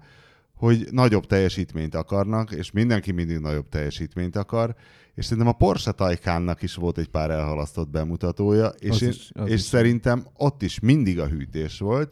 hogy 0.55 0.87
nagyobb 0.91 1.25
teljesítményt 1.25 1.95
akarnak, 1.95 2.51
és 2.51 2.71
mindenki 2.71 3.11
mindig 3.11 3.37
nagyobb 3.37 3.69
teljesítményt 3.69 4.35
akar, 4.35 4.75
és 5.15 5.25
szerintem 5.25 5.53
a 5.53 5.57
Porsche 5.57 5.91
Taycannak 5.91 6.61
is 6.61 6.75
volt 6.75 6.97
egy 6.97 7.09
pár 7.09 7.29
elhalasztott 7.29 7.89
bemutatója, 7.89 8.67
és, 8.67 8.89
az 8.89 9.01
én, 9.01 9.09
is, 9.09 9.31
az 9.33 9.47
és 9.47 9.53
is. 9.53 9.61
szerintem 9.61 10.25
ott 10.37 10.61
is 10.61 10.79
mindig 10.79 11.19
a 11.19 11.27
hűtés 11.27 11.79
volt, 11.79 12.11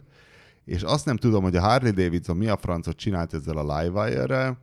és 0.65 0.81
azt 0.81 1.05
nem 1.05 1.17
tudom, 1.17 1.43
hogy 1.43 1.55
a 1.55 1.61
Harley 1.61 1.91
Davidson 1.91 2.37
mi 2.37 2.47
a 2.47 2.57
francot 2.57 2.97
csinált 2.97 3.33
ezzel 3.33 3.57
a 3.57 3.77
Livewire-rel, 3.77 4.57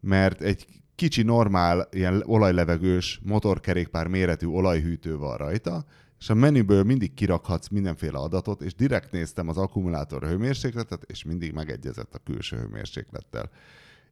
mert 0.00 0.40
egy 0.40 0.66
kicsi 0.94 1.22
normál, 1.22 1.88
ilyen 1.92 2.22
olajlevegős 2.26 3.20
motorkerékpár 3.22 4.06
méretű 4.06 4.46
olajhűtő 4.46 5.16
van 5.16 5.36
rajta, 5.36 5.84
és 6.18 6.30
a 6.30 6.34
menüből 6.34 6.82
mindig 6.82 7.14
kirakhatsz 7.14 7.68
mindenféle 7.68 8.18
adatot, 8.18 8.62
és 8.62 8.74
direkt 8.74 9.12
néztem 9.12 9.48
az 9.48 9.56
akkumulátor 9.56 10.22
hőmérsékletet, 10.22 11.02
és 11.06 11.24
mindig 11.24 11.52
megegyezett 11.52 12.14
a 12.14 12.18
külső 12.18 12.56
hőmérséklettel. 12.56 13.50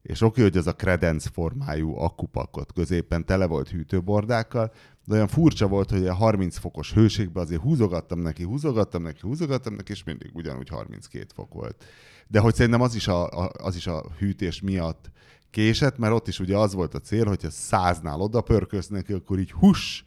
És 0.03 0.21
oké, 0.21 0.43
hogy 0.43 0.57
ez 0.57 0.67
a 0.67 0.73
kredenc 0.73 1.27
formájú 1.27 1.97
akkupakot 1.97 2.73
középen 2.73 3.25
tele 3.25 3.47
volt 3.47 3.69
hűtőbordákkal, 3.69 4.73
de 5.05 5.15
olyan 5.15 5.29
furcsa 5.29 5.69
volt, 5.69 5.91
hogy 5.91 6.07
a 6.07 6.15
30 6.15 6.57
fokos 6.59 6.93
hőségben 6.93 7.43
azért 7.43 7.61
húzogattam 7.61 8.19
neki, 8.19 8.43
húzogattam 8.43 9.03
neki, 9.03 9.21
húzogattam 9.21 9.75
neki, 9.75 9.93
és 9.93 10.05
mindig 10.05 10.31
ugyanúgy 10.35 10.69
32 10.69 11.27
fok 11.35 11.55
volt. 11.55 11.85
De 12.29 12.41
hogy 12.41 12.55
szerintem 12.55 12.81
az 12.81 12.95
is 12.95 13.09
a, 13.09 13.45
a, 13.45 13.51
az 13.59 13.77
is 13.77 13.87
a 13.87 14.05
hűtés 14.19 14.61
miatt 14.61 15.11
késett, 15.51 15.99
mert 15.99 16.13
ott 16.13 16.29
is 16.29 16.41
ugye 16.41 16.57
az 16.57 16.75
volt 16.75 16.95
a 16.95 17.01
cél, 17.01 17.25
hogyha 17.25 17.51
száznál 17.51 18.21
oda 18.21 18.41
pörkösz 18.41 18.89
neki, 18.89 19.13
akkor 19.13 19.39
így 19.39 19.53
hus, 19.53 20.05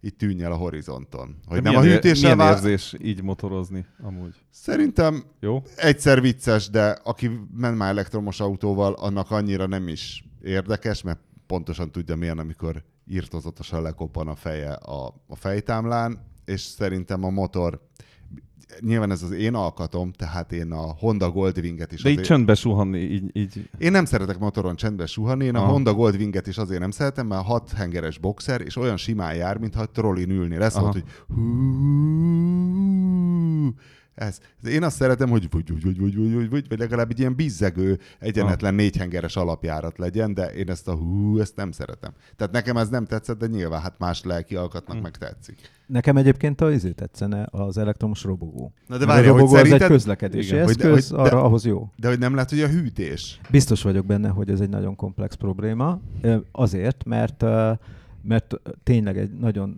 így 0.00 0.16
tűnj 0.16 0.42
el 0.42 0.52
a 0.52 0.56
horizonton. 0.56 1.36
Hogy 1.46 1.62
de 1.62 1.70
nem 1.70 1.78
a 1.78 1.82
hűtéssel 1.82 2.34
milyen 2.34 2.52
érzés 2.52 2.94
így 3.02 3.22
motorozni 3.22 3.86
amúgy? 4.02 4.34
Szerintem 4.50 5.24
Jó? 5.40 5.62
egyszer 5.76 6.20
vicces, 6.20 6.70
de 6.70 6.98
aki 7.04 7.30
ment 7.54 7.76
már 7.76 7.88
elektromos 7.90 8.40
autóval, 8.40 8.92
annak 8.92 9.30
annyira 9.30 9.66
nem 9.66 9.88
is 9.88 10.24
érdekes, 10.42 11.02
mert 11.02 11.20
pontosan 11.46 11.90
tudja 11.90 12.16
milyen, 12.16 12.38
amikor 12.38 12.84
írtozatosan 13.06 13.82
lekoppan 13.82 14.28
a 14.28 14.34
feje 14.34 14.72
a, 14.72 15.14
a 15.26 15.36
fejtámlán, 15.36 16.26
és 16.44 16.60
szerintem 16.60 17.24
a 17.24 17.30
motor 17.30 17.87
nyilván 18.80 19.10
ez 19.10 19.22
az 19.22 19.30
én 19.30 19.54
alkatom, 19.54 20.12
tehát 20.12 20.52
én 20.52 20.72
a 20.72 20.94
Honda 20.98 21.30
Goldwinget 21.30 21.92
is... 21.92 22.02
De 22.02 22.08
azért... 22.08 22.20
így 22.20 22.28
csöndbe 22.28 22.54
suhanni, 22.54 22.98
így, 22.98 23.30
így... 23.32 23.70
Én 23.78 23.90
nem 23.90 24.04
szeretek 24.04 24.38
motoron 24.38 24.76
csendbe 24.76 25.06
suhanni, 25.06 25.44
én 25.44 25.54
Aha. 25.54 25.66
a 25.66 25.70
Honda 25.70 25.94
Goldwinget 25.94 26.46
is 26.46 26.58
azért 26.58 26.80
nem 26.80 26.90
szeretem, 26.90 27.26
mert 27.26 27.44
hat 27.44 27.72
hengeres 27.72 28.18
boxer, 28.18 28.60
és 28.60 28.76
olyan 28.76 28.96
simán 28.96 29.34
jár, 29.34 29.58
mintha 29.58 29.86
trollin 29.86 30.30
ülni. 30.30 30.56
Lesz 30.56 30.74
hogy 30.74 31.04
ez. 34.18 34.38
Én 34.64 34.82
azt 34.82 34.96
szeretem, 34.96 35.28
hogy 35.28 35.48
vagy, 35.50 35.72
vagy, 35.72 35.82
vagy, 35.82 35.98
vagy, 35.98 36.16
vagy, 36.16 36.34
vagy, 36.34 36.50
vagy, 36.50 36.68
vagy 36.68 36.78
legalább 36.78 37.10
egy 37.10 37.18
ilyen 37.18 37.34
bizzegő, 37.34 37.98
egyenetlen 38.18 38.72
ah. 38.72 38.78
négyhengeres 38.78 39.36
alapjárat 39.36 39.98
legyen, 39.98 40.34
de 40.34 40.52
én 40.52 40.70
ezt 40.70 40.88
a 40.88 40.94
hú, 40.94 41.40
ezt 41.40 41.56
nem 41.56 41.72
szeretem. 41.72 42.12
Tehát 42.36 42.52
nekem 42.52 42.76
ez 42.76 42.88
nem 42.88 43.04
tetszett, 43.04 43.38
de 43.38 43.46
nyilván 43.46 43.80
hát 43.80 43.98
más 43.98 44.22
lelki 44.24 44.56
alkatnak 44.56 44.92
hmm. 44.92 45.02
meg 45.02 45.16
tetszik. 45.16 45.70
Nekem 45.86 46.16
egyébként 46.16 46.60
az 46.60 46.72
izé 46.72 46.90
tetszene 46.90 47.48
az 47.50 47.78
elektromos 47.78 48.22
robogó. 48.22 48.72
Na 48.86 48.96
de 48.96 49.06
várj, 49.06 49.26
a 49.26 49.30
robogó 49.30 49.46
hogy 49.46 49.56
szerinted... 49.56 49.80
az 49.80 49.86
egy 49.86 49.90
közlekedési 49.90 50.52
igen, 50.54 50.68
eszköz, 50.68 51.08
hogy, 51.08 51.16
de, 51.16 51.22
arra, 51.22 51.42
ahhoz 51.42 51.64
jó. 51.64 51.92
De 51.96 52.08
hogy 52.08 52.18
nem 52.18 52.34
lehet, 52.34 52.50
hogy 52.50 52.60
a 52.60 52.68
hűtés? 52.68 53.40
Biztos 53.50 53.82
vagyok 53.82 54.06
benne, 54.06 54.28
hogy 54.28 54.50
ez 54.50 54.60
egy 54.60 54.68
nagyon 54.68 54.96
komplex 54.96 55.34
probléma. 55.34 56.00
Azért, 56.52 57.04
mert 57.04 57.44
mert 58.28 58.60
tényleg 58.82 59.18
egy 59.18 59.30
nagyon 59.30 59.74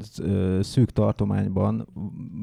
szűk 0.61 0.90
tartományban 0.90 1.88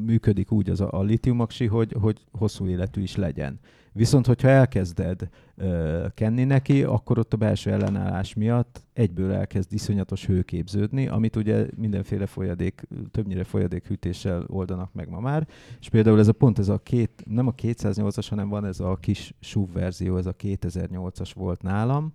működik 0.05 0.51
úgy 0.51 0.69
az 0.69 0.81
a, 0.81 0.87
a 0.91 1.03
litiumaksi, 1.03 1.65
hogy, 1.65 1.95
hogy 2.01 2.25
hosszú 2.31 2.67
életű 2.67 3.01
is 3.01 3.15
legyen. 3.15 3.59
Viszont, 3.93 4.25
hogyha 4.25 4.47
elkezded 4.47 5.29
ö, 5.55 6.05
kenni 6.13 6.43
neki, 6.43 6.83
akkor 6.83 7.19
ott 7.19 7.33
a 7.33 7.37
belső 7.37 7.71
ellenállás 7.71 8.33
miatt 8.33 8.83
egyből 8.93 9.31
elkezd 9.31 9.73
iszonyatos 9.73 10.25
hő 10.25 10.41
képződni, 10.41 11.07
amit 11.07 11.35
ugye 11.35 11.65
mindenféle 11.75 12.25
folyadék, 12.25 12.87
többnyire 13.11 13.43
folyadékhűtéssel 13.43 14.43
oldanak 14.47 14.93
meg 14.93 15.09
ma 15.09 15.19
már. 15.19 15.47
És 15.79 15.89
például 15.89 16.19
ez 16.19 16.27
a 16.27 16.33
pont, 16.33 16.59
ez 16.59 16.69
a 16.69 16.77
két, 16.77 17.23
nem 17.25 17.47
a 17.47 17.53
208-as, 17.53 18.25
hanem 18.29 18.49
van 18.49 18.65
ez 18.65 18.79
a 18.79 18.97
kis 19.01 19.33
SUV 19.39 19.73
verzió, 19.73 20.17
ez 20.17 20.25
a 20.25 20.35
2008-as 20.35 21.31
volt 21.35 21.61
nálam, 21.61 22.13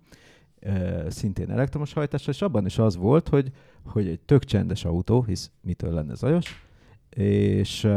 szintén 1.09 1.51
elektromos 1.51 1.93
hajtásra, 1.93 2.31
és 2.31 2.41
abban 2.41 2.65
is 2.65 2.77
az 2.77 2.95
volt, 2.95 3.29
hogy, 3.29 3.51
hogy 3.85 4.07
egy 4.07 4.19
tök 4.19 4.43
csendes 4.43 4.85
autó, 4.85 5.23
hisz 5.23 5.51
mitől 5.61 5.93
lenne 5.93 6.15
zajos, 6.15 6.65
és 7.09 7.87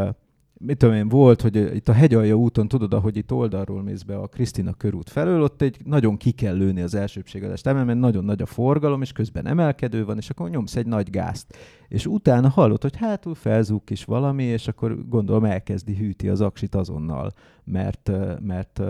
mit 0.59 0.78
tudom 0.78 0.94
én, 0.94 1.09
volt, 1.09 1.40
hogy 1.40 1.57
itt 1.57 1.88
a 1.88 1.92
hegyalja 1.92 2.34
úton, 2.34 2.68
tudod, 2.68 2.94
ahogy 2.94 3.16
itt 3.16 3.32
oldalról 3.32 3.82
mész 3.82 4.02
be 4.02 4.16
a 4.16 4.26
Krisztina 4.26 4.74
körút 4.74 5.11
felől, 5.11 5.42
ott 5.42 5.62
egy 5.62 5.76
nagyon 5.84 6.16
ki 6.16 6.30
kell 6.30 6.57
lőni 6.57 6.80
az 6.80 6.94
elsőbségedes 6.94 7.62
mert 7.62 7.94
nagyon 7.94 8.24
nagy 8.24 8.42
a 8.42 8.46
forgalom, 8.46 9.02
és 9.02 9.12
közben 9.12 9.46
emelkedő 9.46 10.04
van, 10.04 10.16
és 10.16 10.30
akkor 10.30 10.50
nyomsz 10.50 10.76
egy 10.76 10.86
nagy 10.86 11.11
gázt. 11.11 11.57
És 11.88 12.07
utána 12.07 12.48
hallod, 12.48 12.82
hogy 12.82 12.96
hátul 12.96 13.34
felzúk 13.34 13.90
is 13.90 14.04
valami, 14.04 14.42
és 14.42 14.68
akkor 14.68 15.09
gondolom 15.09 15.44
elkezdi 15.44 15.94
hűti 15.94 16.28
az 16.28 16.40
aksit 16.40 16.74
azonnal, 16.74 17.32
mert, 17.64 18.11
mert 18.40 18.82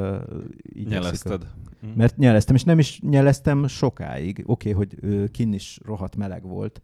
így 0.73 0.89
Nyelezted. 0.89 1.43
A, 1.43 1.87
hm. 1.87 1.93
mert 1.97 2.17
nyeleztem, 2.17 2.55
és 2.55 2.65
nem 2.65 2.79
is 2.79 3.01
nyeleztem 3.01 3.67
sokáig. 3.67 4.43
Oké, 4.47 4.73
okay, 4.73 4.87
hogy 4.99 5.31
kinn 5.31 5.53
is 5.53 5.81
rohadt 5.85 6.17
meleg 6.17 6.43
volt, 6.43 6.81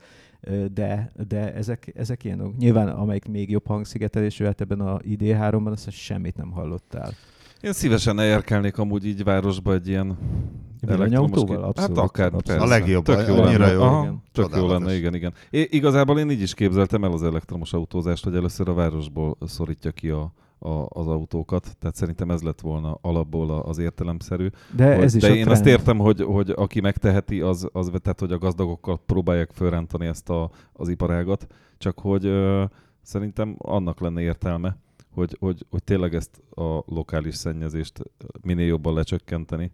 de, 0.72 1.12
de 1.28 1.54
ezek, 1.54 1.92
ezek 1.96 2.24
ilyen 2.24 2.38
dolgok. 2.38 2.56
Nyilván, 2.56 2.88
amelyik 2.88 3.28
még 3.28 3.50
jobb 3.50 3.66
hangszigetelésű, 3.66 4.44
hát 4.44 4.60
ebben 4.60 4.80
a 4.80 4.98
ID3-ban 4.98 5.72
azt 5.72 5.90
semmit 5.90 6.36
nem 6.36 6.50
hallottál. 6.50 7.12
Én 7.60 7.72
szívesen 7.72 8.18
elérkelnék 8.18 8.78
amúgy 8.78 9.06
így 9.06 9.24
városba 9.24 9.72
egy 9.72 9.88
ilyen 9.88 10.18
Villanyautóval? 10.80 11.62
Abszolút. 11.62 11.96
Hát 11.96 12.06
akár, 12.06 12.26
abszolút. 12.26 12.46
Persze. 12.46 12.64
A 12.64 12.66
legjobb, 12.66 13.04
tök 13.04 13.28
jó 13.28 13.44
lenne. 13.44 13.72
Jó. 13.72 13.82
Aha, 13.82 14.02
igen. 14.02 14.22
Tök 14.32 14.56
jó 14.56 14.66
lenne, 14.66 14.94
igen, 14.94 15.14
igen. 15.14 15.32
É, 15.50 15.68
igazából 15.70 16.18
én 16.18 16.30
így 16.30 16.40
is 16.40 16.54
képzeltem 16.54 17.04
el 17.04 17.12
az 17.12 17.22
elektromos 17.22 17.72
autózást, 17.72 18.24
hogy 18.24 18.34
először 18.34 18.68
a 18.68 18.74
városból 18.74 19.36
szorítja 19.40 19.90
ki 19.90 20.08
a, 20.08 20.32
a, 20.62 20.86
az 20.88 21.08
autókat, 21.08 21.76
tehát 21.78 21.96
szerintem 21.96 22.30
ez 22.30 22.42
lett 22.42 22.60
volna 22.60 22.98
alapból 23.00 23.50
az 23.50 23.78
értelemszerű. 23.78 24.48
De, 24.76 24.94
hogy, 24.94 25.04
ez 25.04 25.14
is 25.14 25.22
de 25.22 25.28
én 25.28 25.34
trend. 25.34 25.50
azt 25.50 25.66
értem, 25.66 25.98
hogy, 25.98 26.20
hogy 26.20 26.50
aki 26.50 26.80
megteheti, 26.80 27.40
az, 27.40 27.68
az 27.72 27.90
tehát, 28.02 28.20
hogy 28.20 28.32
a 28.32 28.38
gazdagokkal 28.38 29.00
próbálják 29.06 29.50
fölrántani 29.50 30.06
ezt 30.06 30.30
a, 30.30 30.50
az 30.72 30.88
iparágat, 30.88 31.46
csak 31.78 31.98
hogy 31.98 32.24
ö, 32.24 32.64
szerintem 33.02 33.54
annak 33.58 34.00
lenne 34.00 34.20
értelme, 34.20 34.76
hogy, 35.14 35.36
hogy, 35.40 35.66
hogy 35.70 35.84
tényleg 35.84 36.14
ezt 36.14 36.42
a 36.50 36.82
lokális 36.86 37.34
szennyezést 37.34 38.02
minél 38.42 38.66
jobban 38.66 38.94
lecsökkenteni, 38.94 39.72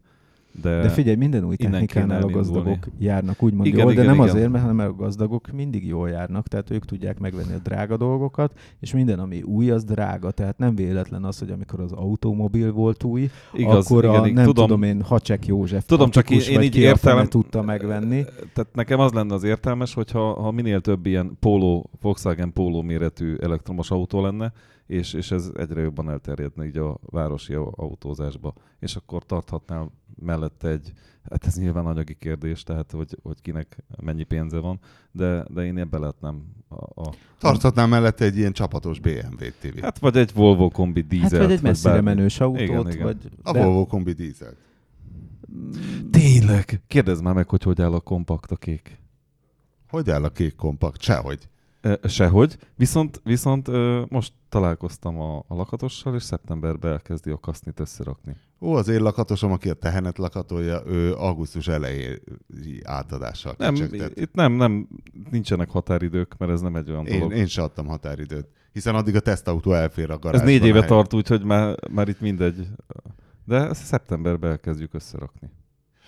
de, 0.63 0.81
de 0.81 0.89
figyelj, 0.89 1.17
minden 1.17 1.45
új 1.45 1.57
technikánál 1.57 2.23
a 2.23 2.27
gazdagok 2.27 2.87
járnak 2.99 3.43
úgymond 3.43 3.67
igen, 3.67 3.81
jól, 3.81 3.93
igen, 3.93 4.05
de 4.05 4.11
nem 4.11 4.21
igen. 4.21 4.35
azért, 4.35 4.51
mert 4.51 4.65
hanem 4.65 4.89
a 4.89 4.93
gazdagok 4.93 5.51
mindig 5.51 5.87
jól 5.87 6.09
járnak, 6.09 6.49
tehát 6.49 6.71
ők 6.71 6.85
tudják 6.85 7.19
megvenni 7.19 7.53
a 7.53 7.59
drága 7.59 7.97
dolgokat, 7.97 8.59
és 8.81 8.93
minden, 8.93 9.19
ami 9.19 9.43
új, 9.43 9.71
az 9.71 9.85
drága, 9.85 10.31
tehát 10.31 10.59
nem 10.59 10.75
véletlen 10.75 11.25
az, 11.25 11.39
hogy 11.39 11.51
amikor 11.51 11.81
az 11.81 11.93
automobil 11.93 12.73
volt 12.73 13.05
új, 13.05 13.31
Igaz, 13.53 13.91
akkor 13.91 14.05
igen, 14.05 14.21
a, 14.21 14.27
nem 14.27 14.45
tudom, 14.45 14.67
tudom 14.67 14.83
én, 14.83 15.03
Hacsek 15.03 15.47
József 15.47 15.85
tudom, 15.85 16.11
csak 16.11 16.31
én, 16.31 16.41
én 16.41 16.63
így 16.63 16.77
értelem, 16.77 17.27
tudta 17.27 17.63
megvenni. 17.63 18.25
Tehát 18.53 18.75
nekem 18.75 19.01
az 19.01 19.13
lenne 19.13 19.35
az 19.35 19.43
értelmes, 19.43 19.95
hogyha 19.95 20.33
ha 20.41 20.51
minél 20.51 20.81
több 20.81 21.07
ilyen 21.07 21.37
Polo, 21.41 21.83
Volkswagen 22.01 22.53
Polo 22.53 22.83
méretű 22.83 23.35
elektromos 23.35 23.91
autó 23.91 24.21
lenne, 24.23 24.53
és, 24.89 25.13
és 25.13 25.31
ez 25.31 25.51
egyre 25.57 25.81
jobban 25.81 26.11
elterjedne 26.11 26.65
így 26.65 26.77
a 26.77 26.99
városi 27.11 27.55
autózásba. 27.55 28.55
És 28.79 28.97
akkor 28.97 29.25
tarthatnál 29.25 29.91
mellette 30.21 30.69
egy, 30.69 30.93
hát 31.31 31.47
ez 31.47 31.59
nyilván 31.59 31.87
anyagi 31.87 32.15
kérdés, 32.15 32.63
tehát 32.63 32.91
hogy, 32.91 33.19
hogy 33.23 33.41
kinek 33.43 33.85
mennyi 34.03 34.23
pénze 34.23 34.59
van, 34.59 34.81
de, 35.13 35.45
de 35.51 35.65
én 35.65 35.79
ebbe 35.79 35.99
lehetnem 35.99 36.43
a, 36.69 37.03
a... 37.03 37.13
Tarthatnám 37.39 37.89
mellette 37.89 38.25
egy 38.25 38.37
ilyen 38.37 38.53
csapatos 38.53 39.01
BMW 39.01 39.51
TV. 39.61 39.81
Hát 39.81 39.99
vagy 39.99 40.17
egy 40.17 40.33
Volvo 40.33 40.71
kombi 40.71 41.01
dízelt. 41.01 41.33
Hát 41.33 41.41
vagy 41.41 41.53
egy 41.53 41.63
messzire 41.63 41.93
bármi. 41.93 42.09
menős 42.09 42.41
autót. 42.41 42.61
Igen, 42.61 42.91
igen. 42.91 43.03
Vagy... 43.03 43.31
A 43.43 43.53
de... 43.53 43.65
Volvo 43.65 43.87
kombi 43.87 44.13
dízelt. 44.13 44.57
Tényleg? 46.11 46.83
Kérdezd 46.87 47.23
már 47.23 47.35
meg, 47.35 47.49
hogy 47.49 47.63
hogy 47.63 47.81
áll 47.81 47.93
a 47.93 48.01
kompakt 48.01 48.51
a 48.51 48.57
kék. 48.57 48.99
Hogy 49.89 50.11
áll 50.11 50.25
a 50.25 50.31
kék 50.31 50.55
kompakt? 50.55 51.01
Sehogy. 51.01 51.49
Sehogy, 52.05 52.59
viszont, 52.77 53.21
viszont 53.25 53.71
most 54.11 54.33
találkoztam 54.49 55.21
a, 55.21 55.45
a 55.49 55.55
lakatossal, 55.55 56.15
és 56.15 56.23
szeptemberben 56.23 56.93
elkezdi 56.93 57.31
a 57.31 57.39
kasznit 57.39 57.81
összerakni. 57.81 58.37
Ó, 58.61 58.75
az 58.75 58.89
én 58.89 59.03
lakatosom, 59.03 59.53
aki 59.53 59.69
a 59.69 59.75
tehenet 59.75 60.19
lakatolja, 60.19 60.83
ő 60.87 61.15
augusztus 61.15 61.69
elejé 61.69 62.23
átadással 62.85 63.55
Nem, 63.59 63.75
itt 64.15 64.35
nem, 64.35 64.53
nem, 64.53 64.89
nincsenek 65.31 65.71
határidők, 65.71 66.37
mert 66.39 66.53
ez 66.53 66.61
nem 66.61 66.77
egy 66.77 66.91
olyan 66.91 67.07
én, 67.07 67.19
dolog. 67.19 67.35
Én 67.35 67.47
sem 67.47 67.65
adtam 67.65 67.87
határidőt, 67.87 68.49
hiszen 68.73 68.95
addig 68.95 69.15
a 69.15 69.21
tesztautó 69.21 69.73
elfér 69.73 70.11
a 70.11 70.19
garázsban. 70.19 70.49
Ez 70.49 70.61
négy 70.61 70.69
éve 70.69 70.85
tart, 70.85 71.15
úgyhogy 71.15 71.45
már, 71.45 71.77
már 71.91 72.09
itt 72.09 72.21
mindegy. 72.21 72.69
De 73.45 73.75
szeptemberben 73.75 74.51
elkezdjük 74.51 74.95
összerakni. 74.95 75.51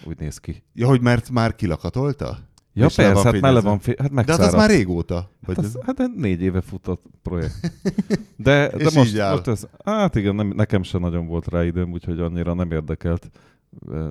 Úgy 0.05 0.19
néz 0.19 0.39
ki. 0.39 0.63
Ja, 0.75 0.87
hogy 0.87 1.01
mert 1.01 1.31
már 1.31 1.55
kilakatolta? 1.55 2.39
Ja 2.73 2.87
és 2.87 2.95
persze, 2.95 3.23
hát 3.23 3.41
mele 3.41 3.61
van, 3.61 3.79
fény, 3.79 3.95
hát 3.99 4.25
De 4.25 4.33
hát 4.33 4.41
az 4.41 4.55
már 4.55 4.71
régóta. 4.71 5.31
Hát, 5.47 5.59
az, 5.59 5.79
hát 5.83 6.15
négy 6.15 6.43
éve 6.43 6.61
futott 6.61 7.03
projekt. 7.23 7.73
De, 8.37 8.69
de 8.77 8.91
most, 8.95 9.17
most 9.17 9.47
ez, 9.47 9.67
hát 9.85 10.15
igen, 10.15 10.35
nem, 10.35 10.49
nekem 10.49 10.83
sem 10.83 11.01
nagyon 11.01 11.27
volt 11.27 11.49
rá 11.49 11.65
időm, 11.65 11.93
úgyhogy 11.93 12.21
annyira 12.21 12.55
nem 12.55 12.71
érdekelt. 12.71 13.31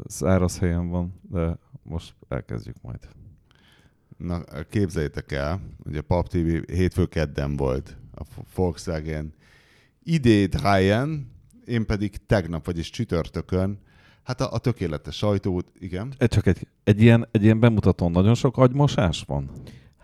Száraz 0.06 0.58
helyen 0.58 0.90
van, 0.90 1.20
de 1.32 1.58
most 1.84 2.14
elkezdjük 2.28 2.76
majd. 2.82 3.00
Na, 4.18 4.44
képzeljétek 4.70 5.32
el, 5.32 5.62
ugye 5.86 6.00
a 6.00 6.02
Pap 6.02 6.28
TV 6.28 6.72
hétfő 6.72 7.06
kedden 7.06 7.56
volt 7.56 7.98
a 8.16 8.24
Volkswagen 8.56 9.34
idét 10.04 10.62
Ryan, 10.62 11.32
én 11.66 11.86
pedig 11.86 12.26
tegnap, 12.26 12.66
vagyis 12.66 12.90
csütörtökön 12.90 13.80
Hát 14.30 14.42
a, 14.42 14.54
a 14.54 14.58
tökéletes 14.58 15.16
sajtót, 15.16 15.66
igen. 15.80 16.14
Csak 16.18 16.46
egy, 16.46 16.68
egy, 16.84 17.02
ilyen, 17.02 17.28
egy 17.32 17.44
ilyen 17.44 17.60
bemutatón 17.60 18.12
nagyon 18.12 18.36
sok 18.36 18.58
agymosás 18.58 19.24
van? 19.28 19.50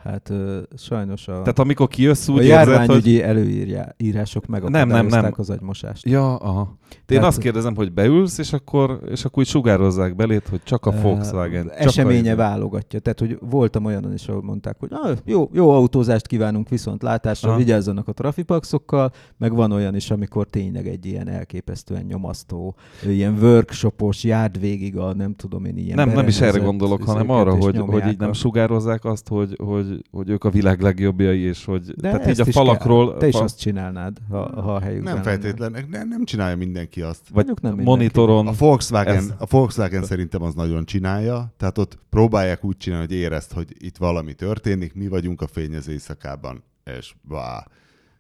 Hát 0.06 0.30
ö, 0.30 0.60
sajnos 0.78 1.28
a... 1.28 1.32
Tehát 1.32 1.60
amikor 1.60 1.88
kijössz 1.88 2.28
úgy 2.28 2.40
A 2.40 2.42
járványügyi 2.42 3.22
hogy... 3.22 3.22
előírások 3.22 4.48
nem, 4.48 4.88
nem, 4.88 5.06
nem. 5.06 5.34
az 5.38 5.50
agymosást. 5.50 6.08
Ja, 6.08 6.36
aha. 6.36 6.78
De 7.06 7.16
én 7.16 7.24
azt 7.24 7.40
kérdezem, 7.40 7.76
hogy 7.76 7.92
beülsz, 7.92 8.38
és 8.38 8.54
akkor, 8.54 9.00
és 9.10 9.26
akkor 9.26 9.40
úgy 9.40 9.50
sugározzák 9.50 10.16
belét, 10.16 10.48
hogy 10.48 10.62
csak 10.64 10.86
a 10.86 10.92
Volkswagen. 10.92 11.66
Uh, 11.66 11.82
eseménye 11.82 12.32
a... 12.32 12.36
válogatja. 12.36 13.00
Tehát, 13.00 13.20
hogy 13.20 13.38
voltam 13.50 13.86
olyanon 13.86 14.14
is, 14.14 14.28
ahol 14.28 14.42
mondták, 14.42 14.76
hogy 14.80 14.90
ah, 14.92 15.18
jó, 15.26 15.50
jó 15.54 15.70
autózást 15.70 16.28
kívánunk 16.28 16.70
viszont 16.70 17.04
látásra, 17.04 17.50
aha. 17.50 17.58
vigyázzanak 17.58 18.08
a 18.08 18.12
trafipaxokkal, 18.12 19.12
meg 19.38 19.54
van 19.54 19.72
olyan 19.72 19.96
is, 19.96 20.12
amikor 20.12 20.48
tényleg 20.48 20.88
egy 20.88 21.06
ilyen 21.06 21.28
elképesztően 21.28 22.04
nyomasztó, 22.04 22.76
ilyen 23.08 23.38
workshopos, 23.42 24.24
járd 24.24 24.60
végig 24.60 24.98
a 24.98 25.14
nem 25.14 25.34
tudom 25.36 25.66
én 25.66 25.78
ilyen 25.78 25.96
Nem, 25.96 26.10
nem 26.10 26.28
is 26.28 26.42
erre 26.42 26.60
gondolok, 26.60 27.04
hanem 27.04 27.30
arra, 27.30 27.56
hogy, 27.56 27.78
hogy 27.78 28.08
így 28.08 28.20
nem 28.20 28.34
sugározzák 28.34 29.06
azt, 29.06 29.28
hogy, 29.28 29.58
hogy 29.64 29.95
hogy, 30.12 30.30
ők 30.30 30.44
a 30.44 30.50
világ 30.50 30.82
legjobbjai, 30.82 31.40
és 31.40 31.66
hogy 31.66 31.86
De 31.86 32.12
tehát 32.12 32.28
így 32.28 32.40
a 32.40 32.46
falakról... 32.46 33.10
Kell. 33.10 33.18
Te 33.18 33.28
is 33.28 33.34
azt 33.34 33.60
csinálnád, 33.60 34.18
ha, 34.30 34.62
ha 34.62 34.76
a 34.76 34.80
helyükben 34.80 35.14
Nem 35.14 35.24
feltétlenül, 35.24 35.82
nem, 35.90 36.08
nem 36.08 36.24
csinálja 36.24 36.56
mindenki 36.56 37.02
azt. 37.02 37.30
Vagy 37.30 37.52
nem 37.62 37.76
monitoron... 37.76 38.48
A 38.48 38.52
Volkswagen, 38.52 39.16
ez... 39.16 39.34
a 39.38 39.46
Volkswagen 39.50 40.04
szerintem 40.04 40.42
az 40.42 40.54
nagyon 40.54 40.86
csinálja, 40.86 41.54
tehát 41.58 41.78
ott 41.78 42.00
próbálják 42.10 42.64
úgy 42.64 42.78
csinálni, 42.78 43.06
hogy 43.06 43.16
érezt, 43.16 43.54
hogy 43.54 43.76
itt 43.78 43.98
valami 43.98 44.34
történik, 44.34 44.94
mi 44.94 45.08
vagyunk 45.08 45.42
a 45.42 45.48
fényező 45.48 45.92
éjszakában, 45.92 46.64
és 47.00 47.16
bá. 47.22 47.68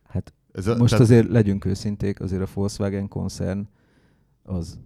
Hát 0.07 0.33
ez 0.51 0.67
a, 0.67 0.77
most 0.77 0.91
tehát... 0.91 1.05
azért 1.05 1.27
legyünk 1.27 1.65
őszinték, 1.65 2.21
azért 2.21 2.41
a 2.41 2.47
Volkswagen 2.53 3.07
koncern 3.07 3.67
az 4.43 4.79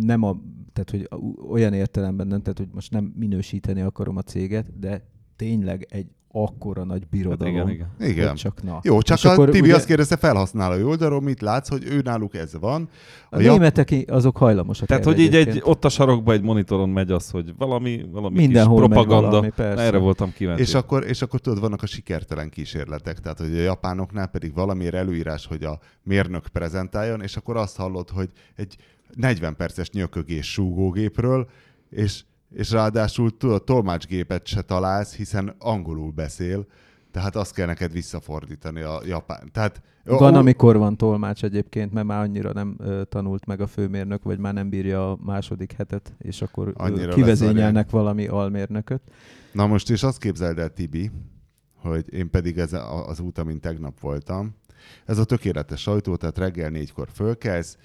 nem 0.00 0.22
a, 0.22 0.40
tehát 0.72 0.90
hogy 0.90 1.08
olyan 1.48 1.72
értelemben 1.72 2.26
nem, 2.26 2.42
tehát 2.42 2.58
hogy 2.58 2.68
most 2.72 2.90
nem 2.90 3.12
minősíteni 3.16 3.80
akarom 3.80 4.16
a 4.16 4.22
céget, 4.22 4.78
de 4.78 5.06
tényleg 5.36 5.86
egy 5.90 6.06
akkora 6.36 6.84
nagy 6.84 7.06
birodalom. 7.10 7.54
Hát 7.54 7.68
igen, 7.68 7.88
igen. 7.98 8.10
igen. 8.10 8.34
Csak 8.34 8.62
na. 8.62 8.80
Jó, 8.82 9.02
csak 9.02 9.16
és 9.16 9.24
a 9.24 9.30
akkor, 9.30 9.50
Tibi 9.50 9.66
ugye... 9.66 9.74
azt 9.74 9.86
kérdezte 9.86 10.16
felhasználói 10.16 10.82
oldalról, 10.82 11.20
mit 11.20 11.40
látsz, 11.40 11.68
hogy 11.68 11.84
ő 11.84 12.00
náluk 12.04 12.34
ez 12.34 12.58
van. 12.60 12.88
A, 13.30 13.36
a 13.36 13.38
németek 13.38 13.94
azok 14.06 14.36
hajlamosak 14.36 14.88
Tehát, 14.88 15.04
hogy 15.04 15.18
így 15.18 15.34
egy, 15.34 15.60
ott 15.64 15.84
a 15.84 15.88
sarokba 15.88 16.32
egy 16.32 16.42
monitoron 16.42 16.88
megy 16.88 17.10
az, 17.10 17.30
hogy 17.30 17.54
valami, 17.56 18.06
valami 18.10 18.36
Mindenhol 18.36 18.80
kis 18.80 18.86
propaganda. 18.86 19.50
Valami, 19.56 19.80
Erre 19.80 19.98
voltam 19.98 20.32
kíváncsi. 20.32 20.62
És 20.62 20.74
akkor, 20.74 21.04
és 21.06 21.22
akkor 21.22 21.40
tudod, 21.40 21.60
vannak 21.60 21.82
a 21.82 21.86
sikertelen 21.86 22.48
kísérletek. 22.48 23.18
Tehát, 23.18 23.38
hogy 23.38 23.56
a 23.56 23.62
japánoknál 23.62 24.26
pedig 24.26 24.54
valamiért 24.54 24.94
előírás, 24.94 25.46
hogy 25.46 25.64
a 25.64 25.78
mérnök 26.02 26.46
prezentáljon, 26.52 27.22
és 27.22 27.36
akkor 27.36 27.56
azt 27.56 27.76
hallod, 27.76 28.10
hogy 28.10 28.30
egy 28.56 28.76
40 29.14 29.56
perces 29.56 29.90
nyökögés 29.90 30.52
súgógépről, 30.52 31.48
és 31.90 32.24
és 32.54 32.70
ráadásul 32.70 33.36
tudod, 33.36 33.64
tolmácsgépet 33.64 34.46
se 34.46 34.62
találsz, 34.62 35.14
hiszen 35.14 35.54
angolul 35.58 36.10
beszél, 36.10 36.66
Tehát 37.10 37.36
azt 37.36 37.54
kell 37.54 37.66
neked 37.66 37.92
visszafordítani 37.92 38.80
a 38.80 39.00
japán. 39.06 39.48
Tehát, 39.52 39.82
van, 40.04 40.34
ó, 40.34 40.38
amikor 40.38 40.76
van 40.76 40.96
tolmács 40.96 41.44
egyébként, 41.44 41.92
mert 41.92 42.06
már 42.06 42.20
annyira 42.20 42.52
nem 42.52 42.76
ö, 42.78 43.02
tanult 43.04 43.46
meg 43.46 43.60
a 43.60 43.66
főmérnök, 43.66 44.22
vagy 44.22 44.38
már 44.38 44.54
nem 44.54 44.68
bírja 44.68 45.10
a 45.10 45.18
második 45.24 45.72
hetet, 45.72 46.12
és 46.18 46.42
akkor 46.42 46.72
annyira 46.76 47.14
kivezényelnek 47.14 47.90
valami 47.90 48.26
almérnököt. 48.26 49.00
Na 49.52 49.66
most 49.66 49.90
és 49.90 50.02
azt 50.02 50.18
képzeld 50.18 50.58
el, 50.58 50.68
Tibi, 50.68 51.10
hogy 51.76 52.12
én 52.12 52.30
pedig 52.30 52.58
ez 52.58 52.72
az 53.06 53.20
út, 53.20 53.38
amin 53.38 53.60
tegnap 53.60 54.00
voltam, 54.00 54.54
ez 55.04 55.18
a 55.18 55.24
tökéletes 55.24 55.80
sajtó, 55.80 56.16
tehát 56.16 56.38
reggel 56.38 56.70
négykor 56.70 57.08
fölkelsz, 57.12 57.76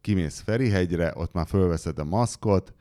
kimész 0.00 0.40
Ferihegyre, 0.40 1.12
ott 1.14 1.32
már 1.32 1.46
fölveszed 1.46 1.98
a 1.98 2.04
maszkot, 2.04 2.72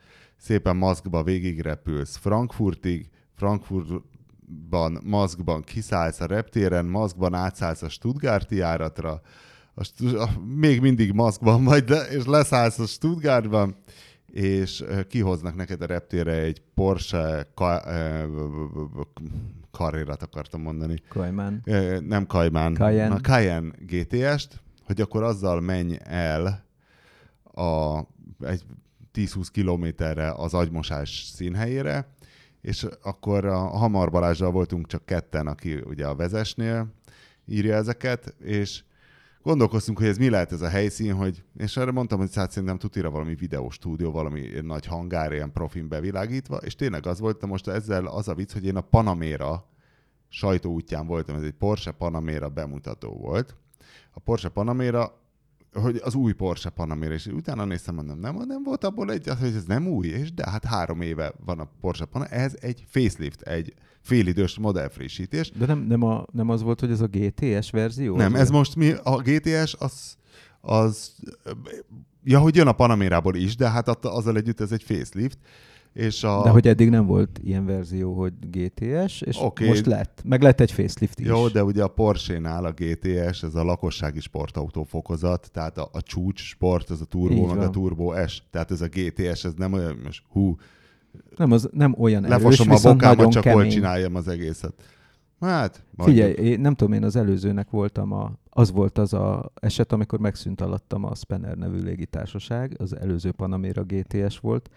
szépen 0.42 0.76
maszkba 0.76 1.24
végigrepülsz 1.24 2.16
Frankfurtig, 2.16 3.10
Frankfurtban 3.36 5.00
maszkban 5.04 5.62
kiszállsz 5.62 6.20
a 6.20 6.26
reptéren, 6.26 6.86
maszkban 6.86 7.34
átszállsz 7.34 7.82
a 7.82 7.90
Stuttgarti 7.90 8.56
járatra, 8.56 9.22
a, 9.74 10.04
a, 10.06 10.30
még 10.46 10.82
mindig 10.82 11.12
maszkban 11.12 11.64
vagy, 11.64 11.84
de, 11.84 12.02
és 12.02 12.26
leszállsz 12.26 12.80
a 12.80 12.86
Stuttgartban, 12.86 13.76
és 14.26 14.84
kihoznak 15.08 15.56
neked 15.56 15.82
a 15.82 15.86
reptére 15.86 16.34
egy 16.34 16.62
Porsche 16.74 17.48
ka, 17.54 17.82
karrirat 19.72 20.24
akartam 20.24 20.62
mondani. 20.62 20.96
Cayman. 21.10 21.64
Nem 22.00 22.26
Cayman. 22.26 22.74
Cayenne. 22.74 23.16
A 23.16 23.20
Cayenne 23.20 23.72
GTS-t, 23.80 24.62
hogy 24.86 25.02
akkor 25.02 25.24
azzal 25.24 25.62
menj 25.62 25.98
el 26.04 26.66
a, 27.54 28.00
egy 28.40 28.64
10-20 29.14 29.48
kilométerre 29.52 30.32
az 30.32 30.54
agymosás 30.54 31.24
színhelyére, 31.36 32.14
és 32.62 32.88
akkor 33.02 33.46
a 33.46 33.58
Hamar 33.58 34.12
Balázsral 34.12 34.52
voltunk 34.52 34.88
csak 34.88 35.06
ketten, 35.06 35.48
aki 35.48 35.74
ugye 35.76 36.08
a 36.08 36.16
vezesnél 36.16 36.94
írja 37.46 37.76
ezeket, 37.76 38.36
és 38.40 38.84
gondolkoztunk, 39.44 39.98
hogy 39.98 40.08
ez 40.08 40.18
mi 40.18 40.30
lehet 40.30 40.52
ez 40.52 40.62
a 40.62 40.70
helyszín, 40.70 41.14
hogy, 41.14 41.44
és 41.58 41.78
erre 41.78 41.92
mondtam, 41.92 42.20
hogy 42.20 42.36
hát 42.36 42.52
szerintem 42.52 42.78
tutira 42.78 43.10
valami 43.10 43.36
videóstúdió, 43.36 44.12
valami 44.12 44.48
nagy 44.62 44.86
hangár, 44.86 45.32
ilyen 45.32 45.52
profin 45.52 45.88
bevilágítva, 45.88 46.58
és 46.58 46.76
tényleg 46.76 47.06
az 47.06 47.20
volt, 47.20 47.40
de 47.40 47.48
most 47.48 47.68
ezzel 47.68 48.06
az 48.06 48.28
a 48.28 48.36
vicc, 48.36 48.54
hogy 48.54 48.66
én 48.66 48.76
a 48.76 48.82
Panamera 48.82 49.70
sajtóútján 50.30 51.08
voltam, 51.08 51.36
ez 51.36 51.44
egy 51.44 51.52
Porsche 51.52 51.92
Panamera 51.92 52.50
bemutató 52.50 53.18
volt. 53.18 53.56
A 54.12 54.20
Porsche 54.20 54.50
Panamera 54.50 55.21
hogy 55.74 56.02
az 56.04 56.16
új 56.16 56.32
Porsche 56.32 56.70
Panamera, 56.70 57.14
és 57.14 57.26
utána 57.26 57.66
néztem, 57.66 57.96
mondom, 57.96 58.20
nem, 58.20 58.36
nem 58.48 58.64
volt 58.64 58.84
abból 58.84 59.12
egy, 59.12 59.28
hogy 59.40 59.56
ez 59.56 59.64
nem 59.66 59.88
új, 59.88 60.08
és 60.08 60.34
de 60.34 60.50
hát 60.50 60.66
három 60.66 61.02
éve 61.02 61.34
van 61.46 61.60
a 61.60 61.70
Porsche 61.82 62.06
Panamera, 62.06 62.36
ez 62.36 62.56
egy 62.60 62.84
facelift, 62.90 63.42
egy 63.42 63.74
félidős 64.02 64.58
modellfrissítés. 64.58 65.52
De 65.52 65.66
nem, 65.66 65.80
nem, 65.80 66.04
a, 66.04 66.26
nem 66.32 66.50
az 66.50 66.62
volt, 66.62 66.80
hogy 66.80 66.92
ez 66.92 67.02
a 67.02 67.08
GTS 67.08 67.72
verzió? 67.72 68.16
Nem, 68.16 68.36
ez 68.36 68.50
most 68.50 68.76
mi, 68.76 68.94
a 69.04 69.22
GTS 69.22 69.76
az, 69.80 70.16
az 70.62 71.16
ja, 72.24 72.40
hogy 72.40 72.56
jön 72.56 72.68
a 72.68 72.72
Panamérából 72.72 73.36
is, 73.36 73.56
de 73.56 73.70
hát 73.70 74.06
azzal 74.06 74.38
együtt 74.38 74.60
ez 74.60 74.72
egy 74.72 74.84
facelift, 74.84 75.38
és 75.94 76.24
a... 76.24 76.42
De 76.44 76.50
hogy 76.50 76.68
eddig 76.68 76.90
nem 76.90 77.06
volt 77.06 77.40
ilyen 77.44 77.66
verzió, 77.66 78.14
hogy 78.14 78.34
GTS, 78.40 79.22
és 79.22 79.38
okay. 79.40 79.68
most 79.68 79.86
lett. 79.86 80.22
Meg 80.26 80.42
lett 80.42 80.60
egy 80.60 80.72
facelift 80.72 81.20
is. 81.20 81.28
Jó, 81.28 81.48
de 81.48 81.64
ugye 81.64 81.84
a 81.84 81.88
Porsche-nál 81.88 82.66
a 82.66 82.72
GTS, 82.72 83.44
ez 83.44 83.56
a 83.56 83.64
lakossági 83.64 84.20
sportautó 84.20 84.84
fokozat, 84.84 85.50
tehát 85.54 85.78
a, 85.78 85.90
a 85.92 86.02
csúcs 86.02 86.42
sport, 86.42 86.92
ez 86.92 87.02
a 87.02 87.06
turbo, 87.06 87.46
meg 87.46 87.58
a 87.58 87.70
turbo 87.70 88.28
S. 88.28 88.44
Tehát 88.50 88.72
ez 88.72 88.82
a 88.82 88.88
GTS, 88.88 89.44
ez 89.44 89.54
nem 89.58 89.74
olyan, 89.74 90.00
most 90.04 90.24
hú, 90.30 90.56
nem, 91.36 91.52
az 91.52 91.70
nem 91.72 91.96
olyan 91.98 92.26
erős, 92.26 92.42
Lefosom 92.42 92.72
a 92.72 92.80
bokámat, 92.82 93.32
csak 93.32 93.44
kemény. 93.44 93.62
hol 93.62 93.72
csináljam 93.72 94.16
az 94.16 94.28
egészet. 94.28 94.74
Hát, 95.40 95.84
Figyelj, 95.98 96.32
én 96.32 96.60
nem 96.60 96.74
tudom, 96.74 96.94
én 96.94 97.04
az 97.04 97.16
előzőnek 97.16 97.70
voltam 97.70 98.12
a, 98.12 98.32
az 98.50 98.72
volt 98.72 98.98
az 98.98 99.14
a 99.14 99.52
eset, 99.54 99.92
amikor 99.92 100.20
megszűnt 100.20 100.62
alattam 100.62 101.04
a 101.04 101.16
Spanner 101.16 101.58
nevű 101.58 101.80
légitársaság, 101.80 102.76
az 102.78 102.96
előző 102.96 103.32
Panamera 103.32 103.84
GTS 103.84 104.40
volt, 104.40 104.70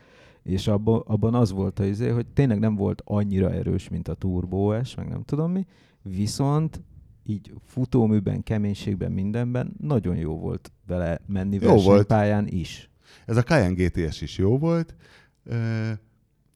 és 0.45 0.67
abban, 0.67 1.03
abban 1.07 1.35
az 1.35 1.53
volt 1.53 1.79
az 1.79 1.87
izé, 1.87 2.09
hogy 2.09 2.27
tényleg 2.27 2.59
nem 2.59 2.75
volt 2.75 3.03
annyira 3.05 3.51
erős, 3.51 3.89
mint 3.89 4.09
a 4.09 4.15
Turbo 4.15 4.85
S, 4.85 4.95
meg 4.95 5.09
nem 5.09 5.23
tudom 5.23 5.53
mi, 5.53 5.67
viszont 6.03 6.83
így 7.27 7.53
futóműben, 7.65 8.43
keménységben, 8.43 9.13
mindenben 9.13 9.75
nagyon 9.81 10.17
jó 10.17 10.39
volt 10.39 10.73
vele 10.87 11.21
menni 11.27 11.59
jó 11.61 11.75
versenypályán 11.75 12.47
is. 12.47 12.91
Ez 13.27 13.37
a 13.37 13.43
Cayenne 13.43 13.85
GTS 13.85 14.21
is 14.21 14.39
jó 14.39 14.59
volt. 14.59 14.95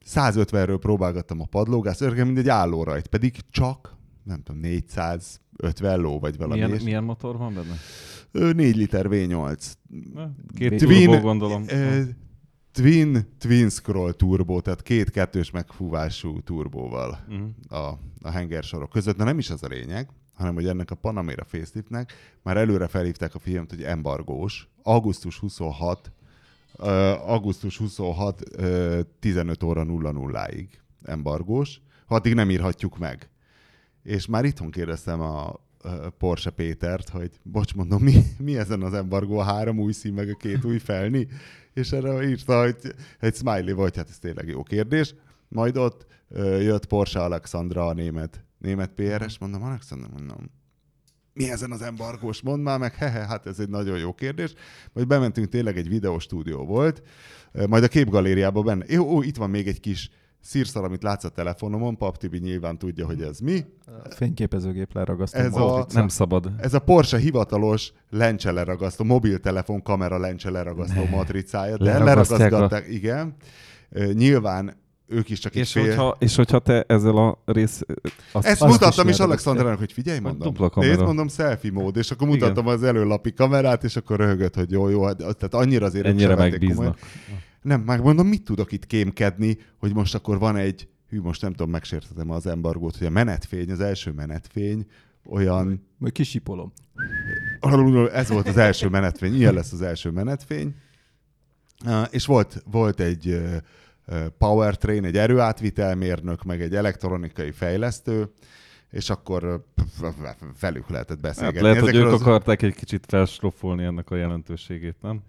150-ről 0.07 0.77
próbálgattam 0.81 1.41
a 1.41 1.45
padlógást, 1.45 2.01
örgem, 2.01 2.27
mint 2.27 2.39
egy 2.39 2.49
állórajt, 2.49 3.07
pedig 3.07 3.37
csak, 3.51 3.97
nem 4.23 4.43
tudom, 4.43 4.61
450 4.61 6.01
ló, 6.01 6.19
vagy 6.19 6.37
valami. 6.37 6.61
Milyen, 6.65 6.83
milyen 6.85 7.05
motor 7.05 7.37
van 7.37 7.55
benne? 7.55 8.53
4 8.53 8.77
liter 8.77 9.07
V8. 9.09 9.73
Két 10.55 10.79
Twin, 10.79 11.21
gondolom. 11.21 11.65
Twin, 12.79 13.29
Twin 13.39 13.69
Scroll 13.69 14.13
turbo, 14.13 14.61
tehát 14.61 14.83
két 14.83 15.11
kettős 15.11 15.51
megfúvású 15.51 16.41
turbóval 16.41 17.19
uh-huh. 17.29 17.83
a, 17.83 17.99
a 18.23 18.31
hengersorok 18.31 18.91
között. 18.91 19.17
Na 19.17 19.25
nem 19.25 19.39
is 19.39 19.51
az 19.51 19.63
a 19.63 19.67
lényeg, 19.67 20.09
hanem 20.35 20.55
hogy 20.55 20.67
ennek 20.67 20.91
a 20.91 20.95
Panamera 20.95 21.45
faceliftnek 21.45 22.13
már 22.43 22.57
előre 22.57 22.89
felhívták 22.89 23.35
a 23.35 23.39
filmet, 23.39 23.71
hogy 23.71 23.83
embargós. 23.83 24.69
Augusztus 24.83 25.39
26, 25.39 26.13
uh, 26.79 26.89
augusztus 27.31 27.77
26, 27.77 28.43
uh, 28.57 29.01
15 29.21 29.63
óra 29.63 29.85
00-ig 29.87 30.69
embargós. 31.03 31.81
Addig 32.07 32.35
nem 32.35 32.51
írhatjuk 32.51 32.99
meg. 32.99 33.29
És 34.03 34.27
már 34.27 34.45
itthon 34.45 34.71
kérdeztem 34.71 35.21
a 35.21 35.61
Porsche 36.19 36.51
Pétert, 36.51 37.09
hogy 37.09 37.31
bocs, 37.43 37.75
mondom, 37.75 38.03
mi, 38.03 38.23
mi 38.39 38.57
ezen 38.57 38.83
az 38.83 38.95
embargó, 38.95 39.39
a 39.39 39.43
három 39.43 39.79
új 39.79 39.93
szín, 39.93 40.13
meg 40.13 40.29
a 40.29 40.35
két 40.35 40.65
új 40.65 40.79
felni? 40.79 41.29
És 41.79 41.93
erre 41.93 42.29
írta, 42.29 42.61
hogy 42.61 42.77
egy 43.21 43.35
smiley 43.35 43.77
vagy, 43.77 43.97
hát 43.97 44.09
ez 44.09 44.19
tényleg 44.19 44.49
jó 44.49 44.63
kérdés. 44.63 45.15
Majd 45.49 45.77
ott 45.77 46.07
jött 46.61 46.87
Porsche 46.87 47.21
Alexandra, 47.21 47.87
a 47.87 47.93
német, 47.93 48.45
német 48.59 48.91
PRS, 48.91 49.39
mondom, 49.39 49.63
Alexandra, 49.63 50.09
mondom, 50.13 50.51
mi 51.33 51.51
ezen 51.51 51.73
az 51.73 51.83
embargós? 51.83 52.43
Mondd 52.43 52.63
már 52.63 52.79
meg, 52.79 52.95
hehe, 52.95 53.27
hát 53.27 53.47
ez 53.47 53.59
egy 53.59 53.69
nagyon 53.69 53.99
jó 53.99 54.15
kérdés. 54.15 54.53
Majd 54.93 55.07
bementünk, 55.07 55.49
tényleg 55.49 55.77
egy 55.77 55.89
videóstúdió 55.89 56.65
volt, 56.65 57.03
majd 57.69 57.83
a 57.83 57.89
képgalériában 57.89 58.65
benne. 58.65 58.85
Jó, 58.89 59.15
ó, 59.15 59.23
itt 59.23 59.37
van 59.37 59.51
még 59.51 59.69
egy 59.69 59.81
kis 59.81 60.11
szírszal, 60.41 60.85
amit 60.85 61.03
látsz 61.03 61.25
a 61.25 61.29
telefonomon, 61.29 61.97
Pap 61.97 62.17
Tibi 62.17 62.39
nyilván 62.39 62.79
tudja, 62.79 63.07
hogy 63.07 63.23
ez 63.23 63.39
mi. 63.39 63.65
A 63.87 64.11
fényképezőgép 64.11 64.95
leragasztó. 64.95 65.39
Ez 65.39 65.57
a, 65.57 65.87
nem 65.93 66.09
szabad. 66.09 66.51
Ez 66.57 66.75
a 66.75 66.79
Porsche 66.79 67.19
hivatalos 67.19 67.93
lencse 68.11 68.53
leragasztó, 68.53 69.05
mobiltelefon 69.05 69.83
kamera 69.83 70.19
lencse 70.19 70.51
leragasztó 70.51 71.03
ne. 71.03 71.11
matricája, 71.11 71.77
de 71.77 71.99
leragasztották, 71.99 72.85
a... 72.85 72.91
igen. 72.91 73.35
Nyilván 74.13 74.77
ők 75.09 75.31
is 75.31 75.39
csak 75.39 75.55
és 75.55 75.73
fél... 75.73 75.87
hogyha, 75.87 76.17
és 76.19 76.37
hogyha 76.37 76.59
te 76.59 76.85
ezzel 76.89 77.17
a 77.17 77.43
rész... 77.45 77.81
Azt, 78.33 78.47
Ezt 78.47 78.63
azt 78.63 78.73
mutattam 78.73 79.09
is, 79.09 79.15
is 79.15 79.21
Alexandrának, 79.21 79.79
hogy 79.79 79.93
figyelj, 79.93 80.19
mondom. 80.19 80.55
Nézd, 80.75 81.01
mondom, 81.01 81.29
selfie 81.29 81.73
mód, 81.73 81.97
és 81.97 82.11
akkor 82.11 82.29
mutattam 82.29 82.65
Igen. 82.65 82.77
az 82.77 82.83
előlapi 82.83 83.33
kamerát, 83.33 83.85
és 83.85 83.97
akkor 83.97 84.17
röhögött, 84.17 84.55
hogy 84.55 84.71
jó, 84.71 84.89
jó, 84.89 85.05
hát, 85.05 85.17
tehát 85.17 85.55
annyira 85.55 85.87
azért 85.87 86.07
Ennyire 86.07 86.35
megbíznak. 86.35 86.77
Komolyan. 86.77 86.97
Nem, 87.63 87.81
meg 87.81 88.03
mondom, 88.03 88.27
mit 88.27 88.45
tudok 88.45 88.73
itt 88.73 88.87
kémkedni, 88.87 89.59
hogy 89.77 89.95
most 89.95 90.15
akkor 90.15 90.39
van 90.39 90.57
egy, 90.57 90.89
hű, 91.09 91.21
most 91.21 91.43
nem 91.43 91.51
tudom, 91.51 91.71
megsértetem 91.71 92.31
az 92.31 92.47
embargót, 92.47 92.97
hogy 92.97 93.07
a 93.07 93.11
menetfény, 93.11 93.71
az 93.71 93.81
első 93.81 94.13
menetfény, 94.13 94.87
olyan... 95.25 95.87
Majd 95.99 96.13
kisipolom. 96.13 96.73
Ez 98.13 98.29
volt 98.29 98.49
az 98.49 98.57
első 98.57 98.89
menetfény, 98.89 99.35
ilyen 99.35 99.55
lesz 99.55 99.73
az 99.73 99.83
első 99.83 100.11
menetfény. 100.11 100.75
És 102.11 102.27
volt, 102.27 102.63
volt 102.71 103.01
egy 103.01 103.41
powertrain, 104.39 105.05
egy 105.05 105.17
erőátvitelmérnök, 105.17 106.43
meg 106.43 106.63
egy 106.63 106.75
elektronikai 106.75 107.51
fejlesztő, 107.51 108.31
és 108.91 109.11
akkor 109.11 109.65
velük 110.61 110.89
lehetett 110.89 111.21
beszélgetni. 111.21 111.59
Hát 111.59 111.63
lehet, 111.63 111.83
Ezekről 111.83 112.03
hogy 112.03 112.13
ők 112.13 112.21
az... 112.21 112.27
akarták 112.27 112.63
egy 112.63 112.75
kicsit 112.75 113.05
felslofolni 113.09 113.85
ennek 113.85 114.11
a 114.11 114.17
jelentőségét, 114.17 114.97
nem? 115.01 115.23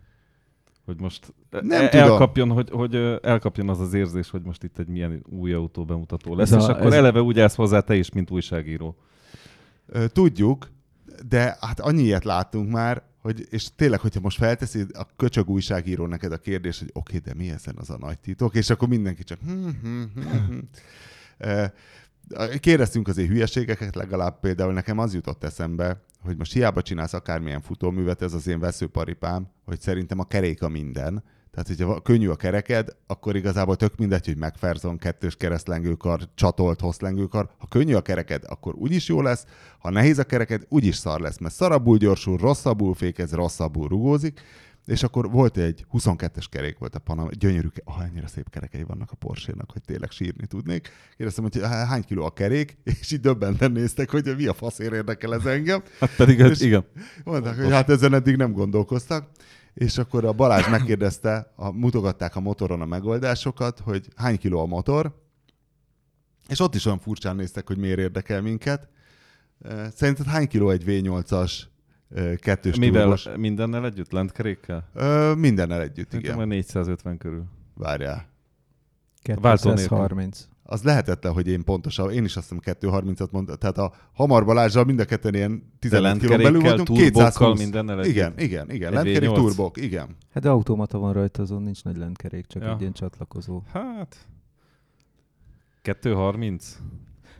Hogy 0.89 0.99
most 0.99 1.33
nem 1.49 1.71
el, 1.71 1.89
elkapjon, 1.89 2.49
hogy, 2.51 2.69
hogy 2.69 2.95
elkapjon 3.21 3.69
az 3.69 3.79
az 3.79 3.93
érzés, 3.93 4.29
hogy 4.29 4.41
most 4.41 4.63
itt 4.63 4.79
egy 4.79 4.87
milyen 4.87 5.23
új 5.29 5.53
autó 5.53 5.85
bemutató 5.85 6.35
lesz, 6.35 6.51
ez 6.51 6.61
és 6.61 6.67
a, 6.67 6.71
akkor 6.71 6.85
ez 6.85 6.93
eleve 6.93 7.21
úgy 7.21 7.39
állsz 7.39 7.55
hozzá 7.55 7.79
te 7.79 7.95
is, 7.95 8.11
mint 8.11 8.31
újságíró. 8.31 8.95
Tudjuk, 10.07 10.69
de 11.27 11.57
hát 11.59 11.79
annyi 11.79 12.01
ilyet 12.01 12.23
láttunk 12.23 12.71
már, 12.71 13.03
hogy, 13.21 13.47
és 13.49 13.67
tényleg, 13.75 13.99
hogyha 13.99 14.19
most 14.19 14.37
felteszi 14.37 14.85
a 14.93 15.05
köcsög 15.15 15.49
újságíró 15.49 16.05
neked 16.05 16.31
a 16.31 16.37
kérdés, 16.37 16.79
hogy 16.79 16.89
oké, 16.93 17.17
okay, 17.17 17.33
de 17.33 17.39
mi 17.39 17.49
ezen 17.49 17.75
az 17.77 17.89
a 17.89 17.97
nagy 17.97 18.19
titok, 18.19 18.55
és 18.55 18.69
akkor 18.69 18.87
mindenki 18.87 19.23
csak 19.23 19.39
hm, 19.45 19.69
hm, 19.81 20.03
hm, 20.47 20.57
Kérdeztünk 22.59 23.07
azért 23.07 23.29
hülyeségeket, 23.29 23.95
legalább 23.95 24.39
például 24.39 24.73
nekem 24.73 24.99
az 24.99 25.13
jutott 25.13 25.43
eszembe, 25.43 26.01
hogy 26.21 26.37
most 26.37 26.53
hiába 26.53 26.81
csinálsz 26.81 27.13
akármilyen 27.13 27.61
futóművet, 27.61 28.21
ez 28.21 28.33
az 28.33 28.47
én 28.47 28.59
veszőparipám, 28.59 29.47
hogy 29.65 29.81
szerintem 29.81 30.19
a 30.19 30.27
kerék 30.27 30.61
a 30.61 30.69
minden. 30.69 31.23
Tehát, 31.51 31.67
hogyha 31.67 32.01
könnyű 32.01 32.27
a 32.27 32.35
kereked, 32.35 32.95
akkor 33.07 33.35
igazából 33.35 33.75
tök 33.75 33.95
mindegy, 33.97 34.25
hogy 34.25 34.37
megferzon 34.37 34.97
kettős 34.97 35.35
keresztlengőkar, 35.35 36.21
csatolt 36.35 36.79
hosszlengőkar. 36.79 37.49
Ha 37.57 37.67
könnyű 37.67 37.93
a 37.93 38.01
kereked, 38.01 38.43
akkor 38.47 38.75
úgyis 38.75 39.07
jó 39.07 39.21
lesz. 39.21 39.45
Ha 39.79 39.89
nehéz 39.89 40.17
a 40.17 40.23
kereked, 40.23 40.65
úgyis 40.69 40.95
szar 40.95 41.19
lesz, 41.19 41.37
mert 41.37 41.53
szarabbul 41.53 41.97
gyorsul, 41.97 42.37
rosszabbul 42.37 42.93
fékez, 42.93 43.31
rosszabbul 43.31 43.87
rugózik. 43.87 44.41
És 44.89 45.03
akkor 45.03 45.31
volt 45.31 45.57
egy 45.57 45.85
22-es 45.93 46.45
kerék 46.49 46.77
volt 46.77 46.95
a 46.95 46.99
Panam, 46.99 47.29
gyönyörű, 47.31 47.67
ah, 47.83 48.03
ennyire 48.03 48.27
szép 48.27 48.49
kerekei 48.49 48.83
vannak 48.83 49.11
a 49.11 49.15
porsche 49.15 49.53
hogy 49.73 49.81
tényleg 49.81 50.11
sírni 50.11 50.47
tudnék. 50.47 50.89
Kérdeztem, 51.17 51.43
hogy 51.43 51.61
hány 51.61 52.03
kiló 52.03 52.25
a 52.25 52.29
kerék, 52.29 52.77
és 52.99 53.11
így 53.11 53.19
döbbenten 53.19 53.71
néztek, 53.71 54.09
hogy 54.09 54.35
mi 54.37 54.45
a 54.45 54.53
faszér 54.53 54.93
érdekel 54.93 55.33
ez 55.33 55.45
engem. 55.45 55.83
Hát 55.99 56.15
pedig, 56.15 56.39
és 56.39 56.61
igen. 56.61 56.85
Mondták, 57.23 57.55
hogy 57.55 57.71
hát 57.71 57.89
ezen 57.89 58.13
eddig 58.13 58.35
nem 58.35 58.51
gondolkoztak. 58.51 59.29
És 59.73 59.97
akkor 59.97 60.25
a 60.25 60.33
Balázs 60.33 60.67
megkérdezte, 60.69 61.53
a, 61.55 61.71
mutogatták 61.71 62.35
a 62.35 62.39
motoron 62.39 62.81
a 62.81 62.85
megoldásokat, 62.85 63.79
hogy 63.79 64.07
hány 64.15 64.37
kiló 64.37 64.59
a 64.59 64.65
motor, 64.65 65.23
és 66.47 66.59
ott 66.59 66.75
is 66.75 66.85
olyan 66.85 66.99
furcsán 66.99 67.35
néztek, 67.35 67.67
hogy 67.67 67.77
miért 67.77 67.99
érdekel 67.99 68.41
minket. 68.41 68.87
Szerinted 69.95 70.25
hány 70.25 70.47
kiló 70.47 70.69
egy 70.69 70.83
V8-as 70.85 71.51
kettős 72.35 72.75
Mivel 72.75 73.01
turbos? 73.01 73.27
mindennel 73.37 73.85
együtt? 73.85 74.11
Lentkerékkel? 74.11 74.89
Ö, 74.93 75.33
mindennel 75.37 75.81
együtt, 75.81 76.09
Szerintem 76.11 76.35
igen. 76.35 76.47
450 76.47 77.17
körül. 77.17 77.43
Várjál. 77.75 78.27
230. 79.21 80.47
Az 80.63 80.83
lehetetlen, 80.83 81.33
hogy 81.33 81.47
én 81.47 81.63
pontosan, 81.63 82.11
én 82.11 82.23
is 82.23 82.35
azt 82.35 82.49
hiszem 82.49 82.77
230-at 82.81 83.31
mondtam, 83.31 83.55
tehát 83.55 83.77
a 83.77 83.93
Hamar 84.13 84.45
Balázsral 84.45 84.83
mind 84.83 84.99
a 84.99 85.05
ketten 85.05 85.33
ilyen 85.33 85.73
15 85.79 86.17
kiló 86.17 86.37
belül 86.37 86.61
voltunk, 86.61 86.99
220. 86.99 87.59
mindennel 87.59 87.99
együtt. 87.99 88.11
Igen, 88.13 88.33
igen, 88.37 88.71
igen, 88.71 88.93
lentkerék, 88.93 89.29
turbok, 89.31 89.77
igen. 89.77 90.15
Hát 90.33 90.43
de 90.43 90.49
automata 90.49 90.97
van 90.97 91.13
rajta, 91.13 91.41
azon 91.41 91.61
nincs 91.61 91.83
nagy 91.83 91.97
lentkerék, 91.97 92.45
csak 92.45 92.63
Ja. 92.63 92.73
egy 92.73 92.79
ilyen 92.81 92.93
csatlakozó. 92.93 93.63
Hát... 93.73 94.27
230? 95.81 96.77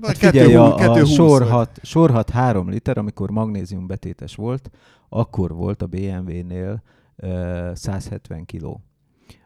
Hát 0.02 0.18
figyelj, 0.18 0.56
a, 0.56 0.74
a 0.74 0.76
220 0.76 1.14
sor, 1.14 1.40
vagy. 1.40 1.50
6, 1.50 1.80
sor 1.84 2.12
6 2.12 2.30
3 2.30 2.70
liter, 2.70 2.98
amikor 2.98 3.32
magnézium 3.32 3.88
betétes 3.88 4.36
volt, 4.36 4.70
akkor 5.10 5.54
volt 5.54 5.82
a 5.82 5.88
BMW-nél 5.88 6.84
uh, 7.24 7.76
170 7.76 8.46
kg. 8.46 8.78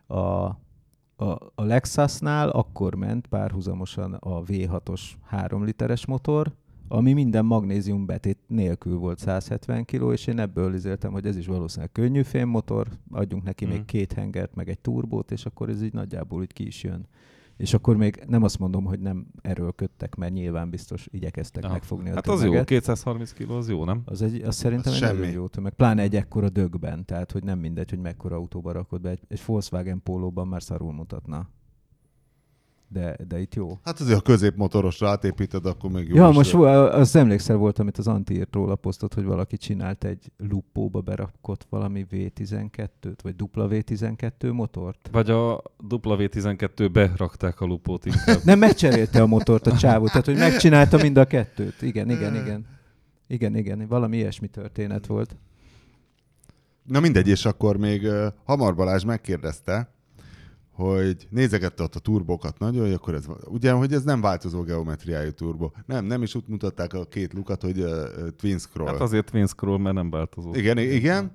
A, 0.08 0.16
a, 0.16 0.56
a 1.56 1.64
Lexusnál 1.64 2.50
akkor 2.50 2.96
ment 2.96 3.28
párhuzamosan 3.28 4.14
a 4.14 4.44
V6-os 4.44 5.02
3 5.26 5.64
literes 5.64 6.06
motor, 6.06 6.52
ami 6.88 7.14
minden 7.14 7.46
magnézium 7.46 8.06
betét 8.06 8.38
nélkül 8.48 8.98
volt 8.98 9.20
170 9.20 9.86
kg, 9.86 10.12
és 10.12 10.28
én 10.28 10.40
ebből 10.40 10.74
izéltem, 10.74 11.12
hogy 11.12 11.26
ez 11.26 11.38
is 11.38 11.48
valószínűleg 11.48 11.92
könnyű 11.92 12.22
fémmotor, 12.22 12.88
adjunk 13.12 13.44
neki 13.44 13.66
Mm. 13.66 13.70
még 13.70 13.86
két 13.86 14.14
hengert, 14.14 14.56
meg 14.56 14.70
egy 14.70 14.80
turbót, 14.80 15.32
és 15.32 15.46
akkor 15.46 15.70
ez 15.70 15.84
így 15.84 15.94
nagyjából 15.94 16.40
úgy 16.40 16.54
ki 16.54 16.66
is 16.66 16.84
jön. 16.84 17.08
És 17.58 17.74
akkor 17.74 17.98
még 17.98 18.24
nem 18.28 18.44
azt 18.44 18.60
mondom, 18.60 18.84
hogy 18.86 19.00
nem 19.00 19.26
erőlködtek, 19.42 20.16
mert 20.16 20.34
nyilván 20.34 20.70
biztos 20.70 21.08
igyekeztek 21.12 21.64
Aha. 21.64 21.74
megfogni 21.74 22.10
a 22.10 22.14
Hát 22.14 22.28
az 22.28 22.40
jó, 22.40 22.46
tömeget. 22.46 22.66
230 22.68 23.32
kiló 23.34 23.56
az 23.56 23.70
jó, 23.70 23.86
nem? 23.86 24.02
Az, 24.06 24.22
egy, 24.22 24.42
az 24.42 24.56
szerintem 24.56 24.92
Az 24.94 25.02
egy 25.02 25.08
semmi. 25.08 25.20
nagyon 25.20 25.34
jó 25.34 25.48
tömeg. 25.48 25.74
Pláne 25.74 26.02
egy 26.02 26.16
ekkora 26.16 26.50
dögben, 26.50 27.06
tehát 27.06 27.32
hogy 27.32 27.44
nem 27.44 27.60
mindegy, 27.60 27.90
hogy 27.90 28.00
mekkora 28.00 28.36
autóba 28.36 28.72
rakod 28.72 29.02
be. 29.02 29.10
Egy, 29.10 29.20
egy 29.28 29.42
Volkswagen 29.46 30.02
pólóban 30.04 30.48
már 30.48 30.64
szarul 30.64 30.94
mutatna. 30.94 31.50
De, 32.94 33.16
de 33.28 33.40
itt 33.40 33.56
jó. 33.56 33.80
Hát 33.84 34.00
azért, 34.00 34.18
ha 34.18 34.22
középmotorosra 34.24 35.10
átépíted, 35.10 35.66
akkor 35.66 35.92
még 35.92 36.08
jó 36.08 36.16
ja, 36.16 36.30
most 36.30 36.52
vo- 36.52 36.94
az 36.94 37.16
emlékszel 37.16 37.56
volt, 37.56 37.80
amit 37.80 37.98
az 37.98 38.08
Anti 38.08 38.34
írt 38.34 38.54
róla 38.54 38.76
posztot, 38.76 39.14
hogy 39.14 39.24
valaki 39.24 39.58
csinált 39.58 40.04
egy 40.04 40.32
luppóba 40.38 41.02
berakott 41.02 41.66
valami 41.70 42.06
V12-t, 42.12 43.18
vagy 43.22 43.36
dupla 43.36 43.68
V12 43.70 44.54
motort. 44.54 45.10
Vagy 45.12 45.30
a 45.30 45.62
W12-be 45.90 47.12
rakták 47.18 47.62
a 47.62 47.66
lupót 47.66 48.06
inkább. 48.06 48.40
Nem 48.44 48.60
megcserélte 48.60 49.22
a 49.22 49.28
motort 49.28 49.68
a 49.68 49.78
csávó, 49.78 50.06
tehát 50.06 50.26
hogy 50.26 50.38
megcsinálta 50.38 50.98
mind 50.98 51.18
a 51.18 51.26
kettőt. 51.26 51.82
Igen, 51.82 52.10
igen, 52.10 52.36
igen. 52.36 52.66
Igen, 53.28 53.56
igen, 53.56 53.88
valami 53.88 54.18
ilyesmi 54.18 54.48
történet 54.48 55.06
volt. 55.06 55.36
Na 56.84 57.00
mindegy, 57.00 57.28
és 57.28 57.46
akkor 57.46 57.78
még 57.78 58.04
uh, 58.04 58.26
Hamar 58.44 58.76
Balázs 58.76 59.04
megkérdezte, 59.04 59.94
hogy 60.74 61.28
nézegette 61.30 61.84
ott 61.84 61.96
a 61.96 62.00
turbokat 62.00 62.60
nagyon, 62.60 62.84
hogy 62.84 62.94
akkor 62.94 63.14
ez, 63.14 63.26
ugye, 63.46 63.72
hogy 63.72 63.94
ez 63.94 64.04
nem 64.04 64.22
változó 64.22 64.62
geometriájú 64.62 65.32
turbo. 65.32 65.72
Nem, 65.86 66.06
nem 66.06 66.22
is 66.22 66.36
úgy 66.36 66.44
mutatták 66.48 66.94
a 66.94 67.06
két 67.06 67.34
lukat, 67.34 67.62
hogy 67.62 67.80
uh, 67.80 67.90
twin 68.38 68.58
scroll. 68.58 68.88
Hát 68.88 69.02
azért 69.02 69.32
twin 69.32 69.48
scroll, 69.48 69.78
mert 69.78 69.96
nem 69.96 70.10
változó. 70.10 70.56
Igen, 70.56 70.78
igen. 70.78 71.32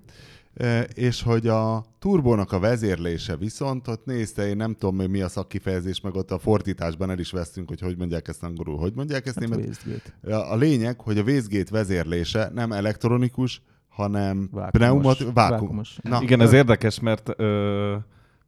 E, 0.55 0.81
És 0.83 1.23
hogy 1.23 1.47
a 1.47 1.85
turbónak 1.99 2.53
a 2.53 2.59
vezérlése 2.59 3.37
viszont, 3.37 3.89
ott 3.89 4.05
nézte, 4.05 4.49
én 4.49 4.57
nem 4.57 4.75
tudom, 4.75 4.97
hogy 4.97 5.11
mi 5.11 5.21
a 5.21 5.29
szakkifejezés, 5.29 6.01
meg 6.01 6.15
ott 6.15 6.31
a 6.31 6.39
fordításban 6.39 7.11
el 7.11 7.19
is 7.19 7.31
vesztünk, 7.31 7.69
hogy 7.69 7.81
hogy 7.81 7.97
mondják 7.97 8.29
ezt 8.29 8.43
angolul, 8.43 8.79
hogy 8.79 8.93
mondják 8.95 9.27
ezt 9.27 9.39
Hát 9.39 9.49
német. 9.49 10.15
A 10.51 10.57
lényeg, 10.57 11.01
hogy 11.01 11.19
a 11.19 11.23
Wastegate 11.23 11.71
vezérlése 11.71 12.51
nem 12.55 12.73
elektronikus, 12.73 13.63
hanem 13.89 14.49
Vákumos. 14.53 14.71
pneumat, 14.71 15.19
vákum. 15.19 15.35
Vákumos. 15.35 15.99
Na, 16.03 16.23
Igen, 16.23 16.41
ez 16.41 16.53
érdekes, 16.53 17.01
mert, 17.01 17.31
ö, 17.37 17.97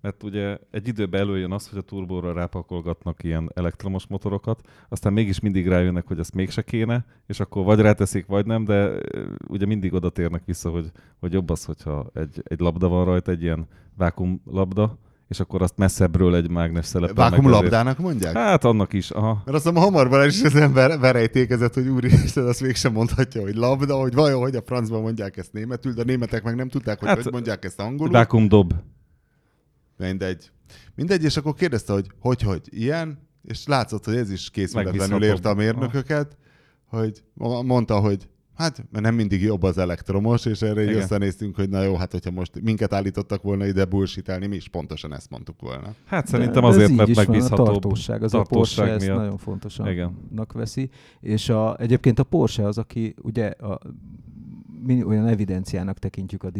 mert 0.00 0.22
ugye 0.22 0.58
egy 0.70 0.88
időben 0.88 1.20
előjön 1.20 1.52
az, 1.52 1.68
hogy 1.68 1.78
a 1.78 1.82
turbóra 1.82 2.32
rápakolgatnak 2.32 3.22
ilyen 3.22 3.50
elektromos 3.54 4.06
motorokat, 4.06 4.60
aztán 4.88 5.12
mégis 5.12 5.40
mindig 5.40 5.68
rájönnek, 5.68 6.06
hogy 6.06 6.18
ezt 6.18 6.34
mégse 6.34 6.62
kéne, 6.62 7.04
és 7.26 7.40
akkor 7.40 7.64
vagy 7.64 7.80
ráteszik, 7.80 8.26
vagy 8.26 8.46
nem, 8.46 8.64
de 8.64 8.90
ugye 9.48 9.66
mindig 9.66 9.92
oda 9.92 10.10
térnek 10.10 10.42
vissza, 10.44 10.70
hogy, 10.70 10.90
hogy 11.20 11.32
jobb 11.32 11.50
az, 11.50 11.64
hogyha 11.64 12.10
egy, 12.14 12.42
egy 12.44 12.60
labda 12.60 12.88
van 12.88 13.04
rajta, 13.04 13.30
egy 13.30 13.42
ilyen 13.42 13.66
vákumlabda, 13.96 14.98
és 15.30 15.40
akkor 15.40 15.62
azt 15.62 15.76
messzebbről 15.76 16.34
egy 16.34 16.50
mágnes 16.50 16.86
szelepel 16.86 17.30
Vákumlabdának 17.30 17.98
mondják? 17.98 18.36
Hát 18.36 18.64
annak 18.64 18.92
is, 18.92 19.10
aha. 19.10 19.42
Mert 19.44 19.56
azt 19.56 19.66
hiszem, 19.68 19.82
hamar 19.82 20.08
Balázs 20.08 20.36
is 20.36 20.42
ezen 20.42 20.72
ver, 20.72 20.98
verejtékezett, 20.98 21.74
hogy 21.74 21.88
úristen, 21.88 22.46
azt 22.46 22.60
mégsem 22.60 22.92
mondhatja, 22.92 23.42
hogy 23.42 23.54
labda, 23.54 23.96
hogy 23.96 24.14
vajon, 24.14 24.40
hogy 24.40 24.56
a 24.56 24.62
francban 24.62 25.00
mondják 25.00 25.36
ezt 25.36 25.52
németül, 25.52 25.92
de 25.92 26.00
a 26.00 26.04
németek 26.04 26.42
meg 26.42 26.54
nem 26.54 26.68
tudták, 26.68 26.98
hogy 26.98 27.08
Hát, 27.08 27.22
hogy 27.22 27.32
mondják 27.32 27.64
ezt 27.64 27.80
angolul. 27.80 28.12
Vákumdob. 28.12 28.72
Mindegy. 30.00 30.50
Mindegy, 30.94 31.24
és 31.24 31.36
akkor 31.36 31.54
kérdezte, 31.54 31.92
hogy 31.92 32.06
hogy, 32.18 32.42
hogy 32.42 32.60
ilyen, 32.70 33.18
és 33.42 33.66
látszott, 33.66 34.04
hogy 34.04 34.16
ez 34.16 34.30
is 34.30 34.50
készületlenül 34.50 35.24
érte 35.24 35.48
a 35.48 35.54
mérnököket, 35.54 36.36
hogy 36.84 37.22
mo- 37.34 37.64
mondta, 37.64 37.98
hogy 38.00 38.28
hát 38.54 38.84
mert 38.90 39.04
nem 39.04 39.14
mindig 39.14 39.42
jobb 39.42 39.62
az 39.62 39.78
elektromos, 39.78 40.44
és 40.44 40.62
erre 40.62 40.82
így 40.82 40.88
Igen. 40.88 41.00
összenéztünk, 41.00 41.56
hogy 41.56 41.68
na 41.68 41.82
jó, 41.82 41.96
hát 41.96 42.12
hogyha 42.12 42.30
most 42.30 42.60
minket 42.60 42.92
állítottak 42.92 43.42
volna 43.42 43.66
ide 43.66 43.84
bullshitelni, 43.84 44.46
mi 44.46 44.56
is 44.56 44.68
pontosan 44.68 45.14
ezt 45.14 45.30
mondtuk 45.30 45.60
volna. 45.60 45.94
Hát 46.04 46.26
szerintem 46.26 46.62
De- 46.62 46.68
azért, 46.68 46.90
így 46.90 46.96
mert 46.96 47.14
megbízhatóbb. 47.14 47.66
A 47.66 47.70
tartóság, 47.70 48.22
az 48.22 48.34
a 48.34 48.42
Porsche 48.42 48.84
ezt 48.84 49.04
miatt. 49.06 49.18
nagyon 49.18 49.38
fontosan 49.38 49.86
Igen. 49.88 50.16
veszi. 50.54 50.90
És 51.20 51.48
a, 51.48 51.76
egyébként 51.78 52.18
a 52.18 52.24
Porsche 52.24 52.66
az, 52.66 52.78
aki 52.78 53.14
ugye 53.22 53.46
a, 53.46 53.78
mi 54.82 55.04
olyan 55.04 55.26
evidenciának 55.26 55.98
tekintjük 55.98 56.42
a 56.42 56.50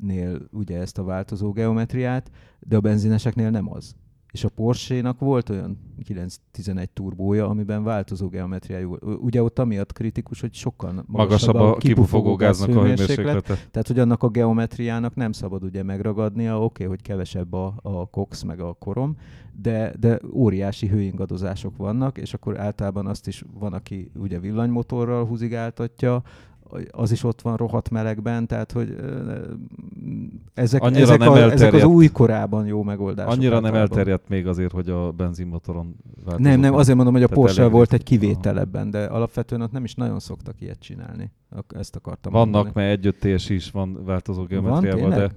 dízeleknél 0.00 0.48
ugye 0.52 0.78
ezt 0.78 0.98
a 0.98 1.04
változó 1.04 1.52
geometriát, 1.52 2.30
de 2.58 2.76
a 2.76 2.80
benzineseknél 2.80 3.50
nem 3.50 3.72
az. 3.72 3.94
És 4.32 4.44
a 4.44 4.48
Porsche-nak 4.48 5.18
volt 5.18 5.48
olyan 5.48 5.78
911 6.04 6.90
turbója, 6.90 7.48
amiben 7.48 7.84
változó 7.84 8.28
geometriájú. 8.28 8.88
volt. 8.88 9.02
Ugye 9.20 9.42
ott 9.42 9.58
amiatt 9.58 9.92
kritikus, 9.92 10.40
hogy 10.40 10.54
sokkal 10.54 11.04
Magasabb 11.06 11.54
a 11.54 11.76
kipufogó 11.76 12.34
gáznak 12.34 12.68
a 12.68 12.72
hőmérséklete. 12.72 13.54
tehát, 13.70 13.86
hogy 13.86 13.98
annak 13.98 14.22
a 14.22 14.28
geometriának 14.28 15.14
nem 15.14 15.32
szabad 15.32 15.62
ugye 15.62 15.82
megragadnia, 15.82 16.54
oké, 16.54 16.64
okay, 16.64 16.86
hogy 16.86 17.02
kevesebb 17.02 17.52
a, 17.52 17.74
a 17.82 18.06
cox 18.06 18.42
meg 18.42 18.60
a 18.60 18.72
korom, 18.72 19.16
de, 19.52 19.94
de 19.98 20.20
óriási 20.32 20.86
hőingadozások 20.86 21.76
vannak, 21.76 22.18
és 22.18 22.34
akkor 22.34 22.60
általában 22.60 23.06
azt 23.06 23.26
is 23.26 23.44
van, 23.58 23.72
aki 23.72 24.10
ugye 24.14 24.38
villanymotorral 24.38 25.26
húzigáltatja, 25.26 26.22
az 26.90 27.12
is 27.12 27.24
ott 27.24 27.40
van 27.40 27.56
rohadt 27.56 27.90
melegben, 27.90 28.46
tehát 28.46 28.72
hogy 28.72 28.96
ezek, 30.54 30.82
Annyira 30.82 31.02
ezek, 31.02 31.18
nem 31.18 31.32
a, 31.32 31.38
ezek 31.38 31.72
az 31.72 31.84
új 31.84 32.08
korában 32.08 32.66
jó 32.66 32.82
megoldások. 32.82 33.32
Annyira 33.32 33.54
nem 33.54 33.64
általában. 33.64 33.98
elterjedt 33.98 34.28
még 34.28 34.46
azért, 34.46 34.72
hogy 34.72 34.88
a 34.88 35.10
benzinmotoron. 35.12 35.96
Nem, 36.36 36.60
nem, 36.60 36.74
azért 36.74 36.96
mondom, 36.96 37.14
hogy 37.14 37.22
a 37.22 37.28
Tehát 37.28 37.44
Porsche 37.44 37.66
volt 37.66 37.92
egy 37.92 38.02
kivétel 38.02 38.58
ebben, 38.58 38.90
de 38.90 39.04
alapvetően 39.04 39.60
ott 39.60 39.72
nem 39.72 39.84
is 39.84 39.94
nagyon 39.94 40.20
szoktak 40.20 40.60
ilyet 40.60 40.80
csinálni. 40.80 41.32
Ezt 41.68 41.96
akartam 41.96 42.32
Vannak, 42.32 42.52
mondani. 42.52 42.86
mert 42.86 42.98
egy 42.98 43.06
5 43.06 43.36
TS 43.36 43.48
is 43.48 43.70
van 43.70 44.04
változó 44.04 44.44
geometriával, 44.44 45.10
de? 45.10 45.30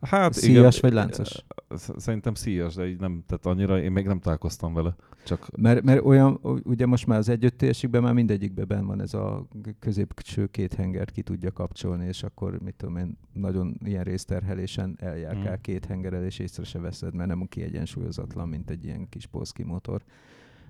Hát 0.00 0.32
Szíjas 0.32 0.80
vagy 0.80 0.92
láncos? 0.92 1.44
Sz- 1.76 2.00
Szerintem 2.00 2.34
szíjas, 2.34 2.74
de 2.74 2.86
így 2.88 2.98
nem, 3.00 3.22
tehát 3.26 3.46
annyira, 3.46 3.80
én 3.80 3.92
még 3.92 4.06
nem 4.06 4.18
találkoztam 4.20 4.74
vele. 4.74 4.94
Csak 5.24 5.48
Mert, 5.56 5.82
mert 5.82 6.04
olyan, 6.04 6.38
ugye 6.64 6.86
most 6.86 7.06
már 7.06 7.18
az 7.18 7.28
egyöttésikben 7.28 8.02
már 8.02 8.12
mindegyikben 8.12 8.66
ben 8.68 8.86
van 8.86 9.00
ez 9.00 9.14
a 9.14 9.46
középső 9.78 10.46
két 10.46 10.74
hengert 10.74 11.10
ki 11.10 11.22
tudja 11.22 11.52
kapcsolni, 11.52 12.06
és 12.06 12.22
akkor 12.22 12.58
mit 12.64 12.74
tudom 12.74 12.96
én, 12.96 13.18
nagyon 13.32 13.76
ilyen 13.84 14.04
részterhelésen 14.04 14.96
eljárkál 15.00 15.56
Mm. 15.56 15.60
két 15.60 15.84
hengerrel, 15.84 16.24
és 16.24 16.38
észre 16.38 16.64
se 16.64 16.78
veszed, 16.78 17.14
mert 17.14 17.28
nem 17.28 17.46
kiegyensúlyozatlan, 17.48 18.48
mint 18.48 18.70
egy 18.70 18.84
ilyen 18.84 19.08
kis 19.08 19.26
polszki 19.26 19.62
motor. 19.62 20.02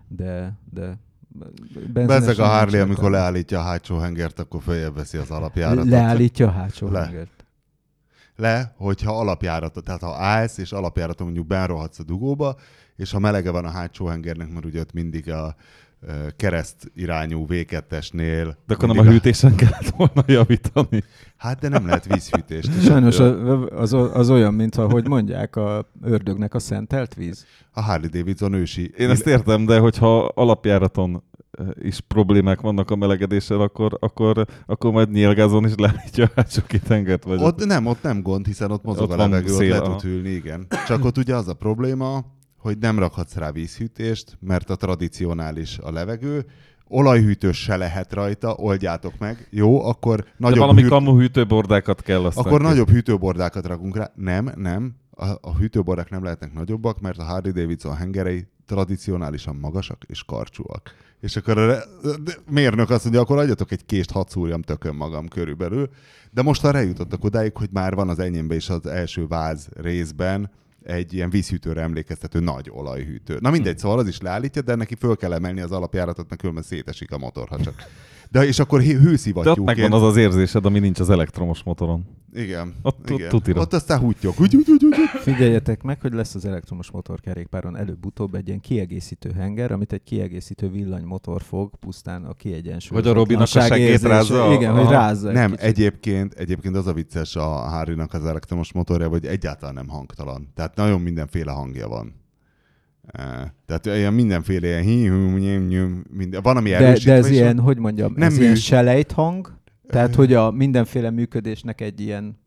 De, 0.09 0.59
de 0.73 0.99
Bezzeg 1.93 2.39
a 2.39 2.45
Harley, 2.47 2.81
amikor 2.83 3.11
leállítja 3.11 3.59
a 3.59 3.63
hátsó 3.63 3.99
hengert, 3.99 4.39
akkor 4.39 4.63
följebb 4.63 4.95
veszi 4.95 5.17
az 5.19 5.31
alapjáratot. 5.31 5.89
Leállítja 5.89 6.47
a 6.47 6.51
hátsó 6.51 6.89
Le. 6.89 7.01
hengert. 7.05 7.40
Le, 8.41 8.75
hogyha 8.77 9.19
alapjáratot, 9.19 9.85
tehát 9.85 10.01
ha 10.01 10.15
állsz 10.15 10.59
és 10.59 10.73
alapjáraton 10.73 11.27
mondjuk 11.27 11.47
benrohadsz 11.47 11.99
a 11.99 12.03
dugóba, 12.03 12.57
és 12.97 13.11
ha 13.11 13.19
melege 13.19 13.51
van 13.51 13.65
a 13.65 13.71
hátsó 13.71 14.07
hengernek, 14.07 14.53
mert 14.53 14.65
ugye 14.65 14.81
ott 14.81 14.93
mindig 14.93 15.31
a 15.31 15.55
kereszt 16.37 16.91
irányú 16.95 17.47
v 17.47 17.49
De 17.49 18.55
akkor 18.67 18.89
nem 18.89 18.99
a 18.99 19.11
hűtésen 19.11 19.55
kellett 19.55 19.89
volna 19.97 20.25
javítani. 20.27 21.03
Hát 21.37 21.59
de 21.59 21.69
nem 21.69 21.87
lehet 21.87 22.07
vízhűtést. 22.07 22.83
Sajnos 22.83 23.19
az, 23.71 23.93
az 23.93 24.31
olyan, 24.31 24.55
mint 24.55 24.77
ahogy 24.77 25.09
mondják, 25.09 25.57
a 25.57 25.91
ördögnek 26.03 26.55
a 26.55 26.59
szentelt 26.59 27.15
víz. 27.15 27.47
A 27.73 27.83
Harley 27.83 28.09
Davidson 28.09 28.53
ősi. 28.53 28.93
Én 28.99 29.11
ezt 29.11 29.27
értem, 29.27 29.65
de 29.65 29.79
hogyha 29.79 30.25
alapjáraton 30.25 31.23
is 31.83 32.01
problémák 32.01 32.61
vannak 32.61 32.91
a 32.91 32.97
melegedéssel, 32.97 33.61
akkor, 33.61 33.97
akkor, 34.01 34.47
akkor 34.67 34.93
majd 34.93 35.11
nyilgázon 35.11 35.65
is 35.65 35.73
leállítja 35.77 36.25
a 36.25 36.31
hátsó 36.35 36.63
két 36.67 36.83
tengert. 36.83 37.25
Vagy 37.25 37.43
ott, 37.43 37.61
ott, 37.61 37.67
nem, 37.67 37.87
ott 37.87 38.03
nem 38.03 38.23
gond, 38.23 38.47
hiszen 38.47 38.71
ott 38.71 38.85
mozog 38.85 39.11
ott 39.11 39.13
a 39.13 39.17
levegő, 39.17 39.55
ott 39.55 39.69
le 39.69 39.81
tud 39.81 40.05
ülni, 40.05 40.31
igen. 40.31 40.67
Csak 40.87 41.05
ott 41.05 41.19
ugye 41.19 41.35
az 41.35 41.49
a 41.49 41.55
probléma, 41.55 42.25
hogy 42.61 42.79
nem 42.79 42.99
rakhatsz 42.99 43.35
rá 43.35 43.51
vízhűtést, 43.51 44.37
mert 44.41 44.71
a 44.71 44.77
tradicionális 44.77 45.79
a 45.79 45.93
levegő, 45.93 46.45
olajhűtős 46.89 47.63
se 47.63 47.77
lehet 47.77 48.13
rajta, 48.13 48.55
oldjátok 48.55 49.19
meg. 49.19 49.49
Jó, 49.51 49.85
akkor 49.85 50.25
nagyobb 50.37 50.55
De 50.55 50.61
valami 50.61 50.81
hűt... 50.81 50.91
kamu 50.91 51.19
hűtőbordákat 51.19 52.03
kell 52.03 52.25
aztán 52.25 52.45
Akkor 52.45 52.61
nagyobb 52.61 52.91
hűtőbordákat 52.91 53.67
rakunk 53.67 53.97
rá. 53.97 54.13
Nem, 54.15 54.53
nem. 54.57 54.95
A, 55.11 55.27
a 55.41 55.57
hűtőbordák 55.57 56.11
nem 56.11 56.23
lehetnek 56.23 56.53
nagyobbak, 56.53 57.01
mert 57.01 57.19
a 57.19 57.25
Harley 57.25 57.53
Davidson 57.53 57.97
hengerei 57.97 58.47
tradicionálisan 58.67 59.57
magasak 59.57 60.03
és 60.07 60.25
karcsúak. 60.25 60.95
És 61.21 61.37
akkor 61.37 61.59
a 61.59 61.79
mérnök 62.51 62.91
azt 62.91 63.03
mondja, 63.03 63.21
akkor 63.21 63.39
adjatok 63.39 63.73
egy 63.73 63.87
kést, 63.87 64.11
hadd 64.11 64.29
szúrjam 64.29 64.63
tökön 64.63 64.95
magam 64.95 65.29
körülbelül. 65.29 65.89
De 66.31 66.43
most 66.43 66.65
arra 66.65 66.79
eljutottak 66.79 67.25
odáig, 67.25 67.57
hogy 67.57 67.69
már 67.73 67.95
van 67.95 68.09
az 68.09 68.19
enyémben 68.19 68.57
is 68.57 68.69
az 68.69 68.87
első 68.87 69.27
váz 69.27 69.69
részben 69.77 70.51
egy 70.83 71.15
ilyen 71.15 71.31
vízhűtőre 71.31 71.81
emlékeztető 71.81 72.41
nagy 72.41 72.71
olajhűtő. 72.71 73.39
Na 73.41 73.51
mindegy, 73.51 73.79
szóval 73.79 73.99
az 73.99 74.09
is 74.09 74.21
leállítja, 74.21 74.63
de 74.63 74.75
neki 74.75 74.95
föl 74.95 75.17
kell 75.17 75.33
emelni 75.33 75.61
az 75.61 75.73
alapjáratot, 75.73 76.29
mert 76.29 76.41
különben 76.41 76.65
szétesik 76.65 77.13
a 77.13 77.19
motor, 77.19 77.49
ha 77.49 77.61
csak 77.61 77.75
de 78.31 78.47
és 78.47 78.59
akkor 78.59 78.83
hőszivattyúként... 78.83 79.67
De 79.67 79.73
ott 79.73 79.79
megvan 79.79 80.01
az 80.01 80.09
az 80.09 80.17
érzésed, 80.17 80.67
ami 80.67 80.79
nincs 80.79 81.01
az 81.01 81.11
elektromos 81.11 81.63
motoron. 81.63 82.05
Igen. 82.33 82.75
Ott, 82.83 83.11
igen. 83.11 83.29
Tutira. 83.29 83.61
Ott 83.61 83.73
aztán 83.73 84.05
úgy. 84.05 84.17
Figyeljetek 85.23 85.83
meg, 85.83 86.01
hogy 86.01 86.13
lesz 86.13 86.35
az 86.35 86.45
elektromos 86.45 86.91
motorkerékpáron 86.91 87.77
előbb-utóbb 87.77 88.35
egy 88.35 88.47
ilyen 88.47 88.61
kiegészítő 88.61 89.33
henger, 89.33 89.73
amit 89.73 89.93
egy 89.93 90.03
kiegészítő 90.03 90.71
villanymotor 90.71 91.43
fog 91.43 91.77
pusztán 91.77 92.25
a 92.25 92.33
kiegyensúly. 92.33 93.01
Vagy 93.01 93.11
a 93.11 93.13
Robinak 93.13 93.43
a 93.43 93.47
segét 93.47 94.03
rázza. 94.03 94.53
Igen, 94.53 94.75
hogy 94.75 94.89
rázza. 94.89 95.33
Nem, 95.33 95.55
egyébként, 95.57 96.35
egyébként 96.35 96.77
az 96.77 96.87
a 96.87 96.93
vicces 96.93 97.37
a 97.37 97.47
harley 97.47 98.07
az 98.09 98.25
elektromos 98.25 98.73
motorja, 98.73 99.09
hogy 99.09 99.27
egyáltalán 99.27 99.75
nem 99.75 99.89
hangtalan. 99.89 100.49
Tehát 100.55 100.77
nagyon 100.77 101.01
mindenféle 101.01 101.53
hangja 101.53 101.89
van. 101.89 102.15
Tehát 103.67 103.87
ilyen 103.87 104.15
mindenféle 104.15 104.67
ilyen 104.67 104.83
hí, 104.83 105.09
minden, 106.11 106.43
van, 106.43 106.57
ami 106.57 106.71
de, 106.71 106.99
de 107.05 107.13
ez 107.13 107.31
ilyen, 107.31 107.59
hogy 107.59 107.79
mondjam, 107.79 108.13
nem 108.17 108.29
ez 108.29 108.37
mű... 108.37 108.43
ilyen 108.43 108.55
selejt 108.55 109.13
hang, 109.13 109.59
tehát 109.89 110.15
hogy 110.15 110.33
a 110.33 110.51
mindenféle 110.51 111.11
működésnek 111.11 111.81
egy 111.81 112.01
ilyen 112.01 112.39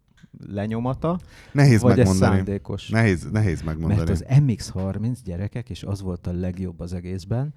lenyomata, 0.48 1.20
nehéz 1.52 1.82
vagy 1.82 1.98
megmondani. 1.98 2.32
ez 2.32 2.38
szándékos? 2.38 2.90
Nehéz, 2.90 3.28
nehéz 3.32 3.62
megmondani. 3.62 3.96
Mert 3.96 4.10
az 4.10 4.26
MX-30 4.30 5.18
gyerekek, 5.24 5.70
és 5.70 5.84
az 5.84 6.02
volt 6.02 6.28
a 6.28 6.32
legjobb 6.32 6.80
az 6.80 6.94
egészben, 6.94 7.54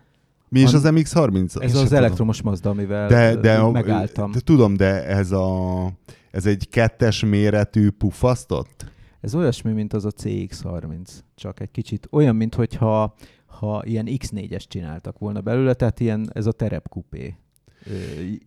mi 0.48 0.60
is 0.60 0.72
az 0.72 0.82
MX-30? 0.84 1.62
Ez 1.62 1.74
az 1.74 1.92
elektromos 1.92 2.42
Mazda, 2.42 2.70
amivel 2.70 3.08
de, 3.08 3.36
de, 3.36 3.62
megálltam. 3.62 4.30
De, 4.30 4.40
tudom, 4.40 4.76
de 4.76 5.06
ez, 5.06 5.32
a, 5.32 5.90
ez 6.30 6.46
egy 6.46 6.68
kettes 6.68 7.24
méretű 7.24 7.90
pufasztott? 7.90 8.84
Ez 9.20 9.34
olyasmi, 9.34 9.72
mint 9.72 9.92
az 9.92 10.04
a 10.04 10.10
CX-30, 10.10 11.08
csak 11.34 11.60
egy 11.60 11.70
kicsit 11.70 12.08
olyan, 12.10 12.36
mint 12.36 12.54
hogyha 12.54 13.14
ha 13.46 13.82
ilyen 13.84 14.06
X4-es 14.08 14.64
csináltak 14.68 15.18
volna 15.18 15.40
belőle, 15.40 15.74
tehát 15.74 16.00
ilyen 16.00 16.30
ez 16.32 16.46
a 16.46 16.52
terepkupé 16.52 17.36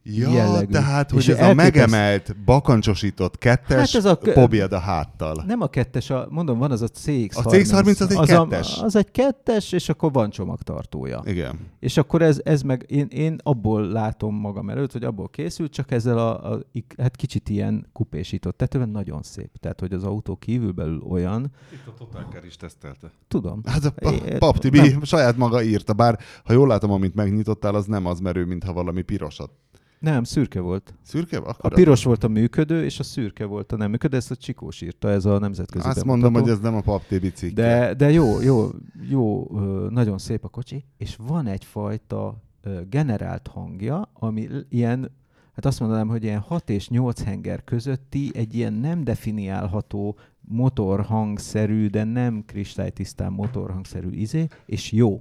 ja, 0.03 0.31
jellegű. 0.31 0.71
tehát, 0.71 1.09
hogy 1.09 1.19
és 1.19 1.27
ez 1.27 1.37
elképesz... 1.37 1.51
a 1.51 1.63
megemelt, 1.63 2.35
bakancsosított 2.45 3.37
kettes 3.37 3.77
hát 3.77 3.95
ez 3.95 4.05
a, 4.05 4.15
pobjed 4.15 4.73
a 4.73 4.79
háttal. 4.79 5.43
Nem 5.47 5.61
a 5.61 5.67
kettes, 5.67 6.09
a, 6.09 6.27
mondom, 6.29 6.57
van 6.57 6.71
az 6.71 6.81
a 6.81 6.87
CX-30. 6.87 7.35
A 7.35 7.41
CX-30 7.41 8.01
az 8.01 8.11
egy 8.11 8.17
az 8.17 8.27
kettes? 8.27 8.77
A, 8.77 8.83
az 8.83 8.95
egy 8.95 9.11
kettes, 9.11 9.71
és 9.71 9.89
akkor 9.89 10.11
van 10.11 10.29
csomagtartója. 10.29 11.21
Igen. 11.25 11.59
És 11.79 11.97
akkor 11.97 12.21
ez, 12.21 12.41
ez 12.43 12.61
meg, 12.61 12.85
én, 12.87 13.07
én 13.09 13.39
abból 13.43 13.87
látom 13.87 14.35
magam 14.35 14.69
előtt, 14.69 14.91
hogy 14.91 15.03
abból 15.03 15.29
készült, 15.29 15.71
csak 15.71 15.91
ezzel 15.91 16.17
a, 16.17 16.51
a 16.51 16.65
hát 16.97 17.15
kicsit 17.15 17.49
ilyen 17.49 17.87
kupésított 17.93 18.57
tetőben 18.57 18.89
nagyon 18.89 19.21
szép. 19.21 19.57
Tehát, 19.59 19.79
hogy 19.79 19.93
az 19.93 20.03
autó 20.03 20.35
kívülbelül 20.35 21.01
olyan. 21.09 21.51
Itt 21.73 21.87
a 21.87 21.93
Total 21.97 22.43
is 22.45 22.55
tesztelte. 22.55 23.11
Tudom. 23.27 23.61
Hát 23.65 23.85
a 23.85 23.91
pa, 23.91 24.13
Pap 24.37 24.57
Tibi 24.57 24.95
saját 25.01 25.37
maga 25.37 25.63
írta, 25.63 25.93
bár 25.93 26.19
ha 26.43 26.53
jól 26.53 26.67
látom, 26.67 26.91
amit 26.91 27.15
megnyitottál, 27.15 27.75
az 27.75 27.85
nem 27.85 28.05
az 28.05 28.19
merő, 28.19 28.45
mintha 28.45 28.73
valami 28.73 29.01
piros 29.01 29.28
pirosat. 29.29 29.51
Nem, 29.99 30.23
szürke 30.23 30.59
volt. 30.59 30.93
Szürke? 31.03 31.37
Akkor 31.37 31.71
a 31.71 31.75
piros 31.75 32.03
volt 32.03 32.23
a 32.23 32.27
működő, 32.27 32.83
és 32.83 32.99
a 32.99 33.03
szürke 33.03 33.45
volt 33.45 33.71
a 33.71 33.75
nem 33.77 33.89
működő, 33.89 34.17
ezt 34.17 34.31
a 34.31 34.35
Csikós 34.35 34.81
írta, 34.81 35.09
ez 35.09 35.25
a 35.25 35.39
nemzetközi 35.39 35.87
Azt 35.87 35.97
bemutató. 35.97 36.21
mondom, 36.21 36.41
hogy 36.41 36.51
ez 36.51 36.59
nem 36.59 36.75
a 36.75 36.81
Pap 36.81 37.05
TV 37.07 37.25
cikke. 37.33 37.53
De, 37.61 37.93
de 37.93 38.11
jó, 38.11 38.41
jó, 38.41 38.69
jó, 39.09 39.47
nagyon 39.89 40.17
szép 40.17 40.43
a 40.43 40.47
kocsi, 40.47 40.85
és 40.97 41.15
van 41.27 41.47
egyfajta 41.47 42.43
generált 42.89 43.47
hangja, 43.47 44.09
ami 44.13 44.47
ilyen, 44.69 45.11
hát 45.53 45.65
azt 45.65 45.79
mondanám, 45.79 46.07
hogy 46.07 46.23
ilyen 46.23 46.39
6 46.39 46.69
és 46.69 46.89
8 46.89 47.23
henger 47.23 47.63
közötti 47.63 48.31
egy 48.33 48.55
ilyen 48.55 48.73
nem 48.73 49.03
definiálható 49.03 50.17
motorhangszerű, 50.41 51.87
de 51.87 52.03
nem 52.03 52.43
kristálytisztán 52.45 53.31
motorhangszerű 53.31 54.09
izé, 54.09 54.47
és 54.65 54.91
jó. 54.91 55.17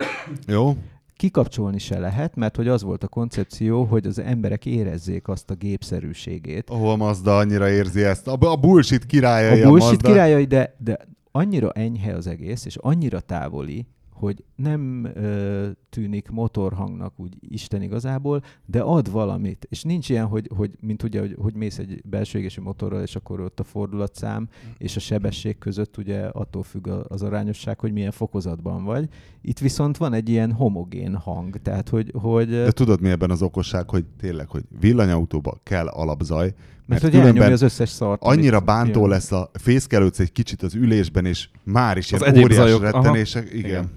Jó 0.46 0.76
kikapcsolni 1.18 1.78
se 1.78 1.98
lehet, 1.98 2.36
mert 2.36 2.56
hogy 2.56 2.68
az 2.68 2.82
volt 2.82 3.02
a 3.02 3.08
koncepció, 3.08 3.84
hogy 3.84 4.06
az 4.06 4.18
emberek 4.18 4.66
érezzék 4.66 5.28
azt 5.28 5.50
a 5.50 5.54
gépszerűségét. 5.54 6.70
Ahol 6.70 6.96
Mazda 6.96 7.36
annyira 7.36 7.68
érzi 7.70 8.02
ezt. 8.02 8.28
A, 8.28 8.36
a 8.40 8.56
bullshit 8.56 9.06
királyai 9.06 9.62
a 9.62 9.68
bullshit 9.68 10.02
a 10.02 10.08
királyai, 10.08 10.44
de, 10.44 10.76
de 10.78 10.98
annyira 11.32 11.70
enyhe 11.70 12.14
az 12.14 12.26
egész, 12.26 12.64
és 12.64 12.76
annyira 12.76 13.20
távoli, 13.20 13.86
hogy 14.18 14.44
nem 14.56 15.04
ö, 15.14 15.68
tűnik 15.90 16.30
motorhangnak 16.30 17.12
úgy 17.16 17.36
Isten 17.40 17.82
igazából, 17.82 18.42
de 18.66 18.80
ad 18.80 19.10
valamit. 19.10 19.66
És 19.70 19.82
nincs 19.82 20.08
ilyen, 20.08 20.26
hogy, 20.26 20.50
hogy 20.56 20.70
mint 20.80 21.02
ugye, 21.02 21.20
hogy, 21.20 21.36
hogy 21.40 21.54
mész 21.54 21.78
egy 21.78 22.02
belső 22.04 22.38
égési 22.38 22.60
motorral, 22.60 23.02
és 23.02 23.16
akkor 23.16 23.40
ott 23.40 23.60
a 23.60 23.64
fordulatszám 23.64 24.48
és 24.78 24.96
a 24.96 25.00
sebesség 25.00 25.58
között 25.58 25.96
ugye 25.96 26.20
attól 26.20 26.62
függ 26.62 26.88
az 26.88 27.22
arányosság, 27.22 27.80
hogy 27.80 27.92
milyen 27.92 28.10
fokozatban 28.10 28.84
vagy. 28.84 29.08
Itt 29.42 29.58
viszont 29.58 29.96
van 29.96 30.12
egy 30.12 30.28
ilyen 30.28 30.52
homogén 30.52 31.14
hang, 31.14 31.56
tehát 31.62 31.88
hogy... 31.88 32.10
hogy 32.14 32.48
de 32.48 32.70
tudod 32.70 33.00
mi 33.00 33.08
ebben 33.08 33.30
az 33.30 33.42
okosság, 33.42 33.90
hogy 33.90 34.04
tényleg, 34.20 34.48
hogy 34.48 34.64
villanyautóba 34.80 35.60
kell 35.62 35.86
alapzaj, 35.86 36.54
mert, 36.88 37.02
mert 37.02 37.14
hogy 37.14 37.22
elnyomja 37.22 37.52
az 37.52 37.62
összes 37.62 37.88
szart. 37.88 38.22
Annyira 38.22 38.60
bántó 38.60 39.00
jön. 39.00 39.08
lesz 39.08 39.32
a 39.32 39.50
fészkelődsz 39.52 40.18
egy 40.18 40.32
kicsit 40.32 40.62
az 40.62 40.74
ülésben, 40.74 41.24
és 41.24 41.48
már 41.64 41.96
is 41.96 42.10
ilyen 42.10 42.38
óriás 42.38 42.78
rettenések. 42.78 43.48
Igen. 43.52 43.64
igen. 43.64 43.90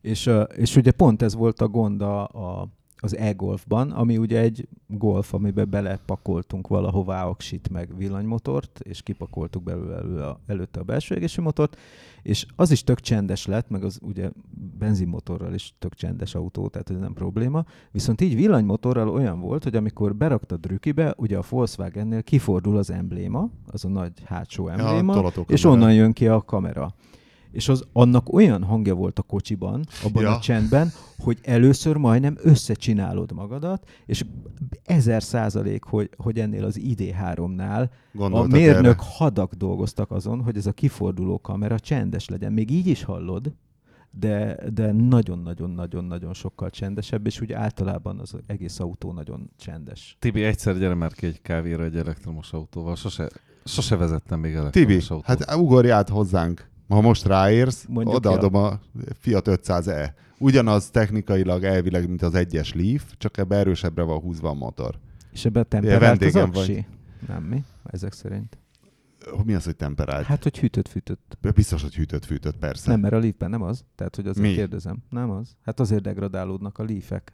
És, 0.00 0.30
és 0.56 0.76
ugye 0.76 0.90
pont 0.90 1.22
ez 1.22 1.34
volt 1.34 1.60
a 1.60 1.68
gond 1.68 2.02
a, 2.02 2.22
a, 2.22 2.68
az 3.00 3.16
e-golfban, 3.16 3.90
ami 3.90 4.18
ugye 4.18 4.40
egy 4.40 4.68
golf, 4.86 5.34
amiben 5.34 5.70
belepakoltunk 5.70 6.68
valahová 6.68 7.24
aksit 7.24 7.68
meg 7.70 7.96
villanymotort, 7.96 8.80
és 8.82 9.02
kipakoltuk 9.02 9.62
belőle 9.62 9.96
elő 9.96 10.20
a, 10.20 10.40
előtte 10.46 10.80
a 10.80 10.82
belső 10.82 11.14
égési 11.14 11.40
motort, 11.40 11.76
és 12.22 12.46
az 12.56 12.70
is 12.70 12.84
tök 12.84 13.00
csendes 13.00 13.46
lett, 13.46 13.68
meg 13.68 13.84
az 13.84 13.98
ugye 14.02 14.30
benzinmotorral 14.78 15.54
is 15.54 15.74
tök 15.78 15.94
csendes 15.94 16.34
autó, 16.34 16.68
tehát 16.68 16.90
ez 16.90 16.98
nem 16.98 17.12
probléma. 17.12 17.64
Viszont 17.90 18.20
így 18.20 18.34
villanymotorral 18.34 19.08
olyan 19.08 19.40
volt, 19.40 19.62
hogy 19.62 19.76
amikor 19.76 20.14
beraktad 20.14 20.66
rükibe, 20.66 21.14
ugye 21.16 21.38
a 21.38 21.44
Volkswagennél 21.48 22.22
kifordul 22.22 22.76
az 22.76 22.90
embléma, 22.90 23.50
az 23.66 23.84
a 23.84 23.88
nagy 23.88 24.12
hátsó 24.24 24.68
embléma, 24.68 25.14
ja, 25.14 25.42
és 25.46 25.64
onnan 25.64 25.94
jön 25.94 26.12
ki 26.12 26.28
a 26.28 26.42
kamera 26.42 26.94
és 27.50 27.68
az 27.68 27.84
annak 27.92 28.32
olyan 28.32 28.62
hangja 28.62 28.94
volt 28.94 29.18
a 29.18 29.22
kocsiban, 29.22 29.86
abban 30.02 30.22
ja. 30.22 30.34
a 30.34 30.38
csendben, 30.38 30.92
hogy 31.18 31.38
először 31.42 31.96
majdnem 31.96 32.36
összecsinálod 32.42 33.32
magadat, 33.32 33.88
és 34.06 34.24
ezer 34.84 35.22
százalék, 35.22 35.84
hogy, 35.84 36.10
hogy 36.16 36.38
ennél 36.38 36.64
az 36.64 36.80
ID3-nál 36.82 37.88
a 38.18 38.42
mérnök 38.42 38.84
erre? 38.84 38.96
hadak 38.98 39.54
dolgoztak 39.54 40.10
azon, 40.10 40.42
hogy 40.42 40.56
ez 40.56 40.66
a 40.66 40.72
kiforduló 40.72 41.40
kamera 41.40 41.78
csendes 41.78 42.28
legyen. 42.28 42.52
Még 42.52 42.70
így 42.70 42.86
is 42.86 43.02
hallod, 43.02 43.52
de, 44.10 44.58
de 44.72 44.92
nagyon-nagyon-nagyon-nagyon 44.92 46.34
sokkal 46.34 46.70
csendesebb, 46.70 47.26
és 47.26 47.40
úgy 47.40 47.52
általában 47.52 48.18
az 48.18 48.36
egész 48.46 48.80
autó 48.80 49.12
nagyon 49.12 49.50
csendes. 49.58 50.16
Tibi, 50.18 50.44
egyszer 50.44 50.78
gyere 50.78 50.94
már 50.94 51.12
ki 51.12 51.26
egy 51.26 51.42
kávéra 51.42 51.84
egy 51.84 51.96
elektromos 51.96 52.52
autóval. 52.52 52.96
Sose, 52.96 53.28
sose 53.64 53.96
vezettem 53.96 54.40
még 54.40 54.54
elektromos 54.54 54.88
Tibi, 54.88 55.00
autóval. 55.00 55.22
hát 55.24 55.54
ugorj 55.54 55.90
át 55.90 56.08
hozzánk. 56.08 56.68
Ha 56.88 57.00
most 57.00 57.26
ráérsz, 57.26 57.84
Mondjuk 57.88 58.16
odaadom 58.16 58.54
ja. 58.54 58.66
a 58.66 58.80
Fiat 59.18 59.48
500e. 59.48 60.10
Ugyanaz 60.38 60.90
technikailag 60.90 61.64
elvileg, 61.64 62.08
mint 62.08 62.22
az 62.22 62.34
egyes 62.34 62.74
Leaf, 62.74 63.04
csak 63.18 63.38
ebbe 63.38 63.56
erősebbre 63.56 64.02
van 64.02 64.18
húzva 64.18 64.48
a 64.48 64.54
motor. 64.54 64.98
És 65.32 65.44
ebbe 65.44 65.62
temperált 65.62 66.22
az 66.22 66.36
aksi? 66.36 66.74
Vagy. 66.74 66.84
Nem 67.28 67.42
mi? 67.42 67.64
Ezek 67.84 68.12
szerint. 68.12 68.58
mi 69.44 69.54
az, 69.54 69.64
hogy 69.64 69.76
temperált? 69.76 70.24
Hát, 70.24 70.42
hogy 70.42 70.58
hűtött-fűtött. 70.58 71.38
Biztos, 71.54 71.82
hogy 71.82 71.94
hűtött-fűtött, 71.94 72.56
persze. 72.56 72.90
Nem, 72.90 73.00
mert 73.00 73.14
a 73.14 73.18
Leafben 73.18 73.50
nem 73.50 73.62
az. 73.62 73.84
Tehát, 73.94 74.16
hogy 74.16 74.26
azért 74.26 74.46
Mi? 74.46 74.54
kérdezem. 74.54 74.98
Nem 75.10 75.30
az. 75.30 75.56
Hát 75.64 75.80
azért 75.80 76.02
degradálódnak 76.02 76.78
a 76.78 76.84
Leafek. 76.84 77.32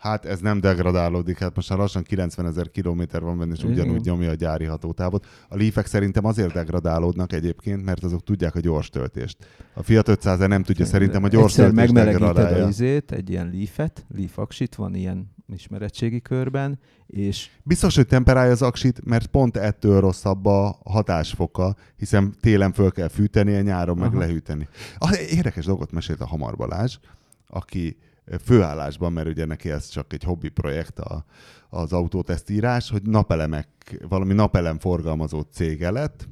Hát 0.00 0.24
ez 0.24 0.40
nem 0.40 0.60
degradálódik, 0.60 1.38
hát 1.38 1.54
most 1.54 1.68
már 1.68 1.78
lassan 1.78 2.02
90 2.02 2.46
ezer 2.46 2.70
kilométer 2.70 3.20
van 3.20 3.38
benne, 3.38 3.54
és 3.54 3.64
ugyanúgy 3.64 4.04
nyomja 4.04 4.30
a 4.30 4.34
gyári 4.34 4.64
hatótávot. 4.64 5.26
A 5.48 5.56
Leafek 5.56 5.86
szerintem 5.86 6.24
azért 6.24 6.52
degradálódnak 6.52 7.32
egyébként, 7.32 7.84
mert 7.84 8.04
azok 8.04 8.22
tudják 8.22 8.54
a 8.54 8.60
gyors 8.60 8.88
töltést. 8.88 9.36
A 9.74 9.82
Fiat 9.82 10.08
500 10.08 10.38
nem 10.38 10.62
tudja 10.62 10.84
szerintem 10.84 11.24
a 11.24 11.28
gyors 11.28 11.58
Egyszer 11.58 11.64
töltést 11.64 11.92
megmelegíted 11.92 12.62
a 12.62 12.68
izét, 12.68 13.12
egy 13.12 13.30
ilyen 13.30 13.50
Leafet, 13.52 14.06
Leaf 14.16 14.38
aksit 14.38 14.74
van 14.74 14.94
ilyen 14.94 15.34
ismeretségi 15.52 16.20
körben, 16.20 16.78
és 17.06 17.50
Biztos, 17.62 17.96
hogy 17.96 18.06
temperálja 18.06 18.52
az 18.52 18.62
aksit, 18.62 19.04
mert 19.04 19.26
pont 19.26 19.56
ettől 19.56 20.00
rosszabb 20.00 20.46
a 20.46 20.78
hatásfoka, 20.84 21.76
hiszen 21.96 22.34
télen 22.40 22.72
föl 22.72 22.90
kell 22.90 23.08
fűteni, 23.08 23.54
a 23.54 23.60
nyáron 23.60 23.96
meg 23.96 24.08
Aha. 24.08 24.18
lehűteni. 24.18 24.68
Ah, 24.98 25.32
érdekes 25.32 25.64
dolgot 25.64 25.92
mesélt 25.92 26.20
a 26.20 26.26
Hamar 26.26 26.56
Balázs, 26.56 26.98
aki 27.46 27.96
főállásban, 28.38 29.12
mert 29.12 29.28
ugye 29.28 29.44
neki 29.44 29.70
ez 29.70 29.88
csak 29.88 30.12
egy 30.12 30.22
hobbi 30.22 30.48
projekt 30.48 30.98
a, 30.98 31.24
az 31.68 31.92
autótesztírás, 31.92 32.90
hogy 32.90 33.02
napelemek, 33.02 33.68
valami 34.08 34.32
napelem 34.34 34.78
forgalmazó 34.78 35.40
cége 35.40 35.90
lett, 35.90 36.28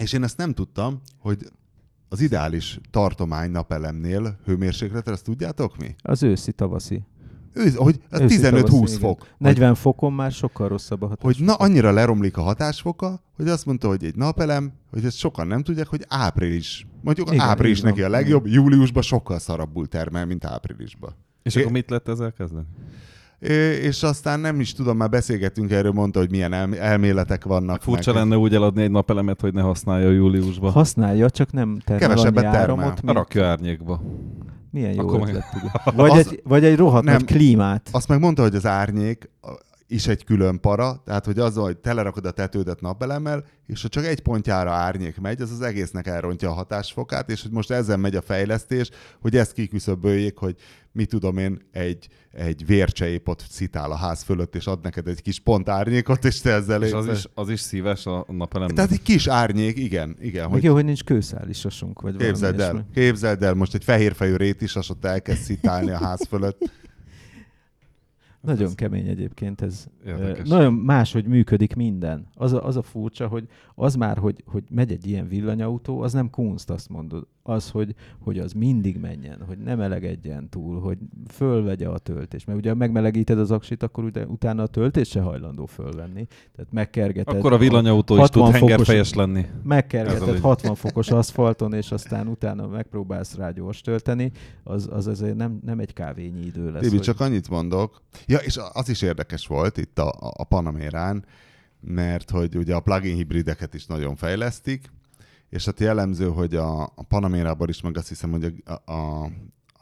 és 0.00 0.12
én 0.12 0.22
ezt 0.22 0.36
nem 0.36 0.52
tudtam, 0.52 1.00
hogy 1.18 1.38
az 2.08 2.20
ideális 2.20 2.80
tartomány 2.90 3.50
napelemnél 3.50 4.38
hőmérsékletre, 4.44 5.12
ezt 5.12 5.24
tudjátok 5.24 5.76
mi? 5.76 5.94
az 6.02 6.22
őszi, 6.22 6.52
tavaszi. 6.52 7.02
Ő, 7.58 7.70
hogy 7.76 8.00
az 8.10 8.20
Őszi, 8.20 8.38
15-20 8.40 8.42
tavaszi, 8.42 8.74
igen. 8.96 8.98
fok. 9.08 9.18
Hogy 9.20 9.28
40 9.38 9.74
fokon 9.74 10.12
már 10.12 10.32
sokkal 10.32 10.68
rosszabb 10.68 11.02
a 11.02 11.06
hatás. 11.06 11.22
hogy 11.36 11.44
na, 11.46 11.54
annyira 11.54 11.90
leromlik 11.92 12.36
a 12.36 12.42
hatásfoka, 12.42 13.20
hogy 13.36 13.48
azt 13.48 13.66
mondta, 13.66 13.88
hogy 13.88 14.04
egy 14.04 14.14
napelem, 14.14 14.72
hogy 14.90 15.04
ezt 15.04 15.16
sokan 15.16 15.46
nem 15.46 15.62
tudják, 15.62 15.86
hogy 15.86 16.04
április. 16.08 16.86
Mondjuk 17.02 17.26
Igen, 17.26 17.38
Igen, 17.38 17.48
április 17.50 17.80
neki 17.80 18.02
a 18.02 18.08
legjobb, 18.08 18.46
júliusban 18.46 19.02
sokkal 19.02 19.38
szarabbul 19.38 19.86
termel, 19.86 20.26
mint 20.26 20.44
áprilisban. 20.44 21.10
És 21.42 21.54
É- 21.54 21.60
akkor 21.60 21.72
mit 21.72 21.90
lett 21.90 22.08
ezzel 22.08 22.32
kezdeni? 22.32 22.66
És 23.82 24.02
aztán 24.02 24.40
nem 24.40 24.60
is 24.60 24.72
tudom, 24.72 24.96
már 24.96 25.08
beszélgettünk 25.08 25.70
erről, 25.70 25.92
mondta, 25.92 26.18
hogy 26.18 26.30
milyen 26.30 26.52
elm- 26.52 26.74
elméletek 26.74 27.44
vannak. 27.44 27.82
Furcsa 27.82 28.12
meg. 28.12 28.22
lenne 28.22 28.36
úgy 28.36 28.54
eladni 28.54 28.82
egy 28.82 28.90
napelemet, 28.90 29.40
hogy 29.40 29.54
ne 29.54 29.60
használja 29.62 30.10
júliusban. 30.10 30.72
Használja, 30.72 31.30
csak 31.30 31.52
nem 31.52 31.78
termel 31.84 32.08
Kevesebbet 32.08 32.44
annyi 32.44 32.52
termel. 32.56 32.78
áramot, 32.84 33.02
mint... 33.02 33.16
rakja 33.16 33.46
árnyékba. 33.46 34.02
Milyen 34.70 34.92
jó 34.94 35.00
Akkor 35.00 35.18
meg- 35.18 35.28
ötlet, 35.28 35.44
ugye? 35.54 35.68
Vagy, 36.02 36.10
Az- 36.10 36.18
egy, 36.18 36.40
vagy 36.44 36.64
egy 36.64 36.76
rohadt 36.76 37.04
Nem. 37.04 37.24
klímát. 37.24 37.88
Azt 37.92 38.08
meg 38.08 38.20
mondta, 38.20 38.42
hogy 38.42 38.54
az 38.54 38.66
árnyék 38.66 39.30
is 39.88 40.06
egy 40.06 40.24
külön 40.24 40.60
para, 40.60 41.02
tehát 41.04 41.24
hogy 41.24 41.38
azzal, 41.38 41.64
hogy 41.64 41.78
telerakod 41.78 42.26
a 42.26 42.30
tetődet 42.30 42.80
napelemmel, 42.80 43.44
és 43.66 43.82
ha 43.82 43.88
csak 43.88 44.04
egy 44.04 44.20
pontjára 44.20 44.70
árnyék 44.70 45.20
megy, 45.20 45.40
az 45.40 45.50
az 45.50 45.60
egésznek 45.60 46.06
elrontja 46.06 46.50
a 46.50 46.52
hatásfokát, 46.52 47.30
és 47.30 47.42
hogy 47.42 47.50
most 47.50 47.70
ezzel 47.70 47.96
megy 47.96 48.16
a 48.16 48.22
fejlesztés, 48.22 48.90
hogy 49.20 49.36
ezt 49.36 49.52
kiküszöböljék, 49.52 50.36
hogy 50.36 50.56
mit 50.92 51.08
tudom 51.08 51.38
én, 51.38 51.58
egy, 51.72 52.08
egy 52.30 52.66
vércseépot 52.66 53.44
szitál 53.50 53.90
a 53.90 53.96
ház 53.96 54.22
fölött, 54.22 54.54
és 54.54 54.66
ad 54.66 54.82
neked 54.82 55.08
egy 55.08 55.22
kis 55.22 55.40
pont 55.40 55.68
árnyékot, 55.68 56.24
és 56.24 56.40
te 56.40 56.52
ezzel 56.52 56.82
És 56.82 56.92
az 56.92 57.06
is, 57.06 57.26
az 57.34 57.48
is 57.48 57.60
szíves 57.60 58.06
a 58.06 58.24
napelemben. 58.28 58.76
Tehát 58.76 58.90
egy 58.90 59.02
kis 59.02 59.26
árnyék, 59.26 59.78
igen, 59.78 60.16
igen. 60.20 60.42
Meg 60.42 60.52
Hogy 60.52 60.62
jó, 60.64 60.72
hogy 60.72 60.84
nincs 60.84 61.04
kőszálisosunk, 61.04 62.00
vagy 62.00 62.16
képzeld 62.16 62.60
el, 62.60 62.72
ilyesmi. 62.72 62.90
képzeld 62.94 63.42
el, 63.42 63.54
most 63.54 63.74
egy 63.74 63.84
fehérfejű 63.84 64.36
rétisas 64.36 64.90
ott 64.90 65.04
elkezd 65.04 65.40
szitálni 65.40 65.90
a 65.90 65.98
ház 65.98 66.26
fölött. 66.28 66.70
Nagyon 68.48 68.74
kemény 68.74 69.06
egyébként 69.06 69.60
ez. 69.60 69.86
Érdekes. 70.06 70.48
Nagyon 70.48 70.74
máshogy 70.74 71.26
működik 71.26 71.74
minden. 71.74 72.26
Az 72.34 72.52
a, 72.52 72.66
az 72.66 72.76
a 72.76 72.82
furcsa, 72.82 73.26
hogy 73.26 73.48
az 73.74 73.94
már, 73.94 74.18
hogy, 74.18 74.42
hogy 74.46 74.64
megy 74.70 74.92
egy 74.92 75.06
ilyen 75.06 75.28
villanyautó, 75.28 76.00
az 76.00 76.12
nem 76.12 76.30
kunst, 76.30 76.70
azt 76.70 76.88
mondod. 76.88 77.26
Az, 77.48 77.70
hogy, 77.70 77.94
hogy 78.20 78.38
az 78.38 78.52
mindig 78.52 78.96
menjen, 78.98 79.42
hogy 79.46 79.58
nem 79.58 79.78
melegedjen 79.78 80.48
túl, 80.48 80.80
hogy 80.80 80.98
fölvegye 81.30 81.88
a 81.88 81.98
töltés. 81.98 82.44
Mert 82.44 82.58
ugye 82.58 82.68
ha 82.68 82.74
megmelegíted 82.74 83.38
az 83.38 83.50
aksit, 83.50 83.82
akkor 83.82 84.04
utána 84.26 84.62
a 84.62 84.66
töltés 84.66 85.08
se 85.08 85.20
hajlandó 85.20 85.66
fölvenni. 85.66 86.26
Tehát 86.56 86.72
megkergeted. 86.72 87.36
Akkor 87.36 87.52
a 87.52 87.58
villanyautó 87.58 88.14
is 88.14 88.20
60 88.20 88.42
tud 88.44 88.52
fokos- 88.52 88.68
hengerfejes 88.68 89.14
lenni. 89.14 89.46
Megkergeted 89.62 90.28
az 90.28 90.40
60 90.40 90.74
fokos 90.74 91.10
aszfalton, 91.10 91.72
és 91.72 91.90
aztán 91.92 92.26
utána 92.28 92.66
megpróbálsz 92.66 93.34
rá 93.34 93.50
gyors 93.50 93.80
tölteni, 93.80 94.32
az, 94.64 94.88
az 94.92 95.06
azért 95.06 95.36
nem, 95.36 95.60
nem 95.64 95.78
egy 95.78 95.92
kávényi 95.92 96.44
idő 96.46 96.70
lesz. 96.70 96.82
Tibi, 96.82 96.96
hogy- 96.96 97.04
csak 97.04 97.20
annyit 97.20 97.48
mondok. 97.48 98.02
Ja, 98.26 98.38
és 98.38 98.58
az 98.72 98.88
is 98.88 99.02
érdekes 99.02 99.46
volt 99.46 99.76
itt 99.76 99.98
a, 99.98 100.12
a 100.36 100.44
Panamérán, 100.44 101.24
mert 101.80 102.30
hogy 102.30 102.56
ugye 102.56 102.74
a 102.74 102.80
plugin 102.80 103.14
hibrideket 103.16 103.74
is 103.74 103.86
nagyon 103.86 104.16
fejlesztik, 104.16 104.90
és 105.50 105.64
hát 105.64 105.80
jellemző, 105.80 106.28
hogy 106.28 106.54
a, 106.54 106.82
a 106.82 107.02
Panamérában 107.08 107.68
is, 107.68 107.80
meg 107.80 107.96
azt 107.96 108.08
hiszem, 108.08 108.30
hogy 108.30 108.54
a, 108.64 108.92
a, 108.92 109.24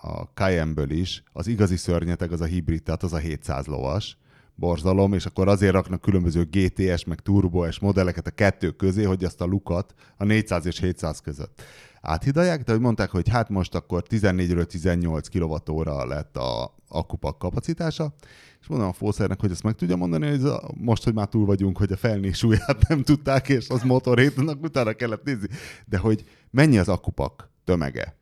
a 0.00 0.22
Cayenne-ből 0.34 0.90
is 0.90 1.22
az 1.32 1.46
igazi 1.46 1.76
szörnyeteg 1.76 2.32
az 2.32 2.40
a 2.40 2.44
hibrid, 2.44 2.82
tehát 2.82 3.02
az 3.02 3.12
a 3.12 3.16
700 3.16 3.66
lovas 3.66 4.18
borzalom, 4.54 5.12
és 5.12 5.26
akkor 5.26 5.48
azért 5.48 5.72
raknak 5.72 6.00
különböző 6.00 6.48
GTS, 6.50 7.04
meg 7.04 7.20
Turbo 7.20 7.66
modelleket 7.80 8.26
a 8.26 8.30
kettő 8.30 8.70
közé, 8.70 9.02
hogy 9.02 9.24
azt 9.24 9.40
a 9.40 9.44
lukat 9.44 9.94
a 10.16 10.24
400 10.24 10.66
és 10.66 10.80
700 10.80 11.20
között 11.20 11.62
áthidalják, 12.06 12.62
de 12.62 12.72
hogy 12.72 12.80
mondták, 12.80 13.10
hogy 13.10 13.28
hát 13.28 13.48
most 13.48 13.74
akkor 13.74 14.02
14-ről 14.08 14.64
18 14.64 15.28
kWh 15.28 16.06
lett 16.06 16.36
a 16.36 16.74
akupak 16.88 17.38
kapacitása, 17.38 18.14
és 18.60 18.66
mondom 18.66 18.88
a 18.88 18.92
fószernek, 18.92 19.40
hogy 19.40 19.50
ezt 19.50 19.62
meg 19.62 19.74
tudja 19.74 19.96
mondani, 19.96 20.28
hogy 20.28 20.44
a, 20.44 20.70
most, 20.74 21.04
hogy 21.04 21.14
már 21.14 21.26
túl 21.26 21.46
vagyunk, 21.46 21.78
hogy 21.78 21.92
a 21.92 21.96
felné 21.96 22.32
súlyát 22.32 22.88
nem 22.88 23.02
tudták, 23.02 23.48
és 23.48 23.68
az 23.68 23.82
motorhétnak 23.82 24.62
utána 24.62 24.92
kellett 24.92 25.24
nézni, 25.24 25.48
de 25.86 25.98
hogy 25.98 26.24
mennyi 26.50 26.78
az 26.78 26.88
akupak 26.88 27.50
tömege. 27.64 28.16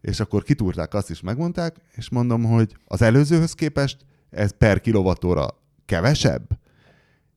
És 0.00 0.20
akkor 0.20 0.42
kitúrták 0.42 0.94
azt 0.94 1.10
is, 1.10 1.20
megmondták, 1.20 1.76
és 1.94 2.10
mondom, 2.10 2.44
hogy 2.44 2.76
az 2.84 3.02
előzőhöz 3.02 3.52
képest 3.52 3.96
ez 4.30 4.50
per 4.58 4.80
kilovattóra 4.80 5.46
kevesebb, 5.84 6.58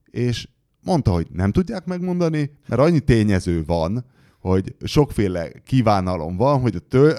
és 0.05 0.47
mondta, 0.83 1.11
hogy 1.11 1.27
nem 1.31 1.51
tudják 1.51 1.85
megmondani, 1.85 2.51
mert 2.67 2.81
annyi 2.81 2.99
tényező 2.99 3.65
van, 3.65 4.05
hogy 4.41 4.75
sokféle 4.83 5.51
kívánalom 5.51 6.37
van, 6.37 6.61
hogy 6.61 6.75
a 6.75 6.79
tő, 6.79 7.15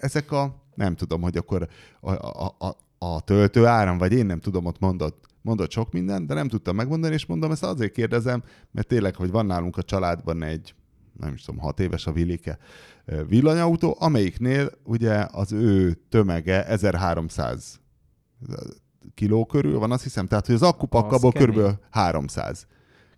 ezek 0.00 0.32
a, 0.32 0.64
nem 0.74 0.94
tudom, 0.94 1.20
hogy 1.22 1.36
akkor 1.36 1.68
a, 2.00 2.10
a, 2.12 2.54
a, 2.58 2.76
a 2.98 3.20
töltő 3.20 3.66
áram, 3.66 3.98
vagy 3.98 4.12
én 4.12 4.26
nem 4.26 4.40
tudom, 4.40 4.64
ott 4.64 4.78
mondott, 4.78 5.24
mondott 5.42 5.70
sok 5.70 5.92
mindent, 5.92 6.26
de 6.26 6.34
nem 6.34 6.48
tudtam 6.48 6.76
megmondani, 6.76 7.14
és 7.14 7.26
mondom, 7.26 7.50
ezt 7.50 7.64
azért 7.64 7.92
kérdezem, 7.92 8.42
mert 8.70 8.86
tényleg, 8.86 9.14
hogy 9.14 9.30
van 9.30 9.46
nálunk 9.46 9.76
a 9.76 9.82
családban 9.82 10.42
egy, 10.42 10.74
nem 11.20 11.32
is 11.32 11.42
tudom, 11.42 11.60
hat 11.60 11.80
éves 11.80 12.06
a 12.06 12.12
Vilike 12.12 12.58
villanyautó, 13.28 13.96
amelyiknél 13.98 14.70
ugye 14.84 15.26
az 15.32 15.52
ő 15.52 15.98
tömege 16.08 16.66
1300 16.66 17.80
kiló 19.14 19.46
körül 19.46 19.78
van, 19.78 19.92
azt 19.92 20.02
hiszem, 20.02 20.26
tehát 20.26 20.46
hogy 20.46 20.54
az 20.54 20.62
akkupak 20.62 21.06
Az 21.06 21.12
abból 21.12 21.32
kemény. 21.32 21.48
körülbelül 21.48 21.78
300 21.90 22.66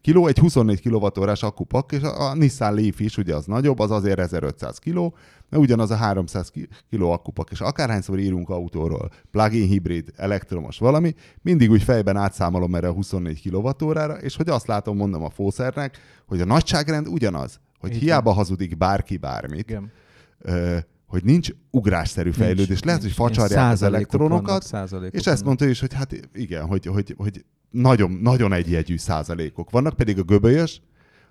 kiló, 0.03 0.27
egy 0.27 0.39
24 0.39 0.83
kWh 0.83 1.33
akkupak, 1.41 1.93
és 1.93 2.03
a, 2.03 2.31
a 2.31 2.35
Nissan 2.35 2.75
Leaf 2.75 3.01
is, 3.01 3.17
ugye 3.17 3.35
az 3.35 3.47
nagyobb, 3.47 3.79
az 3.79 3.91
azért 3.91 4.19
1500 4.19 4.79
kiló, 4.79 5.15
de 5.51 5.59
ugyanaz 5.59 5.91
a 5.91 5.97
300 5.97 6.49
ki- 6.49 6.69
kiló 6.91 7.11
akkupak, 7.11 7.51
és 7.51 7.61
akárhányszor 7.61 8.19
írunk 8.19 8.49
autóról, 8.49 9.11
plug-in 9.31 9.67
hibrid, 9.67 10.13
elektromos 10.17 10.79
valami, 10.79 11.15
mindig 11.43 11.71
úgy 11.71 11.83
fejben 11.83 12.17
átszámolom 12.17 12.75
erre 12.75 12.89
a 12.89 12.93
24 12.93 13.51
kWh-ra, 13.51 14.15
és 14.15 14.37
hogy 14.37 14.49
azt 14.49 14.67
látom, 14.67 14.97
mondom 14.97 15.25
a 15.25 15.31
fószernek, 15.31 15.99
hogy 16.27 16.41
a 16.41 16.45
nagyságrend 16.45 17.09
ugyanaz, 17.09 17.61
hogy 17.79 17.95
Így 17.95 18.01
hiába 18.01 18.33
hazudik 18.33 18.77
bárki 18.77 19.17
bármit, 19.17 19.71
Igen. 19.71 19.93
ö, 20.39 20.77
hogy 21.07 21.25
nincs 21.25 21.51
ugrásszerű 21.71 22.31
fejlődés, 22.31 22.67
Nincs, 22.69 22.85
lehet, 22.85 23.03
hogy 23.03 23.13
facsarják 23.13 23.73
az 23.73 23.83
elektronokat, 23.83 24.69
vannak, 24.71 25.15
és 25.15 25.27
ezt 25.27 25.45
mondta 25.45 25.67
is, 25.67 25.81
hogy 25.81 25.93
hát 25.95 26.15
igen, 26.33 26.67
hogy, 26.67 26.87
hogy, 26.87 27.15
hogy 27.17 27.45
nagyon, 27.73 28.11
nagyon 28.11 28.53
egyjegyű 28.53 28.97
százalékok 28.97 29.71
vannak, 29.71 29.97
pedig 29.97 30.19
a 30.19 30.23
göbölyös 30.23 30.83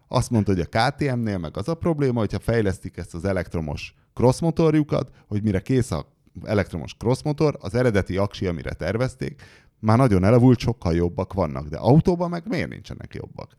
azt 0.07 0.29
mondta, 0.29 0.51
hogy 0.51 0.67
a 0.71 0.89
KTM-nél 0.89 1.37
meg 1.37 1.57
az 1.57 1.67
a 1.67 1.73
probléma, 1.73 2.19
hogyha 2.19 2.39
fejlesztik 2.39 2.97
ezt 2.97 3.13
az 3.13 3.25
elektromos 3.25 3.95
crossmotorjukat, 4.13 5.11
hogy 5.27 5.43
mire 5.43 5.59
kész 5.59 5.91
a 5.91 6.05
elektromos 6.43 6.95
crossmotor, 6.95 7.57
az 7.59 7.75
eredeti 7.75 8.17
aksi, 8.17 8.47
amire 8.47 8.73
tervezték, 8.73 9.41
már 9.79 9.97
nagyon 9.97 10.23
elavult, 10.23 10.59
sokkal 10.59 10.95
jobbak 10.95 11.33
vannak, 11.33 11.67
de 11.67 11.77
autóban 11.77 12.29
meg 12.29 12.47
miért 12.47 12.69
nincsenek 12.69 13.13
jobbak? 13.13 13.55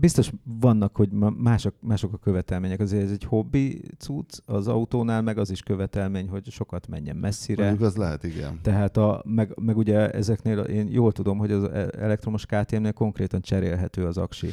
Biztos 0.00 0.30
vannak, 0.60 0.96
hogy 0.96 1.08
mások, 1.38 1.74
mások 1.80 2.12
a 2.12 2.16
követelmények. 2.16 2.80
Azért 2.80 3.02
ez 3.04 3.10
egy 3.10 3.24
hobbi 3.24 3.82
cucc, 3.98 4.38
az 4.46 4.68
autónál 4.68 5.22
meg 5.22 5.38
az 5.38 5.50
is 5.50 5.62
követelmény, 5.62 6.28
hogy 6.28 6.50
sokat 6.50 6.88
menjen 6.88 7.16
messzire. 7.16 7.64
Mondjuk 7.64 7.88
az 7.88 7.96
lehet, 7.96 8.24
igen. 8.24 8.58
Tehát 8.62 8.96
a, 8.96 9.22
meg, 9.26 9.52
meg 9.60 9.76
ugye 9.76 10.10
ezeknél 10.10 10.58
én 10.58 10.88
jól 10.90 11.12
tudom, 11.12 11.38
hogy 11.38 11.50
az 11.52 11.68
elektromos 11.98 12.46
KTM-nél 12.46 12.92
konkrétan 12.92 13.40
cserélhető 13.40 14.04
az 14.06 14.16
aksi. 14.16 14.48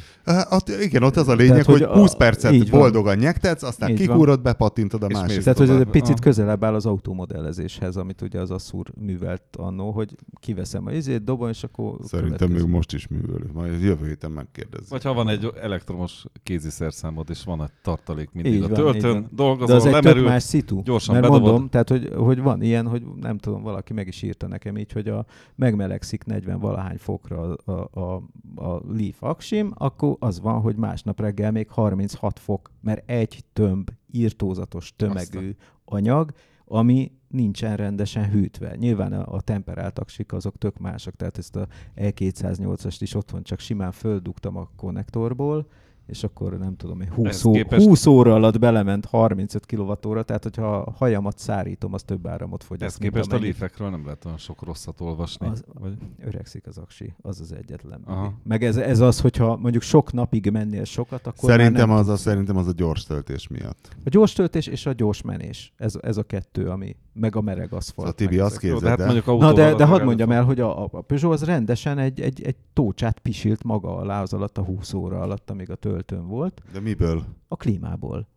Ott, 0.50 0.68
igen, 0.68 1.02
ott 1.02 1.16
az 1.16 1.28
a 1.28 1.34
lényeg, 1.34 1.50
Tehát, 1.64 1.66
hogy, 1.66 1.82
hogy 1.82 1.98
20 1.98 2.12
a- 2.12 2.16
percet 2.16 2.68
van. 2.68 2.80
boldogan 2.80 3.16
nyektetsz, 3.16 3.62
aztán 3.62 3.90
Így 3.90 3.98
van. 3.98 4.06
kikúrod, 4.06 4.42
bepattintod 4.42 5.02
a 5.02 5.06
És 5.06 5.14
másik. 5.14 5.42
Tehát, 5.42 5.58
hogy 5.58 5.70
ez 5.70 5.80
egy 5.80 5.90
picit 5.90 6.20
közelebb 6.20 6.64
áll 6.64 6.74
az 6.74 6.86
automodellezéshez, 6.86 7.96
amit 7.96 8.20
ugye 8.22 8.40
az 8.40 8.50
Assur 8.50 8.86
művelt 9.00 9.42
annó, 9.56 9.90
hogy 9.90 10.16
kiveszem 10.40 10.86
a 10.86 10.92
izét, 10.92 11.24
dobom, 11.24 11.48
és 11.48 11.64
akkor 11.64 11.96
Szerintem 12.04 12.36
következő. 12.36 12.64
még 12.64 12.74
most 12.74 12.92
is 12.92 13.08
művelő. 13.08 13.50
Majd 13.52 13.82
jövő 13.82 14.06
héten 14.06 14.30
megkérdezzük. 14.42 14.88
Vagy 14.88 15.02
ha 15.02 15.12
van 15.12 15.28
egy 15.28 15.52
elektromos 15.60 16.24
kéziszerszámod, 16.42 17.30
és 17.30 17.44
van 17.44 17.62
egy 17.62 17.70
tartalék 17.82 18.32
mindig 18.32 18.52
így 18.54 18.62
a 18.62 18.68
töltőn, 18.68 19.28
dolgozol, 19.30 19.66
De 19.66 19.74
az 19.74 19.86
egy 19.86 19.92
lemerül, 19.92 20.24
más 20.24 20.42
szitu. 20.42 20.82
gyorsan 20.82 21.14
Mert 21.14 21.26
bedobod. 21.26 21.50
mondom, 21.50 21.68
tehát 21.68 21.88
hogy, 21.88 22.10
hogy 22.16 22.40
van 22.40 22.62
ilyen, 22.62 22.86
hogy 22.88 23.02
nem 23.20 23.38
tudom, 23.38 23.62
valaki 23.62 23.92
meg 23.92 24.06
is 24.06 24.22
írta 24.22 24.46
nekem 24.46 24.76
így, 24.76 24.92
hogy 24.92 25.08
a 25.08 25.26
megmelegszik 25.54 26.24
40 26.24 26.58
valahány 26.60 26.98
fokra 26.98 27.40
a, 27.40 27.72
a, 27.72 28.00
a, 28.00 28.14
a 28.54 28.82
Leaf 28.88 29.22
Aksim, 29.22 29.72
akkor 29.76 30.16
az 30.18 30.40
van, 30.40 30.60
hogy 30.60 30.76
másnap 30.76 31.20
reggel 31.20 31.50
még 31.50 31.68
36 31.70 32.38
fok, 32.38 32.70
mert 32.80 33.10
egy 33.10 33.44
tömb 33.52 33.90
írtózatos 34.10 34.92
tömegű 34.96 35.38
Aztán. 35.38 35.56
anyag, 35.84 36.32
ami 36.72 37.12
nincsen 37.28 37.76
rendesen 37.76 38.30
hűtve. 38.30 38.76
Nyilván 38.76 39.12
a, 39.12 39.34
a 39.34 39.40
temperált 39.40 39.98
aksik 39.98 40.32
azok 40.32 40.58
tök 40.58 40.78
mások, 40.78 41.14
tehát 41.14 41.38
ezt 41.38 41.56
a 41.56 41.68
E208-ast 41.96 42.96
is 42.98 43.14
otthon 43.14 43.42
csak 43.42 43.58
simán 43.58 43.92
földugtam 43.92 44.56
a 44.56 44.70
konnektorból, 44.76 45.66
és 46.06 46.24
akkor 46.24 46.58
nem 46.58 46.76
tudom, 46.76 47.08
20, 47.14 47.44
ó, 47.44 47.52
képest... 47.52 47.86
20 47.86 48.06
óra 48.06 48.34
alatt 48.34 48.58
belement 48.58 49.04
35 49.04 49.66
kWh, 49.66 50.22
tehát 50.24 50.42
hogyha 50.42 50.76
a 50.76 50.90
hajamat 50.90 51.38
szárítom, 51.38 51.92
az 51.92 52.02
több 52.02 52.26
áramot 52.26 52.64
fogyaszt. 52.64 52.94
Ez 52.94 53.00
képest 53.00 53.32
a 53.32 53.38
leafekről 53.38 53.90
nem 53.90 54.04
lehet 54.04 54.24
olyan 54.24 54.38
sok 54.38 54.62
rosszat 54.62 55.00
olvasni. 55.00 55.46
Az, 55.46 55.64
vagy? 55.80 55.92
Öregszik 56.20 56.66
az 56.66 56.78
aksi, 56.78 57.14
az 57.22 57.40
az 57.40 57.52
egyetlen. 57.52 58.02
Aha. 58.04 58.32
Meg 58.44 58.64
ez, 58.64 58.76
ez 58.76 59.00
az, 59.00 59.20
hogyha 59.20 59.56
mondjuk 59.56 59.82
sok 59.82 60.12
napig 60.12 60.50
mennél 60.50 60.84
sokat, 60.84 61.26
akkor 61.26 61.50
Szerintem, 61.50 61.90
az 61.90 62.08
a, 62.08 62.16
szerintem 62.16 62.56
az 62.56 62.66
a 62.66 62.72
gyors 62.72 63.04
töltés 63.04 63.48
miatt. 63.48 63.96
A 64.04 64.08
gyors 64.08 64.32
töltés 64.32 64.66
és 64.66 64.86
a 64.86 64.92
gyors 64.92 65.22
menés. 65.22 65.72
Ez, 65.76 65.94
ez 66.02 66.16
a 66.16 66.22
kettő, 66.22 66.68
ami 66.68 66.96
meg 67.12 67.36
a 67.36 67.40
mereg 67.40 67.72
aszfalt. 67.72 68.08
A 68.08 68.12
Tibi 68.12 68.38
azt 68.38 68.58
képzeld 68.58 68.98
hát 68.98 68.98
mondjuk 68.98 69.40
Na 69.40 69.52
de, 69.52 69.74
de 69.74 69.84
hadd 69.84 70.04
mondjam 70.04 70.30
el, 70.30 70.44
hogy 70.44 70.60
a, 70.60 70.84
a 70.84 71.00
Peugeot 71.00 71.32
az 71.32 71.44
rendesen 71.44 71.98
egy, 71.98 72.20
egy, 72.20 72.42
egy 72.42 72.56
tócsát 72.72 73.18
pisilt 73.18 73.64
maga 73.64 73.96
alá 73.96 74.22
az 74.22 74.32
alatt 74.32 74.58
a 74.58 74.62
20 74.62 74.92
óra 74.92 75.20
alatt, 75.20 75.50
amíg 75.50 75.70
a 75.70 75.74
töltőn 75.92 76.26
volt. 76.26 76.62
De 76.72 76.80
miből? 76.80 77.24
A 77.48 77.56
klímából. 77.56 78.28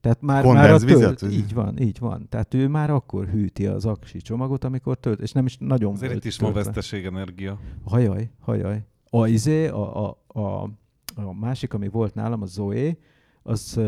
Tehát 0.00 0.20
már, 0.20 0.44
már 0.44 0.70
a 0.70 0.78
tölt, 0.78 1.22
így 1.22 1.54
van, 1.54 1.78
így 1.78 1.98
van. 1.98 2.26
Tehát 2.28 2.54
ő 2.54 2.68
már 2.68 2.90
akkor 2.90 3.26
hűti 3.26 3.66
az 3.66 3.84
aksi 3.86 4.20
csomagot, 4.20 4.64
amikor 4.64 4.96
tölt, 4.96 5.20
és 5.20 5.32
nem 5.32 5.46
is 5.46 5.56
nagyon 5.60 5.92
Azért 5.92 6.14
itt 6.14 6.24
is 6.24 6.40
ma 6.40 6.52
veszteség 6.52 7.04
energia. 7.04 7.58
Hajaj, 7.84 8.30
hajaj. 8.40 8.84
A 9.10 9.26
izé, 9.26 9.66
a, 9.68 10.06
a, 10.06 10.22
a, 10.26 10.62
a 11.14 11.32
másik, 11.40 11.74
ami 11.74 11.88
volt 11.88 12.14
nálam, 12.14 12.42
a 12.42 12.46
Zoe, 12.46 12.96
az, 13.42 13.80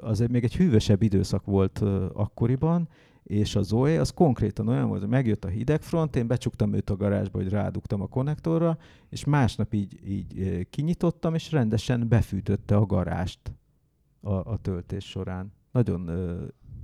az 0.00 0.20
egy, 0.20 0.30
még 0.30 0.44
egy 0.44 0.56
hűvösebb 0.56 1.02
időszak 1.02 1.44
volt 1.44 1.78
akkoriban, 2.12 2.88
és 3.24 3.56
a 3.56 3.62
Zoe 3.62 4.00
az 4.00 4.10
konkrétan 4.10 4.68
olyan 4.68 4.88
volt, 4.88 5.00
hogy 5.00 5.08
megjött 5.08 5.44
a 5.44 5.48
hidegfront, 5.48 6.16
én 6.16 6.26
becsuktam 6.26 6.72
őt 6.72 6.90
a 6.90 6.96
garázsba, 6.96 7.38
hogy 7.38 7.48
rádugtam 7.48 8.00
a 8.00 8.06
konnektorra, 8.06 8.78
és 9.08 9.24
másnap 9.24 9.74
így, 9.74 10.00
így 10.08 10.66
kinyitottam, 10.70 11.34
és 11.34 11.52
rendesen 11.52 12.08
befűtötte 12.08 12.76
a 12.76 12.86
garást 12.86 13.40
a, 14.20 14.32
a 14.32 14.58
töltés 14.62 15.04
során. 15.04 15.52
Nagyon 15.72 16.10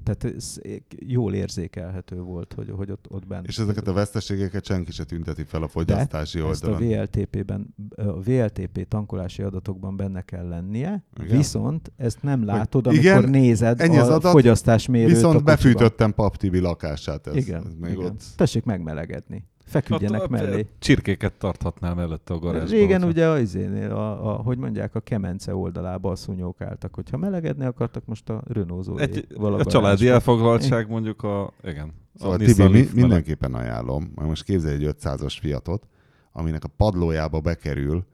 tehát 0.02 0.36
ez 0.36 0.58
jól 1.06 1.34
érzékelhető 1.34 2.20
volt, 2.20 2.52
hogy, 2.52 2.70
hogy 2.76 2.90
ott, 2.90 3.06
ott 3.08 3.26
bent. 3.26 3.46
És 3.46 3.58
ezeket 3.58 3.88
a 3.88 3.92
veszteségeket 3.92 4.64
senki 4.64 4.92
se 4.92 5.04
tünteti 5.04 5.44
fel 5.44 5.62
a 5.62 5.68
fogyasztási 5.68 6.38
De 6.38 6.44
oldalon. 6.44 6.82
Ezt 6.82 6.92
a 6.92 7.18
VLTP-ben, 7.18 7.74
a 7.96 8.20
VLTP 8.22 8.88
tankolási 8.88 9.42
adatokban 9.42 9.96
benne 9.96 10.22
kell 10.22 10.48
lennie, 10.48 11.04
igen. 11.22 11.36
viszont 11.36 11.92
ezt 11.96 12.22
nem 12.22 12.44
látod, 12.44 12.86
amikor 12.86 13.04
igen, 13.04 13.28
nézed 13.28 13.80
ennyi 13.80 13.98
az 13.98 14.08
a 14.08 14.14
adat, 14.14 14.32
fogyasztásmérőt 14.32 15.14
Viszont 15.14 15.44
befűtöttem 15.44 16.14
Pap 16.14 16.36
Tibi 16.36 16.58
lakását. 16.58 17.26
Ez, 17.26 17.36
igen, 17.36 17.66
ez 17.66 17.74
még 17.80 17.92
igen. 17.92 18.04
Ott... 18.04 18.22
Tessék 18.36 18.64
megmelegedni 18.64 19.48
feküdjenek 19.70 20.22
ott, 20.22 20.28
mellé. 20.28 20.66
Csirkéket 20.78 21.32
tarthatnál 21.32 21.94
mellette 21.94 22.34
a 22.34 22.38
garázsban. 22.38 22.78
Régen 22.78 23.04
ugye 23.04 23.28
a, 23.28 23.38
izénél, 23.38 23.90
a, 23.90 24.32
a, 24.32 24.42
hogy 24.42 24.58
mondják, 24.58 24.94
a 24.94 25.00
kemence 25.00 25.54
oldalába 25.54 26.10
a 26.10 26.16
szúnyók 26.16 26.60
álltak. 26.60 26.94
Hogyha 26.94 27.16
melegedni 27.16 27.64
akartak, 27.64 28.06
most 28.06 28.28
a 28.28 28.42
Renault 28.46 29.00
Egy, 29.00 29.26
A 29.36 29.64
családi 29.64 30.08
elfoglaltság 30.08 30.88
mondjuk 30.88 31.22
a... 31.22 31.52
Igen. 31.62 31.92
Szóval 32.14 32.34
a 32.34 32.38
Tibi, 32.38 32.68
mi, 32.68 32.88
mindenképpen 32.94 33.54
ajánlom. 33.54 34.12
Most 34.14 34.44
képzelj 34.44 34.74
egy 34.74 34.94
500-as 35.00 35.36
Fiatot, 35.40 35.86
aminek 36.32 36.64
a 36.64 36.68
padlójába 36.68 37.40
bekerül 37.40 38.04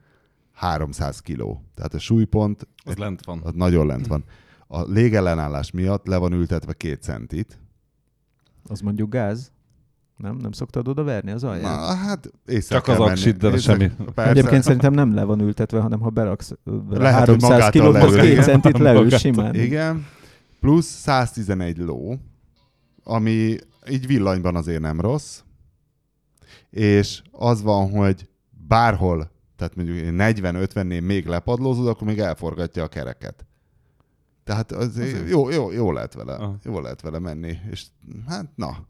300 0.53 1.21
kiló. 1.21 1.63
Tehát 1.75 1.95
a 1.95 1.99
súlypont... 1.99 2.69
Az 2.85 2.97
lent 2.97 3.25
van. 3.25 3.41
Az 3.43 3.53
nagyon 3.55 3.87
lent 3.87 4.07
van. 4.07 4.25
A 4.67 4.83
légellenállás 4.83 5.71
miatt 5.71 6.07
le 6.07 6.17
van 6.17 6.33
ültetve 6.33 6.73
két 6.73 7.03
centit. 7.03 7.59
Az 8.69 8.81
mondjuk 8.81 9.11
gáz? 9.11 9.53
Nem? 10.17 10.37
Nem 10.37 10.53
szoktad 10.53 10.89
oda 10.89 11.03
verni 11.03 11.31
az 11.31 11.45
alján? 11.45 11.77
Na, 11.77 11.95
hát 11.95 12.31
Csak 12.69 12.89
az 12.89 12.99
aksit, 12.99 13.37
de 13.37 13.59
semmi. 13.59 13.91
Persze. 14.15 14.31
Egyébként 14.31 14.63
szerintem 14.63 14.93
nem 14.93 15.15
le 15.15 15.25
van 15.25 15.41
ültetve, 15.41 15.81
hanem 15.81 16.01
ha 16.01 16.11
beraksz 16.11 16.53
Lehet, 16.89 17.19
300 17.19 17.71
kilót, 17.71 17.97
az 17.97 18.15
két 18.15 18.43
centit 18.43 18.79
leül 18.79 19.11
simán. 19.11 19.55
Igen. 19.55 20.07
Plusz 20.61 20.87
111 20.87 21.79
ló, 21.79 22.19
ami 23.05 23.57
így 23.91 24.07
villanyban 24.07 24.57
azért 24.57 24.81
nem 24.81 25.01
rossz. 25.01 25.41
És 26.71 27.23
az 27.31 27.63
van, 27.63 27.91
hogy 27.91 28.29
bárhol, 28.69 29.31
tehát 29.57 29.77
mondjuk 29.77 29.99
40-50-nél 30.03 31.07
még 31.07 31.27
lepadlózod, 31.27 31.89
akkor 31.89 32.07
még 32.07 32.19
elforgatja 32.19 32.83
a 32.83 32.89
kereket. 32.89 33.47
Tehát 34.45 34.73
az 34.73 35.01
jó, 35.29 35.51
jó, 35.51 35.71
jó 35.71 35.93
lehet 35.93 36.15
vele, 36.15 36.35
ah. 36.35 36.55
jó 36.63 36.81
lehet 36.81 37.01
vele 37.01 37.19
menni. 37.19 37.59
És 37.71 37.87
hát 38.27 38.47
na, 38.55 38.87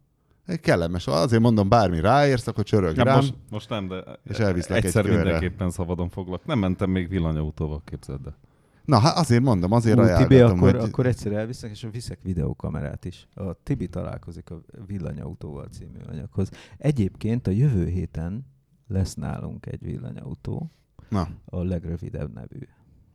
Kellemes. 0.61 1.07
Azért 1.07 1.42
mondom, 1.42 1.68
bármi 1.68 2.01
ráérsz, 2.01 2.47
akkor 2.47 2.64
csörög 2.64 2.97
rám. 2.97 3.16
Most, 3.16 3.34
most 3.51 3.68
nem, 3.68 3.88
de 3.88 4.05
és 4.24 4.38
elviszlek 4.38 4.84
egyszer 4.84 5.07
egy 5.07 5.14
mindenképpen 5.14 5.70
szabadon 5.70 6.09
foglak. 6.09 6.47
Nem 6.47 6.59
mentem 6.59 6.90
még 6.90 7.09
villanyautóval, 7.09 7.82
képzeld 7.84 8.20
de. 8.20 8.36
Na, 8.84 8.99
hát 8.99 9.16
azért 9.16 9.42
mondom, 9.42 9.72
azért 9.72 9.99
ajánlom. 9.99 10.28
Tibi, 10.28 10.40
akkor, 10.40 10.74
hogy... 10.74 10.88
akkor 10.88 11.07
egyszer 11.07 11.32
elviszek, 11.32 11.70
és 11.70 11.86
viszek 11.90 12.18
videókamerát 12.22 13.05
is. 13.05 13.28
A 13.34 13.53
Tibi 13.62 13.88
találkozik 13.88 14.51
a 14.51 14.61
Villanyautóval 14.86 15.66
című 15.66 15.99
anyaghoz. 16.09 16.51
Egyébként 16.78 17.47
a 17.47 17.51
jövő 17.51 17.86
héten 17.86 18.47
lesz 18.88 19.14
nálunk 19.14 19.66
egy 19.66 19.82
villanyautó. 19.82 20.70
Na. 21.09 21.28
A 21.44 21.62
legrövidebb 21.62 22.32
nevű. 22.34 22.68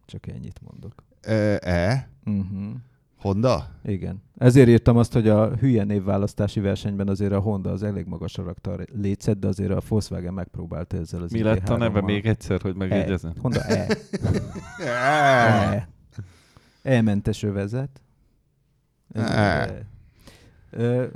Csak 0.06 0.28
ennyit 0.28 0.60
mondok. 0.62 1.04
E? 1.22 1.60
e? 1.62 2.10
Uh-huh. 2.26 2.74
Honda? 3.22 3.68
Igen. 3.84 4.24
Ezért 4.38 4.68
írtam 4.68 4.98
azt, 4.98 5.14
hogy 5.14 5.30
a 5.30 5.56
hülye 5.56 5.84
névválasztási 5.84 6.60
versenyben 6.60 7.08
azért 7.08 7.32
a 7.32 7.40
Honda 7.40 7.72
az 7.72 7.84
elég 7.84 8.06
magasra 8.06 8.44
rakta 8.44 8.72
a 8.72 8.78
lécet, 9.02 9.40
de 9.40 9.48
azért 9.48 9.72
a 9.72 9.82
Volkswagen 9.88 10.34
megpróbálta 10.34 10.98
ezzel 10.98 11.22
az 11.22 11.32
Mi 11.32 11.44
lett 11.44 11.70
a 11.70 11.78
neve 11.78 12.02
még 12.02 12.26
egyszer, 12.26 12.62
hogy 12.62 12.76
megjegyezem? 12.76 13.32
E. 13.36 13.40
Honda 13.42 13.62
E. 13.62 13.88
e. 15.74 15.88
E-mentes 16.84 17.44
övezet. 17.44 18.02
E. 19.14 19.86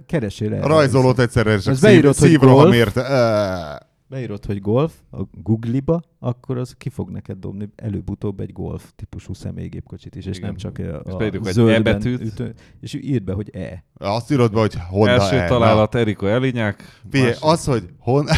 Keresél 0.05 0.53
el. 0.53 0.63
A 0.63 0.67
rajzolót 0.67 1.19
egyszerre 1.19 1.57
csak 1.57 1.75
szív, 1.75 2.11
szívroham 2.11 2.71
érte. 2.71 3.05
E 3.05 3.93
beírod, 4.07 4.45
hogy 4.45 4.61
golf 4.61 4.93
a 5.11 5.21
Google-ba, 5.31 6.01
akkor 6.19 6.57
az 6.57 6.73
ki 6.77 6.89
fog 6.89 7.09
neked 7.09 7.37
dobni 7.37 7.69
előbb-utóbb 7.75 8.39
egy 8.39 8.51
golf 8.51 8.91
típusú 8.95 9.33
személygépkocsit 9.33 10.15
is, 10.15 10.25
és 10.25 10.37
Igen. 10.37 10.49
nem 10.49 10.57
csak 10.57 10.77
a, 10.77 11.17
a 11.17 11.23
és 11.23 11.51
zöldben 11.51 12.01
e 12.01 12.09
ütő, 12.09 12.53
és 12.79 12.93
írd 12.93 13.23
be, 13.23 13.33
hogy 13.33 13.49
E. 13.53 13.83
Azt 13.93 14.31
írod 14.31 14.51
be, 14.51 14.59
hogy 14.59 14.75
Honda 14.89 15.11
Első 15.11 15.35
e. 15.35 15.47
találat 15.47 15.95
Erika 15.95 16.29
Elinyák. 16.29 17.01
Figyelj, 17.09 17.33
az, 17.41 17.65
hogy 17.65 17.89
Honda... 17.97 18.33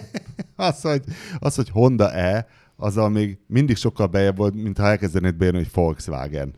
az, 0.56 0.80
hogy, 0.80 1.02
az, 1.38 1.54
hogy 1.54 1.68
Honda 1.68 2.12
E, 2.12 2.46
azzal 2.76 3.08
még 3.08 3.38
mindig 3.46 3.76
sokkal 3.76 4.06
bejebb 4.06 4.36
volt, 4.36 4.54
mint 4.54 4.78
ha 4.78 4.86
elkezdenéd 4.86 5.34
beírni, 5.34 5.58
hogy 5.58 5.70
Volkswagen. 5.74 6.54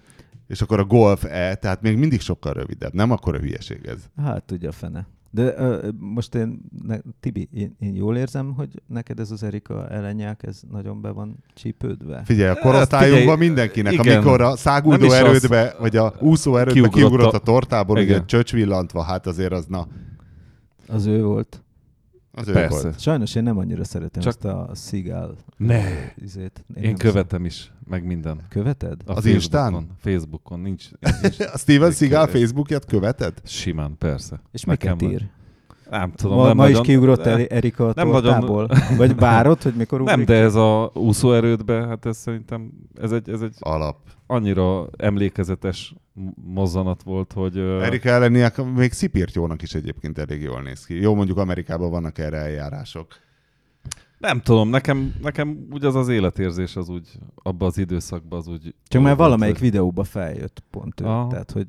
És 0.46 0.60
akkor 0.60 0.78
a 0.78 0.84
Golf 0.84 1.24
E, 1.24 1.54
tehát 1.54 1.82
még 1.82 1.96
mindig 1.96 2.20
sokkal 2.20 2.52
rövidebb. 2.52 2.92
Nem 2.92 3.10
akkor 3.10 3.34
a 3.34 3.38
hülyeség 3.38 3.86
ez. 3.86 4.04
Hát 4.16 4.44
tudja 4.44 4.68
a 4.68 4.72
fene. 4.72 5.06
De 5.34 5.54
uh, 5.58 5.88
most 5.98 6.34
én, 6.34 6.60
ne, 6.86 6.96
Tibi, 7.20 7.48
én, 7.52 7.76
én 7.78 7.94
jól 7.94 8.16
érzem, 8.16 8.52
hogy 8.54 8.68
neked 8.86 9.20
ez 9.20 9.30
az 9.30 9.42
Erika 9.42 9.88
ellenyák, 9.88 10.42
ez 10.42 10.60
nagyon 10.70 11.00
be 11.00 11.10
van 11.10 11.36
csípődve. 11.54 12.22
Figyelj, 12.24 12.50
a 12.50 12.60
korosztályunkban 12.60 13.28
hát 13.28 13.38
mindenkinek, 13.38 13.92
igen. 13.92 14.16
amikor 14.16 14.40
a 14.40 14.56
száguldó 14.56 15.10
erődbe, 15.10 15.62
az... 15.62 15.74
vagy 15.78 15.96
a 15.96 16.14
úszó 16.20 16.56
erődbe 16.56 16.72
kiugrott, 16.72 16.94
kiugrott 16.94 17.32
a 17.32 17.38
tortából, 17.38 17.98
igen. 17.98 18.14
ugye 18.14 18.24
csöcs 18.24 18.52
villantva, 18.52 19.02
hát 19.02 19.26
azért 19.26 19.52
az 19.52 19.66
na. 19.66 19.86
Az 20.88 21.06
ő 21.06 21.22
volt. 21.22 21.62
Az 22.34 22.48
ő 22.48 22.52
Persze. 22.52 22.82
Volt. 22.82 23.00
Sajnos 23.00 23.34
én 23.34 23.42
nem 23.42 23.58
annyira 23.58 23.84
szeretem 23.84 24.22
Csak... 24.22 24.32
ezt 24.32 24.44
a 24.44 24.70
Szigál 24.72 25.34
ne. 25.56 25.82
izét. 26.16 26.64
Én, 26.76 26.82
én 26.82 26.96
követem 26.96 27.38
szem. 27.38 27.44
is, 27.44 27.72
meg 27.88 28.04
minden. 28.04 28.46
Követed? 28.48 29.00
A 29.06 29.12
az 29.12 29.24
Instán? 29.24 29.86
Facebookon, 29.98 30.60
nincs. 30.60 30.84
nincs 31.22 31.40
a 31.40 31.58
Steven 31.58 31.92
Seagal 31.92 32.26
Facebookját 32.26 32.84
követed? 32.84 33.40
Simán, 33.44 33.96
persze. 33.98 34.40
És 34.52 34.62
Nekem 34.62 34.96
miket 34.96 35.12
ír? 35.20 35.30
Nem 35.90 36.12
tudom. 36.12 36.36
Ma, 36.36 36.46
nem 36.46 36.56
ma 36.56 36.62
nagyon, 36.62 36.80
is 36.80 36.86
kiugrott 36.86 37.26
el 37.26 37.46
Erika 37.46 37.88
a 37.88 37.92
nem 37.96 38.10
tortából? 38.10 38.66
Nagyon... 38.66 38.96
Vagy 38.96 39.16
várod, 39.16 39.62
hogy 39.62 39.74
mikor 39.74 40.00
ugrik? 40.00 40.16
Nem, 40.16 40.24
de 40.24 40.34
ez 40.34 40.54
a 40.54 40.90
úszóerődbe, 40.94 41.86
hát 41.86 42.06
ez 42.06 42.16
szerintem 42.16 42.70
ez 43.00 43.12
egy, 43.12 43.30
ez 43.30 43.40
egy 43.40 43.54
alap. 43.60 43.96
Annyira 44.26 44.86
emlékezetes 44.96 45.94
mozzanat 46.34 47.02
volt, 47.02 47.32
hogy... 47.32 47.58
Erika 47.58 48.08
elleniek 48.08 48.64
még 48.74 48.92
jónak 49.32 49.62
is 49.62 49.74
egyébként 49.74 50.18
elég 50.18 50.42
jól 50.42 50.62
néz 50.62 50.84
ki. 50.84 51.00
Jó, 51.00 51.14
mondjuk 51.14 51.38
Amerikában 51.38 51.90
vannak 51.90 52.18
erre 52.18 52.36
eljárások. 52.36 53.06
Nem 54.22 54.40
tudom, 54.40 54.68
nekem, 54.68 55.14
nekem 55.22 55.66
úgy 55.72 55.84
az 55.84 55.94
az 55.94 56.08
életérzés 56.08 56.76
az 56.76 56.88
úgy, 56.88 57.08
abban 57.34 57.68
az 57.68 57.78
időszakban 57.78 58.38
az 58.38 58.48
úgy... 58.48 58.74
Csak 58.88 59.02
már 59.02 59.16
valamelyik 59.16 59.58
hogy... 59.58 59.64
videóba 59.64 60.04
feljött 60.04 60.62
pont 60.70 61.00
ő, 61.00 61.04
tehát 61.04 61.50
hogy... 61.50 61.66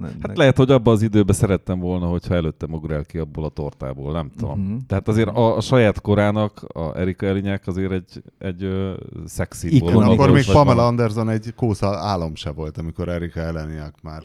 Ne, 0.00 0.06
hát 0.06 0.26
ne... 0.26 0.32
lehet, 0.34 0.56
hogy 0.56 0.70
abban 0.70 0.94
az 0.94 1.02
időben 1.02 1.34
szerettem 1.34 1.78
volna, 1.78 2.06
hogyha 2.06 2.34
előttem 2.34 2.72
ugrál 2.72 3.04
ki 3.04 3.18
abból 3.18 3.44
a 3.44 3.48
tortából, 3.48 4.12
nem 4.12 4.30
tudom. 4.36 4.60
Uh-huh. 4.60 4.78
Tehát 4.86 5.08
azért 5.08 5.28
a, 5.28 5.56
a 5.56 5.60
saját 5.60 6.00
korának 6.00 6.62
a 6.62 6.98
Erika 6.98 7.26
Elinyák 7.26 7.66
azért 7.66 7.92
egy, 7.92 8.22
egy 8.38 8.62
ö, 8.62 8.92
szexi 9.24 9.78
Akkor 9.78 10.30
még 10.30 10.44
Pamela 10.52 10.86
Anderson 10.86 11.28
egy 11.28 11.54
kósza 11.56 11.96
álom 11.96 12.34
se 12.34 12.50
volt, 12.50 12.78
amikor 12.78 13.08
Erika 13.08 13.40
Elinyák 13.40 13.94
már... 14.02 14.22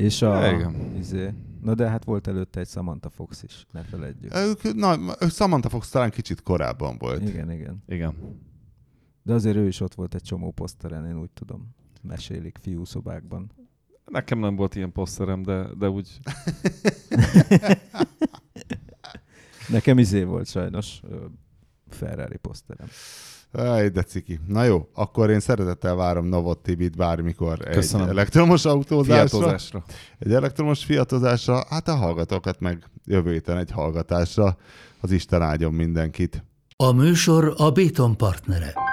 És 0.00 0.22
a... 0.22 0.70
Izé, 0.98 1.34
na 1.62 1.74
de 1.74 1.88
hát 1.88 2.04
volt 2.04 2.26
előtte 2.26 2.60
egy 2.60 2.68
Samantha 2.68 3.10
Fox 3.10 3.42
is, 3.42 3.66
ne 3.72 3.82
feledjük. 3.82 4.34
Ők, 4.36 4.74
na, 4.74 4.98
Samantha 5.28 5.68
Fox 5.68 5.90
talán 5.90 6.10
kicsit 6.10 6.42
korábban 6.42 6.96
volt. 6.98 7.28
Igen, 7.28 7.50
igen. 7.50 7.82
Igen. 7.86 8.14
De 9.22 9.32
azért 9.32 9.56
ő 9.56 9.66
is 9.66 9.80
ott 9.80 9.94
volt 9.94 10.14
egy 10.14 10.22
csomó 10.22 10.50
poszteren, 10.50 11.06
én 11.06 11.18
úgy 11.18 11.30
tudom. 11.30 11.74
Mesélik 12.02 12.58
fiúszobákban. 12.60 13.50
Nekem 14.04 14.38
nem 14.38 14.56
volt 14.56 14.74
ilyen 14.74 14.92
poszterem, 14.92 15.42
de, 15.42 15.66
de 15.78 15.88
úgy... 15.88 16.18
Nekem 19.68 19.98
izé 19.98 20.22
volt 20.22 20.46
sajnos 20.46 21.00
Ferrari 21.88 22.36
poszterem. 22.36 22.86
Aj, 23.52 23.88
de 23.88 24.02
ciki. 24.02 24.40
Na 24.46 24.64
jó, 24.64 24.88
akkor 24.94 25.30
én 25.30 25.40
szeretettel 25.40 25.94
várom 25.94 26.26
Novot 26.26 26.58
Tibit 26.58 26.96
bármikor 26.96 27.58
Köszönöm. 27.58 28.06
egy 28.06 28.12
elektromos 28.12 28.64
autózásra. 28.64 29.28
Fiatozásra. 29.28 29.84
Egy 30.18 30.32
elektromos 30.32 30.84
fiatozásra, 30.84 31.64
hát 31.68 31.88
a 31.88 31.94
hallgatókat 31.94 32.60
meg 32.60 32.84
jövő 33.04 33.32
héten 33.32 33.56
egy 33.58 33.70
hallgatásra. 33.70 34.56
Az 35.00 35.10
Isten 35.10 35.42
áldjon 35.42 35.72
mindenkit. 35.72 36.44
A 36.76 36.92
műsor 36.92 37.54
a 37.56 37.70
Béton 37.70 38.16
partnere. 38.16 38.89